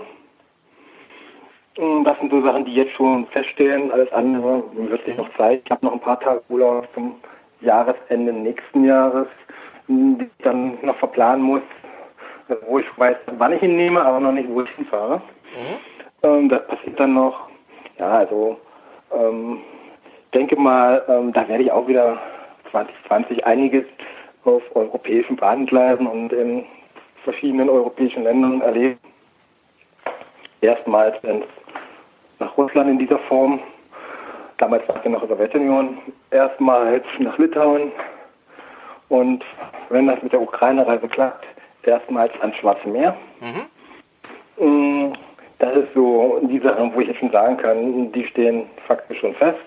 Mm, 1.77 2.03
Das 2.03 2.17
sind 2.19 2.31
so 2.31 2.41
Sachen, 2.41 2.65
die 2.65 2.73
jetzt 2.73 2.93
schon 2.93 3.27
feststehen. 3.27 3.91
Alles 3.91 4.11
andere 4.13 4.63
wird 4.73 5.03
sich 5.05 5.17
noch 5.17 5.29
zeigen. 5.35 5.61
Ich 5.65 5.71
habe 5.71 5.85
noch 5.85 5.93
ein 5.93 5.99
paar 5.99 6.19
Tage 6.19 6.41
Urlaub 6.49 6.87
zum 6.93 7.15
Jahresende 7.61 8.31
nächsten 8.31 8.85
Jahres, 8.85 9.27
mm, 9.87 10.19
die 10.19 10.25
ich 10.25 10.43
dann 10.43 10.77
noch 10.83 10.97
verplanen 10.97 11.41
muss, 11.41 11.61
wo 12.67 12.79
ich 12.79 12.85
weiß, 12.97 13.17
wann 13.37 13.53
ich 13.53 13.61
ihn 13.61 13.75
nehme, 13.75 14.01
aber 14.01 14.19
noch 14.19 14.31
nicht, 14.31 14.49
wo 14.49 14.61
ich 14.61 14.69
hinfahre. 14.71 15.21
Ähm, 16.23 16.49
das 16.49 16.65
passiert 16.67 16.99
dann 16.99 17.13
noch. 17.13 17.47
Ja, 17.99 18.19
also 18.19 18.57
ähm, 19.13 19.61
denke 20.33 20.55
mal, 20.55 21.03
ähm, 21.07 21.33
da 21.33 21.47
werde 21.47 21.63
ich 21.63 21.71
auch 21.71 21.87
wieder 21.87 22.17
2020 22.71 23.45
einiges 23.45 23.85
auf 24.43 24.63
europäischen 24.75 25.35
Bahngleisen 25.35 26.07
und 26.07 26.31
in 26.31 26.65
verschiedenen 27.23 27.69
europäischen 27.69 28.23
Ländern 28.23 28.61
erleben. 28.61 28.99
Erstmals 30.61 31.15
wenn 31.23 31.41
es 31.41 31.47
nach 32.39 32.57
Russland 32.57 32.89
in 32.89 32.99
dieser 32.99 33.19
Form, 33.19 33.59
damals 34.57 34.87
war 34.87 34.97
es 34.97 35.03
ja 35.03 35.09
noch 35.09 35.27
Sowjetunion, 35.27 35.97
erstmals 36.31 37.03
nach 37.19 37.37
Litauen 37.37 37.91
und 39.09 39.43
wenn 39.89 40.07
das 40.07 40.21
mit 40.21 40.33
der 40.33 40.41
Ukraine-Reise 40.41 41.07
klappt, 41.07 41.45
erstmals 41.87 42.31
ans 42.41 42.55
Schwarze 42.57 42.87
Meer. 42.87 43.15
Mm, 44.59 45.13
Das 45.59 45.75
ist 45.75 45.93
so 45.95 46.39
die 46.43 46.59
Sachen, 46.59 46.93
wo 46.93 46.99
ich 47.01 47.07
jetzt 47.07 47.19
schon 47.19 47.31
sagen 47.31 47.57
kann, 47.57 48.11
die 48.11 48.25
stehen 48.27 48.69
faktisch 48.87 49.19
schon 49.19 49.33
fest. 49.35 49.57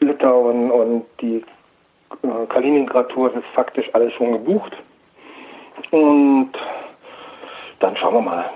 Litauen 0.00 0.70
und 0.70 1.06
die 1.20 1.42
äh, 2.22 2.46
Kaliningrad-Tour 2.48 3.34
ist 3.34 3.46
faktisch 3.54 3.88
alles 3.94 4.12
schon 4.14 4.32
gebucht. 4.32 4.72
Und 5.90 6.52
dann 7.80 7.96
schauen 7.96 8.14
wir 8.14 8.20
mal. 8.20 8.50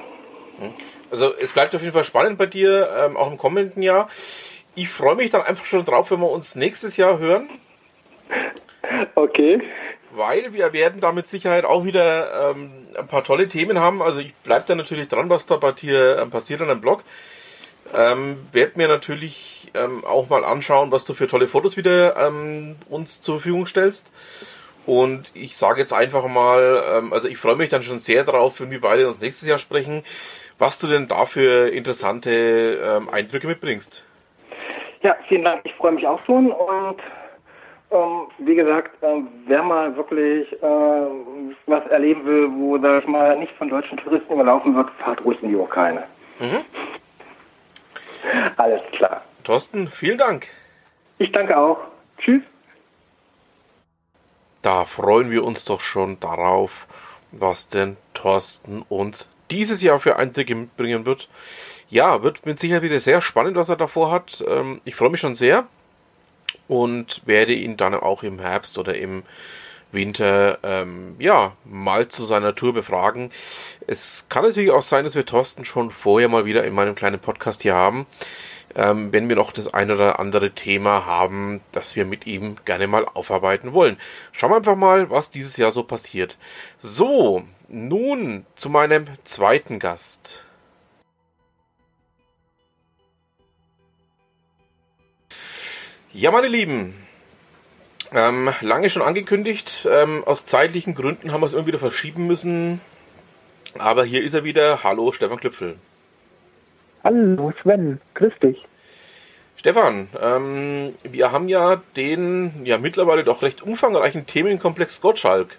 Also 1.11 1.33
es 1.41 1.55
bleibt 1.55 1.75
auf 1.75 1.81
jeden 1.81 1.95
Fall 1.95 2.05
spannend 2.05 2.37
bei 2.37 2.47
dir, 2.47 2.89
ähm, 3.05 3.17
auch 3.17 3.31
im 3.31 3.39
kommenden 3.39 3.83
Jahr. 3.83 4.09
Ich 4.75 4.89
freue 4.89 5.15
mich 5.17 5.31
dann 5.31 5.43
einfach 5.43 5.65
schon 5.65 5.85
drauf, 5.85 6.11
wenn 6.11 6.21
wir 6.21 6.31
uns 6.31 6.57
nächstes 6.57 6.97
Jahr 6.97 7.19
hören, 7.19 7.49
Okay. 9.15 9.61
Weil 10.19 10.53
wir 10.53 10.73
werden 10.73 11.01
da 11.01 11.13
mit 11.13 11.29
Sicherheit 11.29 11.65
auch 11.65 11.85
wieder 11.85 12.51
ähm, 12.51 12.71
ein 12.99 13.07
paar 13.07 13.25
tolle 13.25 13.49
Themen 13.49 13.79
haben. 13.79 14.03
Also 14.03 14.21
ich 14.21 14.35
bleibe 14.35 14.65
da 14.67 14.75
natürlich 14.75 15.09
dran, 15.09 15.31
was 15.31 15.47
da 15.47 15.57
bei 15.57 15.73
dir 15.73 16.19
ähm, 16.19 16.31
passiert 16.31 16.61
an 16.61 16.69
deinem 16.69 16.81
Blog. 16.81 17.05
Ähm, 17.95 18.47
werde 18.53 18.73
mir 18.77 18.89
natürlich 18.89 19.71
ähm, 19.75 20.05
auch 20.05 20.29
mal 20.29 20.45
anschauen, 20.45 20.93
was 20.93 21.05
du 21.05 21.15
für 21.15 21.27
tolle 21.27 21.49
Fotos 21.49 21.77
wieder 21.77 22.17
ähm, 22.17 22.77
uns 22.91 23.23
zur 23.23 23.37
Verfügung 23.37 23.67
stellst. 23.67 24.13
Und 24.85 25.31
ich 25.35 25.57
sage 25.57 25.81
jetzt 25.81 25.93
einfach 25.93 26.27
mal, 26.27 26.83
ähm, 26.91 27.13
also 27.13 27.29
ich 27.29 27.39
freue 27.39 27.57
mich 27.57 27.69
dann 27.69 27.83
schon 27.83 27.99
sehr 27.99 28.25
drauf, 28.25 28.61
wenn 28.61 28.71
wir 28.71 28.81
beide 28.81 29.07
uns 29.07 29.21
nächstes 29.21 29.49
Jahr 29.49 29.59
sprechen, 29.59 30.03
was 30.59 30.81
du 30.81 30.87
denn 30.87 31.09
da 31.09 31.25
für 31.27 31.69
interessante 31.69 32.31
ähm, 32.83 33.09
Eindrücke 33.09 33.47
mitbringst. 33.47 34.05
Ja, 35.03 35.17
vielen 35.29 35.45
Dank. 35.45 35.61
Ich 35.65 35.75
freue 35.75 35.93
mich 35.93 36.07
auch 36.07 36.21
schon. 36.27 36.51
Und 36.51 37.01
ähm, 37.91 38.27
wie 38.39 38.55
gesagt, 38.55 38.91
ähm, 39.03 39.29
wer 39.47 39.63
mal 39.63 39.97
wirklich 39.97 40.53
äh, 40.53 40.67
was 41.67 41.87
erleben 41.87 42.25
will, 42.25 42.49
wo, 42.53 42.79
sag 42.79 43.03
ich 43.03 43.09
mal, 43.09 43.39
nicht 43.39 43.53
von 43.57 43.69
deutschen 43.69 43.99
Touristen 43.99 44.33
überlaufen 44.33 44.75
wird, 44.75 44.91
fahrt 44.99 45.25
ruhig 45.25 45.43
in 45.43 45.51
die 45.51 45.57
Ukraine. 45.57 46.05
Alles 48.57 48.83
klar. 48.93 49.23
Thorsten, 49.45 49.89
vielen 49.89 50.19
Dank. 50.19 50.47
Ich 51.19 51.33
danke 51.33 51.57
auch. 51.57 51.79
Tschüss. 52.19 52.43
Da 54.63 54.85
freuen 54.85 55.31
wir 55.31 55.45
uns 55.45 55.65
doch 55.65 55.81
schon 55.81 56.21
darauf, 56.21 56.87
was 57.33 57.69
denn 57.69 57.97
Thorsten 58.15 58.85
uns 58.89 59.31
dieses 59.51 59.83
Jahr 59.83 59.99
für 59.99 60.17
Eindrücke 60.17 60.55
mitbringen 60.55 61.07
wird. 61.07 61.29
Ja, 61.89 62.23
wird 62.23 62.45
mit 62.45 62.59
Sicherheit 62.59 62.83
wieder 62.83 63.01
sehr 63.01 63.21
spannend, 63.21 63.57
was 63.57 63.71
er 63.71 63.77
davor 63.77 64.11
hat. 64.11 64.45
Ähm, 64.47 64.81
Ich 64.85 64.95
freue 64.95 65.11
mich 65.11 65.21
schon 65.21 65.35
sehr 65.35 65.67
und 66.67 67.23
werde 67.27 67.53
ihn 67.55 67.77
dann 67.77 67.95
auch 67.95 68.23
im 68.23 68.39
Herbst 68.39 68.79
oder 68.79 68.95
im 68.97 69.23
Winter 69.93 70.59
ähm, 70.63 71.17
ja 71.19 71.53
mal 71.65 72.09
zu 72.09 72.25
seiner 72.25 72.55
Tour 72.55 72.75
befragen. 72.75 73.31
Es 73.87 74.27
kann 74.29 74.45
natürlich 74.45 74.71
auch 74.71 74.83
sein, 74.83 75.05
dass 75.05 75.15
wir 75.15 75.27
Thorsten 75.27 75.65
schon 75.65 75.91
vorher 75.91 76.29
mal 76.29 76.45
wieder 76.45 76.65
in 76.65 76.75
meinem 76.75 76.95
kleinen 76.95 77.19
Podcast 77.19 77.63
hier 77.63 77.75
haben, 77.75 78.07
ähm, 78.75 79.13
wenn 79.13 79.29
wir 79.29 79.37
noch 79.37 79.53
das 79.53 79.73
ein 79.73 79.91
oder 79.91 80.19
andere 80.19 80.51
Thema 80.51 81.07
haben, 81.07 81.61
das 81.73 81.97
wir 81.97 82.05
mit 82.05 82.27
ihm 82.27 82.57
gerne 82.65 82.87
mal 82.87 83.07
aufarbeiten 83.07 83.73
wollen. 83.73 83.97
Schauen 84.33 84.51
wir 84.51 84.57
einfach 84.57 84.77
mal, 84.77 85.11
was 85.11 85.31
dieses 85.31 85.57
Jahr 85.57 85.71
so 85.71 85.83
passiert. 85.83 86.37
So, 86.79 87.45
nun 87.69 88.45
zu 88.57 88.69
meinem 88.69 89.07
zweiten 89.25 89.79
Gast. 89.79 90.45
Ja, 96.13 96.31
meine 96.31 96.49
Lieben, 96.49 96.95
ähm, 98.15 98.51
lange 98.63 98.89
schon 98.89 99.03
angekündigt. 99.03 99.87
Ähm, 99.91 100.25
aus 100.25 100.47
zeitlichen 100.47 100.95
Gründen 100.95 101.33
haben 101.33 101.43
wir 101.43 101.47
es 101.47 101.53
irgendwie 101.53 101.73
wieder 101.73 101.79
verschieben 101.79 102.27
müssen. 102.27 102.81
Aber 103.79 104.05
hier 104.05 104.23
ist 104.23 104.33
er 104.33 104.43
wieder. 104.43 104.83
Hallo, 104.83 105.13
Stefan 105.13 105.39
Klüpfel. 105.39 105.77
Hallo 107.05 107.53
Sven, 107.63 108.01
grüß 108.15 108.33
dich. 108.43 108.65
Stefan, 109.57 110.09
ähm, 110.19 110.95
wir 111.03 111.31
haben 111.31 111.49
ja 111.49 111.83
den 111.97 112.65
ja 112.65 112.79
mittlerweile 112.79 113.23
doch 113.23 113.43
recht 113.43 113.61
umfangreichen 113.61 114.27
Themenkomplex 114.27 115.03
Gottschalk. 115.03 115.59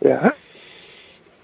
Ja. 0.00 0.32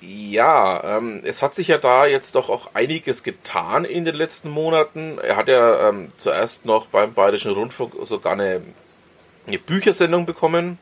Ja, 0.01 0.99
ähm, 0.99 1.23
es 1.25 1.43
hat 1.43 1.55
sich 1.57 1.69
ja 1.69 1.79
da 1.79 2.07
jetzt 2.07 2.37
doch 2.37 2.51
auch 2.51 2.71
einiges 2.75 3.25
getan 3.25 3.85
in 3.85 4.05
den 4.05 4.15
letzten 4.15 4.49
Monaten. 4.49 5.19
Er 5.19 5.37
hat 5.37 5.49
ja 5.49 5.89
ähm, 5.89 6.09
zuerst 6.17 6.65
noch 6.65 6.87
beim 6.87 7.15
Bayerischen 7.15 7.53
Rundfunk 7.53 7.95
sogar 8.07 8.35
eine, 8.35 8.63
eine 9.47 9.59
Büchersendung 9.59 10.25
bekommen. 10.25 10.79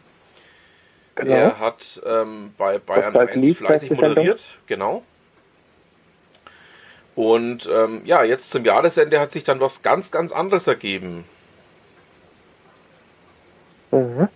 Genau. 1.14 1.34
Er 1.34 1.58
hat 1.58 2.02
ähm, 2.04 2.52
bei 2.58 2.78
Bayern 2.78 3.14
bald 3.14 3.30
1 3.30 3.46
lief, 3.46 3.58
fleißig 3.58 3.90
moderiert, 3.90 4.42
genau. 4.66 5.02
Und 7.14 7.66
ähm, 7.72 8.02
ja, 8.04 8.22
jetzt 8.22 8.50
zum 8.50 8.66
Jahresende 8.66 9.18
hat 9.18 9.32
sich 9.32 9.42
dann 9.42 9.58
was 9.58 9.82
ganz, 9.82 10.10
ganz 10.10 10.32
anderes 10.32 10.66
ergeben. 10.66 11.24
Mhm. 13.90 14.28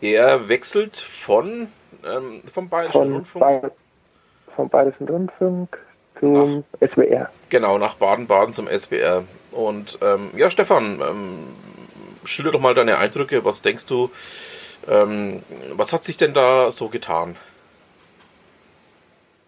Er 0.00 0.48
wechselt 0.48 0.96
von 0.96 1.66
ähm, 2.04 2.42
vom 2.44 2.68
Bayerischen 2.68 2.98
Von 2.98 3.12
Rundfunk 3.12 3.40
Bayern, 3.40 3.70
vom 4.54 4.68
Bayerischen 4.68 5.08
Rundfunk 5.08 5.78
zum 6.20 6.64
SWR. 6.80 7.30
genau 7.48 7.78
nach 7.78 7.94
Baden-Baden 7.94 8.54
zum 8.54 8.68
SWR. 8.68 9.24
Und 9.50 9.98
ähm, 10.02 10.30
ja, 10.36 10.50
Stefan, 10.50 11.00
ähm, 11.00 11.54
schilder 12.24 12.52
doch 12.52 12.60
mal 12.60 12.74
deine 12.74 12.98
Eindrücke. 12.98 13.44
Was 13.44 13.62
denkst 13.62 13.86
du? 13.86 14.10
Ähm, 14.88 15.42
was 15.72 15.92
hat 15.92 16.04
sich 16.04 16.16
denn 16.16 16.34
da 16.34 16.70
so 16.70 16.88
getan? 16.88 17.36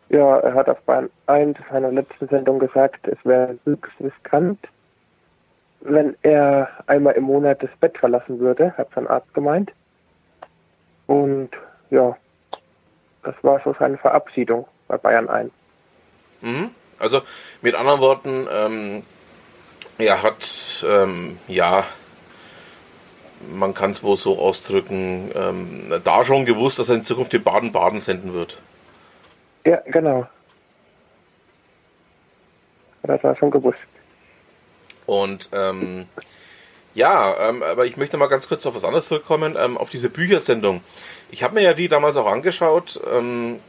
Ja, 0.09 0.39
er 0.39 0.55
hat 0.55 0.69
auf 0.69 0.81
Bayern 0.83 1.11
1 1.27 1.59
seiner 1.71 1.91
letzten 1.91 2.29
Sendung 2.29 2.59
gesagt, 2.59 3.09
es 3.09 3.19
wäre 3.25 3.59
höchst 3.65 3.93
riskant, 4.01 4.59
wenn 5.81 6.17
er 6.23 6.69
einmal 6.87 7.15
im 7.15 7.25
Monat 7.25 7.63
das 7.63 7.71
Bett 7.81 7.99
verlassen 7.99 8.39
würde, 8.39 8.73
hat 8.77 8.89
sein 8.95 9.07
Arzt 9.07 9.33
gemeint. 9.35 9.73
Und 11.07 11.51
ja, 11.91 12.17
das 13.27 13.35
war 13.43 13.61
so 13.65 13.75
seine 13.79 13.99
Verabschiedung 13.99 14.67
bei 14.89 14.97
Bayern 14.97 15.29
1. 15.29 15.51
Mhm. 16.41 16.71
Also 16.99 17.21
mit 17.61 17.75
anderen 17.75 18.01
Worten, 18.01 18.47
ähm, 18.51 19.03
er 19.99 20.23
hat 20.23 20.85
ähm, 20.89 21.39
ja, 21.49 21.85
man 23.55 23.75
kann 23.75 23.91
es 23.91 24.03
wohl 24.03 24.17
so 24.17 24.39
ausdrücken, 24.39 25.31
ähm, 25.35 26.01
da 26.05 26.25
schon 26.25 26.45
gewusst, 26.45 26.79
dass 26.79 26.89
er 26.89 26.97
in 26.97 27.05
Zukunft 27.05 27.35
in 27.35 27.43
Baden-Baden 27.43 28.01
senden 28.01 28.33
wird. 28.33 28.59
Ja, 29.65 29.83
genau. 29.87 30.27
Das 33.03 33.23
war 33.23 33.37
schon 33.37 33.51
gewusst. 33.51 33.79
Und 35.05 35.49
ähm, 35.53 36.07
ja, 36.97 37.51
ähm, 37.51 37.63
aber 37.63 37.85
ich 37.85 37.99
möchte 37.99 38.17
mal 38.17 38.27
ganz 38.27 38.49
kurz 38.49 38.65
auf 38.65 38.75
was 38.75 38.83
anderes 38.83 39.09
zurückkommen, 39.09 39.55
ähm, 39.59 39.77
auf 39.77 39.91
diese 39.91 40.09
Büchersendung. 40.09 40.81
Ich 41.31 41.43
habe 41.43 41.55
mir 41.55 41.61
ja 41.61 41.75
die 41.75 41.89
damals 41.89 42.17
auch 42.17 42.27
angeschaut, 42.27 42.99
ähm, 43.13 43.61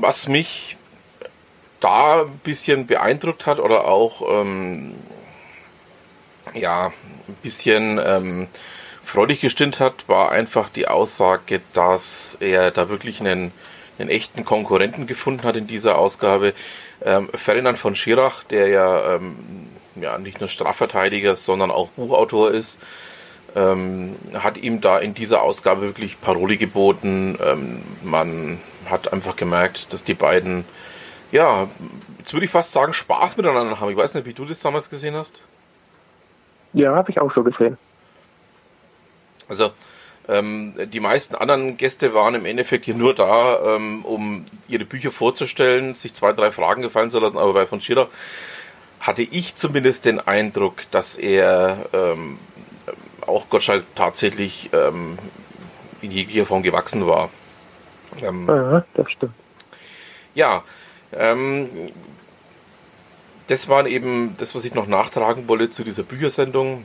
was 0.00 0.28
mich 0.28 0.78
da 1.80 2.22
ein 2.22 2.38
bisschen 2.38 2.86
beeindruckt 2.86 3.44
hat 3.44 3.60
oder 3.60 3.84
auch 3.84 4.22
ähm, 4.40 4.94
ja 6.54 6.86
ein 7.28 7.36
bisschen 7.42 8.00
ähm, 8.02 8.48
freudig 9.02 9.42
gestimmt 9.42 9.78
hat, 9.78 10.08
war 10.08 10.32
einfach 10.32 10.70
die 10.70 10.88
Aussage, 10.88 11.60
dass 11.74 12.38
er 12.40 12.70
da 12.70 12.88
wirklich 12.88 13.20
einen, 13.20 13.52
einen 13.98 14.08
echten 14.08 14.46
Konkurrenten 14.46 15.06
gefunden 15.06 15.42
hat 15.42 15.56
in 15.56 15.66
dieser 15.66 15.98
Ausgabe. 15.98 16.54
Ähm, 17.04 17.28
Ferdinand 17.34 17.76
von 17.76 17.94
Schirach, 17.94 18.42
der 18.44 18.68
ja, 18.68 19.16
ähm, 19.16 19.63
ja 19.96 20.18
nicht 20.18 20.40
nur 20.40 20.48
Strafverteidiger, 20.48 21.36
sondern 21.36 21.70
auch 21.70 21.88
Buchautor 21.90 22.50
ist, 22.50 22.80
ähm, 23.54 24.16
hat 24.34 24.56
ihm 24.56 24.80
da 24.80 24.98
in 24.98 25.14
dieser 25.14 25.42
Ausgabe 25.42 25.82
wirklich 25.82 26.20
Paroli 26.20 26.56
geboten. 26.56 27.38
Ähm, 27.42 27.82
man 28.02 28.58
hat 28.86 29.12
einfach 29.12 29.36
gemerkt, 29.36 29.92
dass 29.92 30.04
die 30.04 30.14
beiden, 30.14 30.64
ja, 31.30 31.68
jetzt 32.18 32.32
würde 32.32 32.46
ich 32.46 32.50
fast 32.50 32.72
sagen, 32.72 32.92
Spaß 32.92 33.36
miteinander 33.36 33.80
haben. 33.80 33.90
Ich 33.90 33.96
weiß 33.96 34.14
nicht, 34.14 34.26
wie 34.26 34.34
du 34.34 34.44
das 34.44 34.60
damals 34.60 34.90
gesehen 34.90 35.14
hast. 35.14 35.42
Ja, 36.72 36.94
habe 36.94 37.10
ich 37.10 37.20
auch 37.20 37.32
so 37.34 37.44
gesehen. 37.44 37.78
Also 39.48 39.70
ähm, 40.26 40.72
die 40.86 41.00
meisten 41.00 41.34
anderen 41.34 41.76
Gäste 41.76 42.14
waren 42.14 42.34
im 42.34 42.46
Endeffekt 42.46 42.86
hier 42.86 42.94
nur 42.94 43.14
da, 43.14 43.76
ähm, 43.76 44.04
um 44.04 44.46
ihre 44.68 44.84
Bücher 44.84 45.12
vorzustellen, 45.12 45.94
sich 45.94 46.14
zwei, 46.14 46.32
drei 46.32 46.50
Fragen 46.50 46.82
gefallen 46.82 47.10
zu 47.10 47.20
lassen. 47.20 47.38
Aber 47.38 47.52
bei 47.52 47.66
von 47.66 47.80
Schirach 47.80 48.08
hatte 49.04 49.22
ich 49.22 49.54
zumindest 49.54 50.06
den 50.06 50.18
Eindruck, 50.18 50.90
dass 50.90 51.14
er 51.14 51.90
ähm, 51.92 52.38
auch 53.20 53.50
Gottschalk 53.50 53.84
tatsächlich 53.94 54.70
ähm, 54.72 55.18
in 56.00 56.10
jeglicher 56.10 56.46
Form 56.46 56.62
gewachsen 56.62 57.06
war. 57.06 57.28
Ähm, 58.22 58.46
Ja, 58.48 58.84
das 58.94 59.10
stimmt. 59.10 59.34
ja, 60.34 60.64
ähm, 61.12 61.68
das 63.46 63.68
war 63.68 63.86
eben 63.86 64.36
das, 64.38 64.54
was 64.54 64.64
ich 64.64 64.72
noch 64.72 64.86
nachtragen 64.86 65.48
wollte 65.48 65.68
zu 65.68 65.84
dieser 65.84 66.02
Büchersendung, 66.02 66.82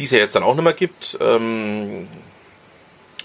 die 0.00 0.04
es 0.04 0.10
ja 0.10 0.18
jetzt 0.18 0.34
dann 0.34 0.42
auch 0.42 0.54
nicht 0.56 0.64
mehr 0.64 0.72
gibt. 0.72 1.16
Ähm, 1.20 2.08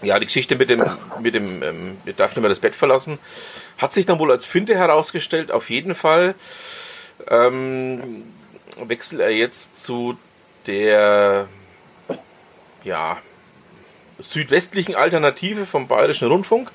ja, 0.03 0.19
die 0.19 0.27
Geschichte 0.27 0.55
mit 0.55 0.69
dem, 0.69 0.83
mit 1.21 1.33
dem, 1.33 1.63
ähm, 1.63 1.97
wir 2.03 2.13
darf 2.13 2.31
nicht 2.35 2.41
mehr 2.41 2.49
das 2.49 2.59
Bett 2.59 2.75
verlassen, 2.75 3.17
hat 3.79 3.93
sich 3.93 4.05
dann 4.05 4.19
wohl 4.19 4.31
als 4.31 4.45
Finte 4.45 4.75
herausgestellt. 4.75 5.51
Auf 5.51 5.71
jeden 5.71 5.95
Fall 5.95 6.35
ähm, 7.27 8.23
wechselt 8.87 9.21
er 9.21 9.31
jetzt 9.31 9.75
zu 9.81 10.17
der, 10.67 11.47
ja, 12.83 13.17
südwestlichen 14.19 14.95
Alternative 14.95 15.65
vom 15.65 15.87
Bayerischen 15.87 16.27
Rundfunk 16.27 16.71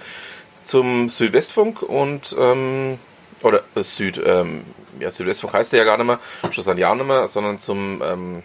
zum 0.65 1.09
Südwestfunk 1.09 1.83
und 1.83 2.35
ähm, 2.39 2.99
oder 3.43 3.63
äh, 3.75 3.83
Süd, 3.83 4.21
ähm, 4.25 4.65
ja, 4.99 5.11
Südwestfunk 5.11 5.55
heißt 5.55 5.73
der 5.73 5.81
ja 5.81 5.85
gar 5.85 5.97
nicht 5.97 6.07
mehr, 6.07 6.19
schon 6.51 6.65
seit 6.65 6.79
Jahren 6.79 6.99
nicht 6.99 7.07
mehr, 7.07 7.29
sondern 7.29 7.59
zum 7.59 8.03
ähm, 8.05 8.43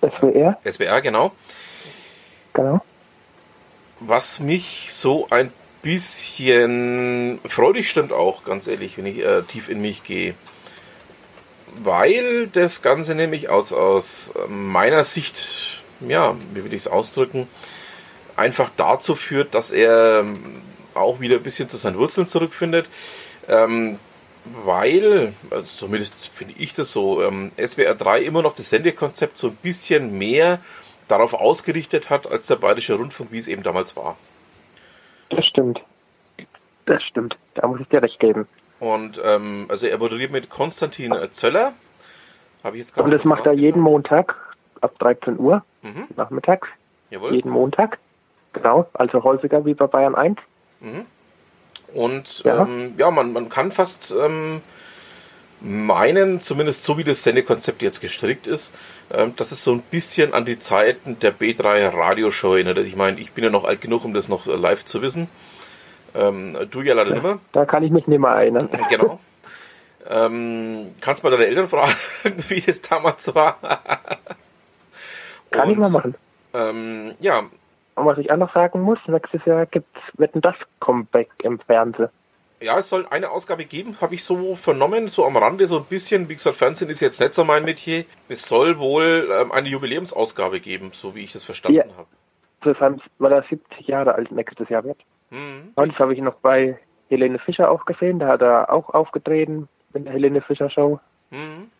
SWR, 0.00 0.58
SWR, 0.64 1.00
genau. 1.00 1.32
genau. 2.52 2.80
Was 4.00 4.40
mich 4.40 4.92
so 4.92 5.26
ein 5.30 5.52
bisschen 5.82 7.40
freudig 7.44 7.90
stimmt 7.90 8.12
auch, 8.12 8.44
ganz 8.44 8.68
ehrlich, 8.68 8.96
wenn 8.96 9.06
ich 9.06 9.24
äh, 9.24 9.42
tief 9.42 9.68
in 9.68 9.80
mich 9.80 10.04
gehe. 10.04 10.34
Weil 11.82 12.48
das 12.48 12.82
Ganze 12.82 13.14
nämlich 13.14 13.48
aus, 13.48 13.72
aus 13.72 14.32
meiner 14.48 15.04
Sicht, 15.04 15.80
ja, 16.00 16.34
wie 16.54 16.64
will 16.64 16.72
ich 16.72 16.80
es 16.80 16.88
ausdrücken, 16.88 17.48
einfach 18.36 18.70
dazu 18.76 19.14
führt, 19.14 19.54
dass 19.54 19.70
er 19.70 20.20
ähm, 20.20 20.62
auch 20.94 21.20
wieder 21.20 21.36
ein 21.36 21.42
bisschen 21.42 21.68
zu 21.68 21.76
seinen 21.76 21.98
Wurzeln 21.98 22.28
zurückfindet. 22.28 22.88
Ähm, 23.48 23.98
weil, 24.64 25.34
also 25.50 25.86
zumindest 25.86 26.28
finde 26.28 26.54
ich 26.58 26.72
das 26.72 26.92
so, 26.92 27.22
ähm, 27.22 27.52
SWR 27.58 27.94
3 27.94 28.22
immer 28.22 28.42
noch 28.42 28.54
das 28.54 28.70
Sendekonzept 28.70 29.36
so 29.36 29.48
ein 29.48 29.56
bisschen 29.56 30.16
mehr 30.16 30.60
darauf 31.06 31.34
ausgerichtet 31.34 32.10
hat, 32.10 32.30
als 32.30 32.46
der 32.46 32.56
Bayerische 32.56 32.94
Rundfunk, 32.94 33.32
wie 33.32 33.38
es 33.38 33.48
eben 33.48 33.62
damals 33.62 33.96
war. 33.96 34.16
Das 35.30 35.44
stimmt. 35.46 35.80
Das 36.86 37.02
stimmt. 37.02 37.36
Da 37.54 37.66
muss 37.66 37.80
ich 37.80 37.88
dir 37.88 38.02
recht 38.02 38.18
geben. 38.20 38.46
Und 38.80 39.20
ähm, 39.24 39.66
also 39.68 39.86
er 39.86 39.98
moderiert 39.98 40.30
mit 40.30 40.50
Konstantin 40.50 41.14
Zöller. 41.32 41.72
Habe 42.64 42.76
ich 42.76 42.80
jetzt 42.82 42.94
gerade 42.94 43.04
Und 43.04 43.10
das 43.12 43.24
macht 43.24 43.46
er 43.46 43.52
jeden 43.52 43.82
nachgeschaut. 43.82 43.92
Montag 43.92 44.36
ab 44.80 44.98
13 44.98 45.38
Uhr 45.38 45.64
Mhm. 45.82 46.06
nachmittags. 46.16 46.68
Jawohl. 47.10 47.34
Jeden 47.34 47.50
Montag. 47.50 47.98
Genau. 48.52 48.88
Also 48.94 49.22
häufiger 49.24 49.64
wie 49.64 49.74
bei 49.74 49.86
Bayern 49.86 50.14
1. 50.14 50.38
Und 51.94 52.44
Ja. 52.44 52.62
ähm, 52.64 52.94
ja, 52.98 53.10
man, 53.10 53.32
man 53.32 53.48
kann 53.48 53.72
fast 53.72 54.14
ähm, 54.18 54.60
meinen, 55.60 56.40
zumindest 56.40 56.84
so 56.84 56.98
wie 56.98 57.04
das 57.04 57.22
Sendekonzept 57.22 57.82
jetzt 57.82 58.00
gestrickt 58.00 58.46
ist, 58.46 58.74
ähm, 59.12 59.34
dass 59.36 59.50
es 59.52 59.64
so 59.64 59.72
ein 59.72 59.80
bisschen 59.82 60.34
an 60.34 60.44
die 60.44 60.58
Zeiten 60.58 61.18
der 61.20 61.34
B3 61.34 61.92
Radioshow 61.92 62.54
erinnert. 62.54 62.78
Ich 62.78 62.94
meine, 62.96 63.18
ich 63.18 63.32
bin 63.32 63.44
ja 63.44 63.50
noch 63.50 63.64
alt 63.64 63.80
genug, 63.80 64.04
um 64.04 64.14
das 64.14 64.28
noch 64.28 64.46
äh, 64.46 64.54
live 64.54 64.84
zu 64.84 65.02
wissen. 65.02 65.28
Ähm, 66.14 66.56
du 66.70 66.80
ja 66.82 66.94
leider 66.94 67.10
nicht 67.12 67.22
mehr. 67.22 67.38
Da 67.52 67.64
kann 67.66 67.82
ich 67.82 67.90
mich 67.90 68.06
nicht 68.06 68.18
mehr 68.20 68.30
erinnern. 68.30 68.68
Genau. 68.88 69.20
ähm, 70.08 70.92
kannst 71.00 71.22
mal 71.24 71.30
deine 71.30 71.46
Eltern 71.46 71.68
fragen, 71.68 71.92
wie 72.48 72.60
das 72.60 72.80
damals 72.80 73.34
war. 73.34 73.58
Kann 75.50 75.70
ich 75.70 75.76
Und, 75.76 75.82
mal 75.82 75.90
machen. 75.90 76.14
Ähm, 76.54 77.14
ja, 77.20 77.40
Und 77.94 78.06
was 78.06 78.18
ich 78.18 78.30
auch 78.32 78.36
noch 78.36 78.52
sagen 78.54 78.80
muss, 78.80 78.98
nächstes 79.06 79.44
Jahr 79.44 79.66
gibt's 79.66 80.00
Wetten 80.14 80.40
das 80.40 80.54
Comeback 80.80 81.28
im 81.42 81.58
Fernsehen. 81.60 82.08
Ja, 82.60 82.76
es 82.78 82.88
soll 82.88 83.06
eine 83.10 83.30
Ausgabe 83.30 83.64
geben, 83.66 83.96
habe 84.00 84.14
ich 84.16 84.24
so 84.24 84.56
vernommen, 84.56 85.06
so 85.08 85.24
am 85.24 85.36
Rande 85.36 85.68
so 85.68 85.78
ein 85.78 85.84
bisschen. 85.84 86.28
Wie 86.28 86.34
gesagt, 86.34 86.56
Fernsehen 86.56 86.90
ist 86.90 87.00
jetzt 87.00 87.20
nicht 87.20 87.32
so 87.32 87.44
mein 87.44 87.64
Metier. 87.64 88.04
Es 88.28 88.48
soll 88.48 88.78
wohl 88.80 89.28
ähm, 89.40 89.52
eine 89.52 89.68
Jubiläumsausgabe 89.68 90.58
geben, 90.58 90.90
so 90.92 91.14
wie 91.14 91.22
ich 91.22 91.32
das 91.32 91.44
verstanden 91.44 91.76
Ja. 91.78 91.84
habe. 91.96 92.08
Das 92.62 92.80
heißt, 92.80 93.00
weil 93.18 93.32
er 93.32 93.44
70 93.48 93.86
Jahre 93.86 94.14
alt 94.16 94.32
nächstes 94.32 94.68
Jahr 94.70 94.82
wird. 94.82 94.98
Mhm. 95.30 95.72
Das 95.76 95.98
habe 95.98 96.14
ich 96.14 96.20
noch 96.20 96.34
bei 96.36 96.78
Helene 97.08 97.38
Fischer 97.38 97.70
auch 97.70 97.84
gesehen. 97.84 98.18
Da 98.18 98.28
hat 98.28 98.42
er 98.42 98.72
auch 98.72 98.90
aufgetreten 98.90 99.68
in 99.94 100.04
der 100.04 100.12
Helene 100.12 100.40
Fischer 100.40 100.70
Show. 100.70 101.00
Mhm. 101.30 101.70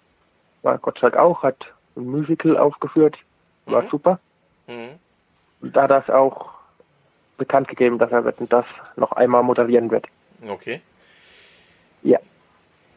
war 0.63 0.77
Gottschalk 0.79 1.17
auch, 1.17 1.43
hat 1.45 1.57
ein 1.97 2.05
Musical 2.07 2.57
aufgeführt, 2.59 3.17
war 3.67 3.83
Mhm. 3.83 3.89
super. 3.91 4.19
Mhm. 4.67 4.99
Und 5.61 5.77
da 5.77 5.87
das 5.87 6.11
auch 6.11 6.51
bekannt 7.37 7.69
gegeben, 7.69 7.99
dass 7.99 8.11
er 8.11 8.23
das 8.23 8.65
noch 8.97 9.13
einmal 9.13 9.43
moderieren 9.45 9.91
wird. 9.91 10.07
Okay. 10.49 10.83
Ja. 12.03 12.19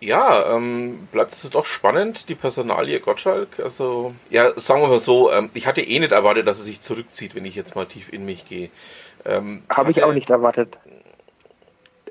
Ja, 0.02 0.56
ähm, 0.56 1.08
bleibt 1.12 1.32
es 1.32 1.48
doch 1.52 1.66
spannend, 1.66 2.28
die 2.28 2.34
Personalie 2.34 3.00
Gottschalk. 3.00 3.60
Also, 3.60 4.16
ja, 4.32 4.52
sagen 4.60 4.82
wir 4.82 4.88
mal 4.88 5.00
so, 5.00 5.32
ähm, 5.32 5.52
ich 5.54 5.68
hatte 5.68 5.82
eh 5.82 6.00
nicht 6.00 6.12
erwartet, 6.12 6.48
dass 6.48 6.58
er 6.58 6.66
sich 6.66 6.82
zurückzieht, 6.82 7.36
wenn 7.36 7.46
ich 7.46 7.54
jetzt 7.56 7.76
mal 7.76 7.86
tief 7.86 8.12
in 8.12 8.26
mich 8.26 8.50
gehe. 8.50 8.72
Ähm, 9.26 9.62
Habe 9.70 9.92
ich 9.92 10.02
auch 10.04 10.12
nicht 10.14 10.32
erwartet. 10.32 10.76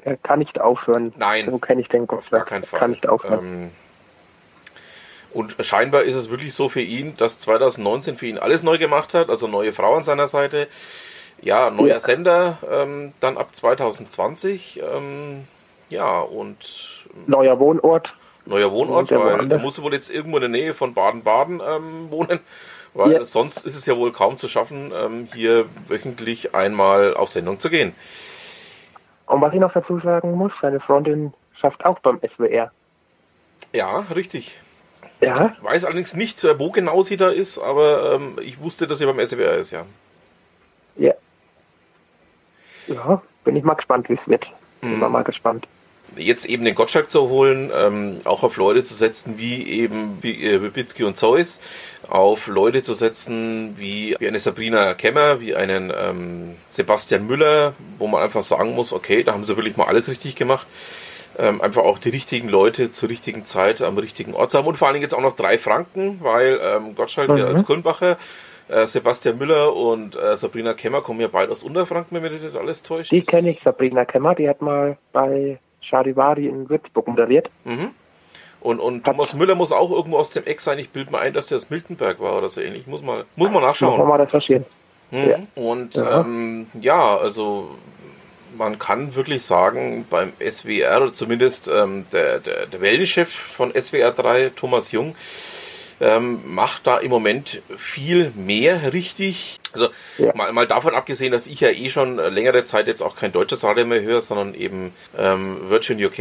Er 0.05 0.17
kann 0.17 0.39
nicht 0.39 0.61
aufhören. 0.61 1.13
Nein. 1.17 1.51
So 1.51 1.59
kenne 1.59 1.81
ich 1.81 1.89
den 1.89 2.07
Gottschalk. 2.07 2.43
Auf 2.43 2.49
gar 2.49 2.59
keinen 2.61 2.63
Fall. 2.65 2.79
Kann 2.79 2.91
nicht 2.93 3.09
aufhören. 3.09 3.39
Ähm, 3.45 3.71
und 5.33 5.57
scheinbar 5.61 6.03
ist 6.05 6.15
es 6.15 6.31
wirklich 6.31 6.55
so 6.55 6.69
für 6.69 6.81
ihn, 6.81 7.17
dass 7.17 7.41
2019 7.41 8.17
für 8.17 8.27
ihn 8.27 8.39
alles 8.39 8.63
neu 8.63 8.79
gemacht 8.79 9.15
hat, 9.15 9.29
also 9.29 9.49
neue 9.49 9.73
Frau 9.73 9.95
an 9.97 10.05
seiner 10.05 10.29
Seite. 10.29 10.69
Ja, 11.43 11.71
neuer 11.71 11.89
Ja. 11.89 12.01
Sender, 12.01 12.59
ähm, 12.71 13.13
dann 13.19 13.37
ab 13.37 13.55
2020. 13.55 14.81
Ähm, 14.81 15.45
ja, 15.91 16.21
und 16.21 17.05
Neuer 17.27 17.59
Wohnort. 17.59 18.13
neuer 18.47 18.71
Wohnort, 18.73 19.11
weil 19.11 19.19
er 19.21 19.39
woanders. 19.39 19.63
muss 19.63 19.83
wohl 19.83 19.93
jetzt 19.93 20.11
irgendwo 20.11 20.39
in 20.39 20.43
der 20.43 20.49
Nähe 20.51 20.75
von 20.75 20.95
Baden-Baden 20.95 21.61
ähm, 21.67 22.11
wohnen, 22.11 22.41
weil 22.95 23.13
Ja. 23.13 23.25
sonst 23.25 23.65
ist 23.67 23.75
es 23.77 23.87
ja 23.87 23.97
wohl 23.97 24.13
kaum 24.13 24.37
zu 24.37 24.49
schaffen, 24.49 24.93
ähm, 24.95 25.29
hier 25.35 25.67
wöchentlich 25.89 26.55
einmal 26.55 27.15
auf 27.15 27.29
Sendung 27.29 27.59
zu 27.59 27.69
gehen. 27.71 27.95
Und 29.27 29.41
was 29.41 29.53
ich 29.55 29.61
noch 29.61 29.73
dazu 29.73 30.01
sagen 30.01 30.33
muss, 30.33 30.53
seine 30.63 30.81
Freundin 30.81 31.33
schafft 31.61 31.85
auch 31.85 31.99
beim 32.01 32.19
SWR. 32.21 32.73
Ja, 33.73 34.01
richtig. 34.15 34.61
Ja, 35.21 35.53
Ich 35.55 35.63
weiß 35.63 35.85
allerdings 35.85 36.17
nicht, 36.17 36.43
äh, 36.45 36.59
wo 36.59 36.71
genau 36.71 37.03
sie 37.03 37.17
da 37.19 37.29
ist, 37.29 37.59
aber 37.59 38.15
ähm, 38.15 38.39
ich 38.43 38.61
wusste, 38.63 38.87
dass 38.87 38.99
sie 38.99 39.07
beim 39.07 39.25
SWR 39.25 39.57
ist, 39.59 39.71
ja. 39.71 39.85
ja. 40.97 41.13
Ja, 42.87 43.23
bin 43.45 43.55
ich 43.57 43.63
mal 43.63 43.75
gespannt, 43.75 44.09
wie 44.09 44.15
es 44.15 44.27
wird. 44.27 44.47
Bin 44.81 44.95
Mhm. 44.95 44.99
mal, 45.01 45.09
mal 45.11 45.25
gespannt. 45.25 45.69
Jetzt 46.17 46.47
eben 46.47 46.65
den 46.65 46.75
Gottschalk 46.75 47.11
zu 47.11 47.29
holen, 47.29 47.71
ähm, 47.75 48.19
auch 48.25 48.43
auf 48.43 48.57
Leute 48.57 48.83
zu 48.83 48.95
setzen 48.95 49.35
wie 49.37 49.63
eben 49.69 50.19
äh, 50.23 50.63
Wibitzki 50.63 51.05
und 51.05 51.17
Zeus, 51.17 51.61
auf 52.09 52.47
Leute 52.49 52.83
zu 52.83 52.95
setzen 52.95 53.75
wie, 53.79 54.17
wie 54.19 54.29
eine 54.29 54.39
Sabrina 54.39 54.95
Kemmer, 54.95 55.41
wie 55.41 55.55
einen 55.55 55.93
ähm, 55.97 56.57
Sebastian 56.69 57.27
Müller, 57.27 57.75
wo 57.99 58.07
man 58.09 58.23
einfach 58.23 58.43
sagen 58.43 58.75
muss, 58.75 58.93
okay, 58.93 59.23
da 59.23 59.33
haben 59.33 59.45
sie 59.45 59.57
wirklich 59.57 59.77
mal 59.77 59.87
alles 59.87 60.09
richtig 60.09 60.37
gemacht. 60.37 60.67
Ähm, 61.39 61.61
einfach 61.61 61.85
auch 61.85 61.99
die 61.99 62.09
richtigen 62.11 62.49
Leute 62.49 62.91
zur 62.91 63.09
richtigen 63.09 63.45
Zeit 63.45 63.81
am 63.81 63.97
richtigen 63.97 64.35
Ort 64.35 64.51
zu 64.51 64.59
haben 64.59 64.67
und 64.67 64.77
vor 64.77 64.89
allen 64.89 64.95
Dingen 64.95 65.05
jetzt 65.05 65.15
auch 65.15 65.23
noch 65.23 65.37
drei 65.37 65.59
Franken, 65.59 66.19
weil 66.21 66.61
ähm, 66.63 66.97
Gottschalk 66.97 67.29
Mhm. 67.31 67.37
als 67.45 67.65
Kulmbacher, 67.65 68.19
äh, 68.69 68.87
Sebastian 68.87 69.39
Müller 69.39 69.75
und 69.75 70.17
äh, 70.17 70.37
Sabrina 70.37 70.75
Kemmer 70.75 71.03
kommen 71.03 71.21
ja 71.21 71.29
beide 71.29 71.53
aus 71.53 71.63
Unterfranken, 71.63 72.21
wenn 72.21 72.33
mich 72.33 72.43
nicht 72.43 72.57
alles 72.57 72.83
täuscht. 72.83 73.13
Die 73.13 73.23
kenne 73.23 73.51
ich, 73.51 73.61
Sabrina 73.63 74.05
Kemmer, 74.05 74.35
die 74.35 74.49
hat 74.49 74.61
mal 74.61 74.99
bei 75.13 75.61
Charivari 75.91 76.47
in 76.47 76.69
Würzburg 76.69 77.09
moderiert. 77.09 77.51
Mhm. 77.65 77.91
Und, 78.61 78.79
und 78.79 79.05
Thomas 79.05 79.35
Müller 79.35 79.55
muss 79.55 79.73
auch 79.73 79.91
irgendwo 79.91 80.19
aus 80.19 80.31
dem 80.31 80.45
Eck 80.45 80.61
sein. 80.61 80.79
Ich 80.79 80.91
bilde 80.91 81.11
mal 81.11 81.21
ein, 81.21 81.33
dass 81.33 81.47
der 81.47 81.57
aus 81.57 81.71
Miltenberg 81.71 82.21
war 82.21 82.37
oder 82.37 82.49
so 82.49 82.61
ähnlich. 82.61 82.87
Muss 82.87 83.03
mal, 83.03 83.25
muss 83.37 83.49
mal 83.49 83.55
Machen 83.55 83.63
wir 83.63 83.67
nachschauen. 83.69 84.09
mal 84.09 84.19
das 84.19 84.31
verstehen. 84.31 84.65
Mhm. 85.11 85.29
Ja. 85.29 85.39
Und 85.55 85.95
Ja. 85.95 86.21
Ähm, 86.21 86.67
ja, 86.81 87.17
also 87.17 87.71
man 88.57 88.79
kann 88.79 89.15
wirklich 89.15 89.45
sagen, 89.45 90.05
beim 90.11 90.33
SWR, 90.47 90.99
oder 91.03 91.13
zumindest 91.13 91.69
ähm, 91.69 92.05
der, 92.13 92.41
der, 92.41 92.67
der 92.67 92.81
Wellenchef 92.81 93.31
von 93.31 93.73
SWR 93.75 94.11
3, 94.11 94.51
Thomas 94.51 94.93
Jung, 94.93 95.15
ähm, 96.01 96.41
macht 96.47 96.87
da 96.87 96.97
im 96.99 97.11
Moment 97.11 97.61
viel 97.77 98.33
mehr 98.35 98.93
richtig. 98.93 99.59
Also 99.73 99.89
Ja. 100.19 100.35
mal, 100.35 100.53
mal 100.53 100.67
davon 100.67 100.95
abgesehen, 100.95 101.31
dass 101.33 101.47
ich 101.47 101.61
ja 101.61 101.69
eh 101.71 101.89
schon 101.91 102.17
längere 102.17 102.65
Zeit 102.65 102.87
jetzt 102.89 103.03
auch 103.03 103.17
kein 103.17 103.33
deutsches 103.33 103.63
Radio 103.65 103.85
mehr 103.87 104.01
höre, 104.03 104.21
sondern 104.21 104.55
eben 104.55 104.93
ähm, 105.19 105.69
Virgin 105.71 106.03
UK. 106.05 106.19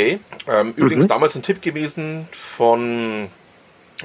Ähm, 0.48 0.74
Übrigens 0.76 1.08
damals 1.08 1.36
ein 1.36 1.44
Tipp 1.44 1.62
gewesen 1.62 2.28
von 2.32 3.30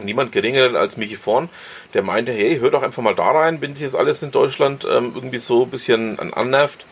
niemand 0.02 0.32
geringer 0.32 0.74
als 0.78 0.96
Michi 0.96 1.14
Vorn, 1.16 1.48
der 1.92 2.02
meinte, 2.02 2.32
hey, 2.32 2.58
hör 2.58 2.70
doch 2.70 2.82
einfach 2.82 3.02
mal 3.02 3.14
da 3.14 3.30
rein, 3.30 3.60
wenn 3.60 3.74
dich 3.74 3.84
das 3.84 3.94
alles 3.94 4.22
in 4.22 4.30
Deutschland 4.32 4.84
ähm, 4.84 5.12
irgendwie 5.14 5.38
so 5.38 5.62
ein 5.64 5.70
bisschen 5.70 6.18
an- 6.18 6.32
annervt. 6.34 6.84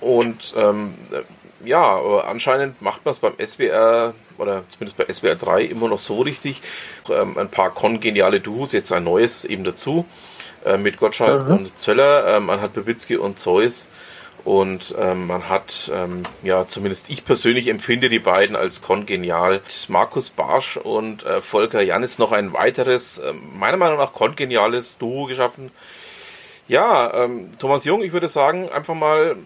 Und 0.00 0.54
ähm, 0.56 0.94
äh, 1.12 1.22
ja, 1.64 1.82
aber 1.82 2.26
anscheinend 2.28 2.80
macht 2.82 3.04
man 3.04 3.12
es 3.12 3.18
beim 3.18 3.34
SWR 3.38 4.14
oder 4.38 4.64
zumindest 4.68 4.96
bei 4.96 5.12
SWR 5.12 5.36
3 5.36 5.62
immer 5.62 5.88
noch 5.88 5.98
so 5.98 6.20
richtig. 6.20 6.60
Ähm, 7.10 7.38
ein 7.38 7.48
paar 7.50 7.70
kongeniale 7.70 8.40
Duos, 8.40 8.72
jetzt 8.72 8.92
ein 8.92 9.04
neues 9.04 9.44
eben 9.44 9.64
dazu, 9.64 10.04
äh, 10.64 10.76
mit 10.76 10.98
Gottschalk 10.98 11.48
Mhm. 11.48 11.54
und 11.54 11.78
Zöller. 11.78 12.36
Ähm, 12.36 12.46
man 12.46 12.60
hat 12.60 12.72
Bebitzky 12.72 13.16
und 13.16 13.38
Zeus. 13.38 13.88
Und 14.44 14.94
ähm, 14.98 15.26
man 15.28 15.48
hat, 15.48 15.90
ähm, 15.94 16.24
ja, 16.42 16.68
zumindest 16.68 17.08
ich 17.08 17.24
persönlich 17.24 17.68
empfinde 17.68 18.10
die 18.10 18.18
beiden 18.18 18.56
als 18.56 18.82
kongenial. 18.82 19.62
Markus 19.88 20.28
Barsch 20.28 20.76
und 20.76 21.24
äh, 21.24 21.40
Volker 21.40 21.80
Jannis 21.80 22.18
noch 22.18 22.30
ein 22.30 22.52
weiteres, 22.52 23.18
ähm, 23.24 23.40
meiner 23.58 23.78
Meinung 23.78 23.96
nach 23.96 24.12
kongeniales 24.12 24.98
Duo 24.98 25.24
geschaffen. 25.24 25.70
Ja, 26.68 27.24
ähm, 27.24 27.52
Thomas 27.58 27.86
Jung, 27.86 28.02
ich 28.02 28.12
würde 28.12 28.28
sagen, 28.28 28.68
einfach 28.68 28.94
mal 28.94 29.36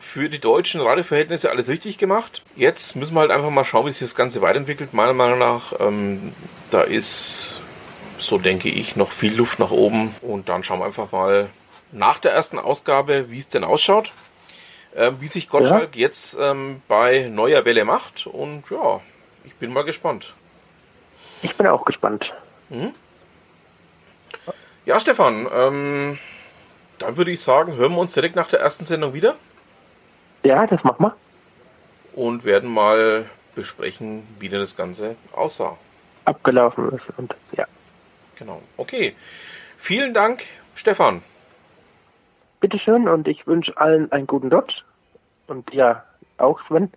für 0.00 0.28
die 0.28 0.40
deutschen 0.40 0.80
Radioverhältnisse 0.80 1.50
alles 1.50 1.68
richtig 1.68 1.98
gemacht. 1.98 2.42
Jetzt 2.56 2.96
müssen 2.96 3.14
wir 3.14 3.20
halt 3.20 3.30
einfach 3.30 3.50
mal 3.50 3.64
schauen, 3.64 3.86
wie 3.86 3.90
sich 3.92 4.00
das 4.00 4.16
Ganze 4.16 4.42
weiterentwickelt. 4.42 4.92
Meiner 4.92 5.12
Meinung 5.12 5.38
nach, 5.38 5.72
ähm, 5.78 6.32
da 6.70 6.82
ist, 6.82 7.60
so 8.18 8.38
denke 8.38 8.68
ich, 8.68 8.96
noch 8.96 9.12
viel 9.12 9.34
Luft 9.36 9.58
nach 9.58 9.70
oben. 9.70 10.14
Und 10.22 10.48
dann 10.48 10.64
schauen 10.64 10.80
wir 10.80 10.86
einfach 10.86 11.12
mal 11.12 11.50
nach 11.92 12.18
der 12.18 12.32
ersten 12.32 12.58
Ausgabe, 12.58 13.30
wie 13.30 13.38
es 13.38 13.48
denn 13.48 13.62
ausschaut. 13.62 14.12
Ähm, 14.96 15.20
wie 15.20 15.28
sich 15.28 15.48
Gottschalk 15.48 15.94
jetzt 15.94 16.36
ähm, 16.40 16.82
bei 16.88 17.28
Neuer 17.30 17.64
Welle 17.64 17.84
macht. 17.84 18.26
Und 18.26 18.64
ja, 18.70 19.00
ich 19.44 19.54
bin 19.54 19.72
mal 19.72 19.84
gespannt. 19.84 20.34
Ich 21.42 21.54
bin 21.54 21.66
auch 21.68 21.84
gespannt. 21.84 22.32
Ja, 24.84 24.98
Stefan, 24.98 25.46
ähm, 25.52 26.18
dann 26.98 27.16
würde 27.16 27.30
ich 27.30 27.40
sagen, 27.40 27.76
hören 27.76 27.92
wir 27.92 27.98
uns 27.98 28.14
direkt 28.14 28.34
nach 28.34 28.48
der 28.48 28.60
ersten 28.60 28.84
Sendung 28.84 29.14
wieder. 29.14 29.36
Ja, 30.42 30.66
das 30.66 30.82
machen 30.84 31.04
wir. 31.06 31.16
und 32.12 32.44
werden 32.44 32.70
mal 32.72 33.26
besprechen, 33.54 34.26
wie 34.38 34.48
denn 34.48 34.60
das 34.60 34.76
Ganze 34.76 35.16
aussah. 35.32 35.76
Abgelaufen 36.24 36.90
ist 36.92 37.04
und 37.16 37.34
ja. 37.56 37.66
Genau. 38.36 38.62
Okay. 38.76 39.14
Vielen 39.78 40.14
Dank, 40.14 40.42
Stefan. 40.74 41.22
Bitteschön 42.60 43.08
und 43.08 43.26
ich 43.28 43.46
wünsche 43.46 43.76
allen 43.76 44.10
einen 44.12 44.26
guten 44.26 44.52
Rutsch. 44.52 44.82
Und 45.46 45.72
ja, 45.72 46.04
auch 46.38 46.60
Sven. 46.68 46.92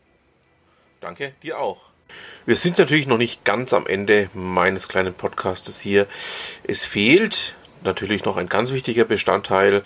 Danke 1.01 1.33
dir 1.41 1.59
auch. 1.59 1.81
Wir 2.45 2.55
sind 2.55 2.77
natürlich 2.77 3.07
noch 3.07 3.17
nicht 3.17 3.45
ganz 3.45 3.73
am 3.73 3.87
Ende 3.87 4.29
meines 4.33 4.87
kleinen 4.87 5.13
Podcastes 5.13 5.79
hier. 5.79 6.05
Es 6.63 6.85
fehlt 6.85 7.55
natürlich 7.83 8.25
noch 8.25 8.37
ein 8.37 8.49
ganz 8.49 8.71
wichtiger 8.71 9.05
Bestandteil. 9.05 9.83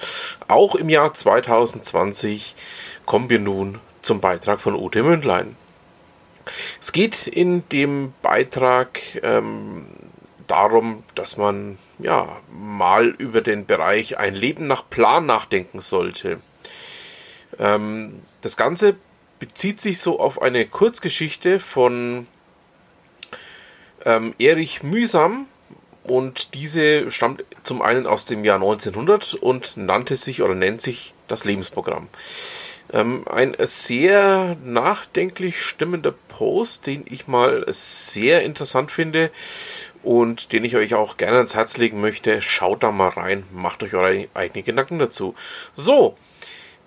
Auch 0.47 0.75
im 0.75 0.89
Jahr 0.89 1.13
2020 1.13 2.55
kommen 3.05 3.29
wir 3.29 3.39
nun 3.39 3.79
zum 4.01 4.21
Beitrag 4.21 4.61
von 4.61 4.75
Ute 4.75 5.03
Mündlein. 5.03 5.55
Es 6.79 6.91
geht 6.91 7.27
in 7.27 7.67
dem 7.69 8.13
Beitrag 8.21 8.99
ähm, 9.21 9.85
darum, 10.47 11.03
dass 11.15 11.37
man 11.37 11.77
ja 11.99 12.37
mal 12.51 13.07
über 13.07 13.41
den 13.41 13.65
Bereich 13.65 14.17
ein 14.17 14.33
Leben 14.33 14.67
nach 14.67 14.89
Plan 14.89 15.25
nachdenken 15.25 15.81
sollte. 15.81 16.39
Ähm, 17.59 18.21
das 18.41 18.55
Ganze 18.55 18.95
bezieht 19.39 19.81
sich 19.81 19.99
so 19.99 20.19
auf 20.19 20.41
eine 20.41 20.65
Kurzgeschichte 20.65 21.59
von 21.59 22.27
ähm, 24.05 24.33
Erich 24.39 24.83
Mühsam 24.83 25.47
und 26.07 26.53
diese 26.53 27.11
stammt 27.11 27.43
zum 27.63 27.81
einen 27.81 28.07
aus 28.07 28.25
dem 28.25 28.45
Jahr 28.45 28.55
1900 28.55 29.35
und 29.35 29.77
nannte 29.77 30.15
sich 30.15 30.41
oder 30.41 30.55
nennt 30.55 30.81
sich 30.81 31.13
das 31.27 31.43
Lebensprogramm. 31.43 32.07
Ähm, 32.93 33.25
ein 33.27 33.55
sehr 33.59 34.55
nachdenklich 34.63 35.61
stimmender 35.61 36.13
Post, 36.29 36.87
den 36.87 37.03
ich 37.05 37.27
mal 37.27 37.65
sehr 37.67 38.43
interessant 38.43 38.91
finde 38.91 39.29
und 40.03 40.53
den 40.53 40.63
ich 40.63 40.77
euch 40.77 40.93
auch 40.93 41.17
gerne 41.17 41.37
ans 41.37 41.55
Herz 41.55 41.75
legen 41.75 41.99
möchte. 41.99 42.41
Schaut 42.41 42.83
da 42.83 42.91
mal 42.91 43.09
rein, 43.09 43.43
macht 43.51 43.83
euch 43.83 43.93
eure 43.93 44.27
eigenen 44.33 44.63
Gedanken 44.63 44.99
dazu. 44.99 45.35
So, 45.73 46.15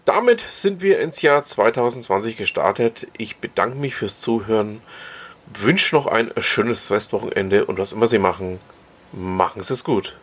damit 0.06 0.40
sind 0.40 0.80
wir 0.80 1.00
ins 1.00 1.20
Jahr 1.20 1.44
2020 1.44 2.38
gestartet. 2.38 3.06
Ich 3.18 3.36
bedanke 3.36 3.76
mich 3.76 3.94
fürs 3.94 4.18
Zuhören, 4.18 4.80
wünsche 5.52 5.94
noch 5.94 6.06
ein 6.06 6.32
schönes 6.38 6.90
Restwochenende 6.90 7.66
und 7.66 7.78
was 7.78 7.92
immer 7.92 8.06
Sie 8.06 8.18
machen, 8.18 8.58
machen 9.12 9.62
Sie 9.62 9.74
es 9.74 9.84
gut. 9.84 10.16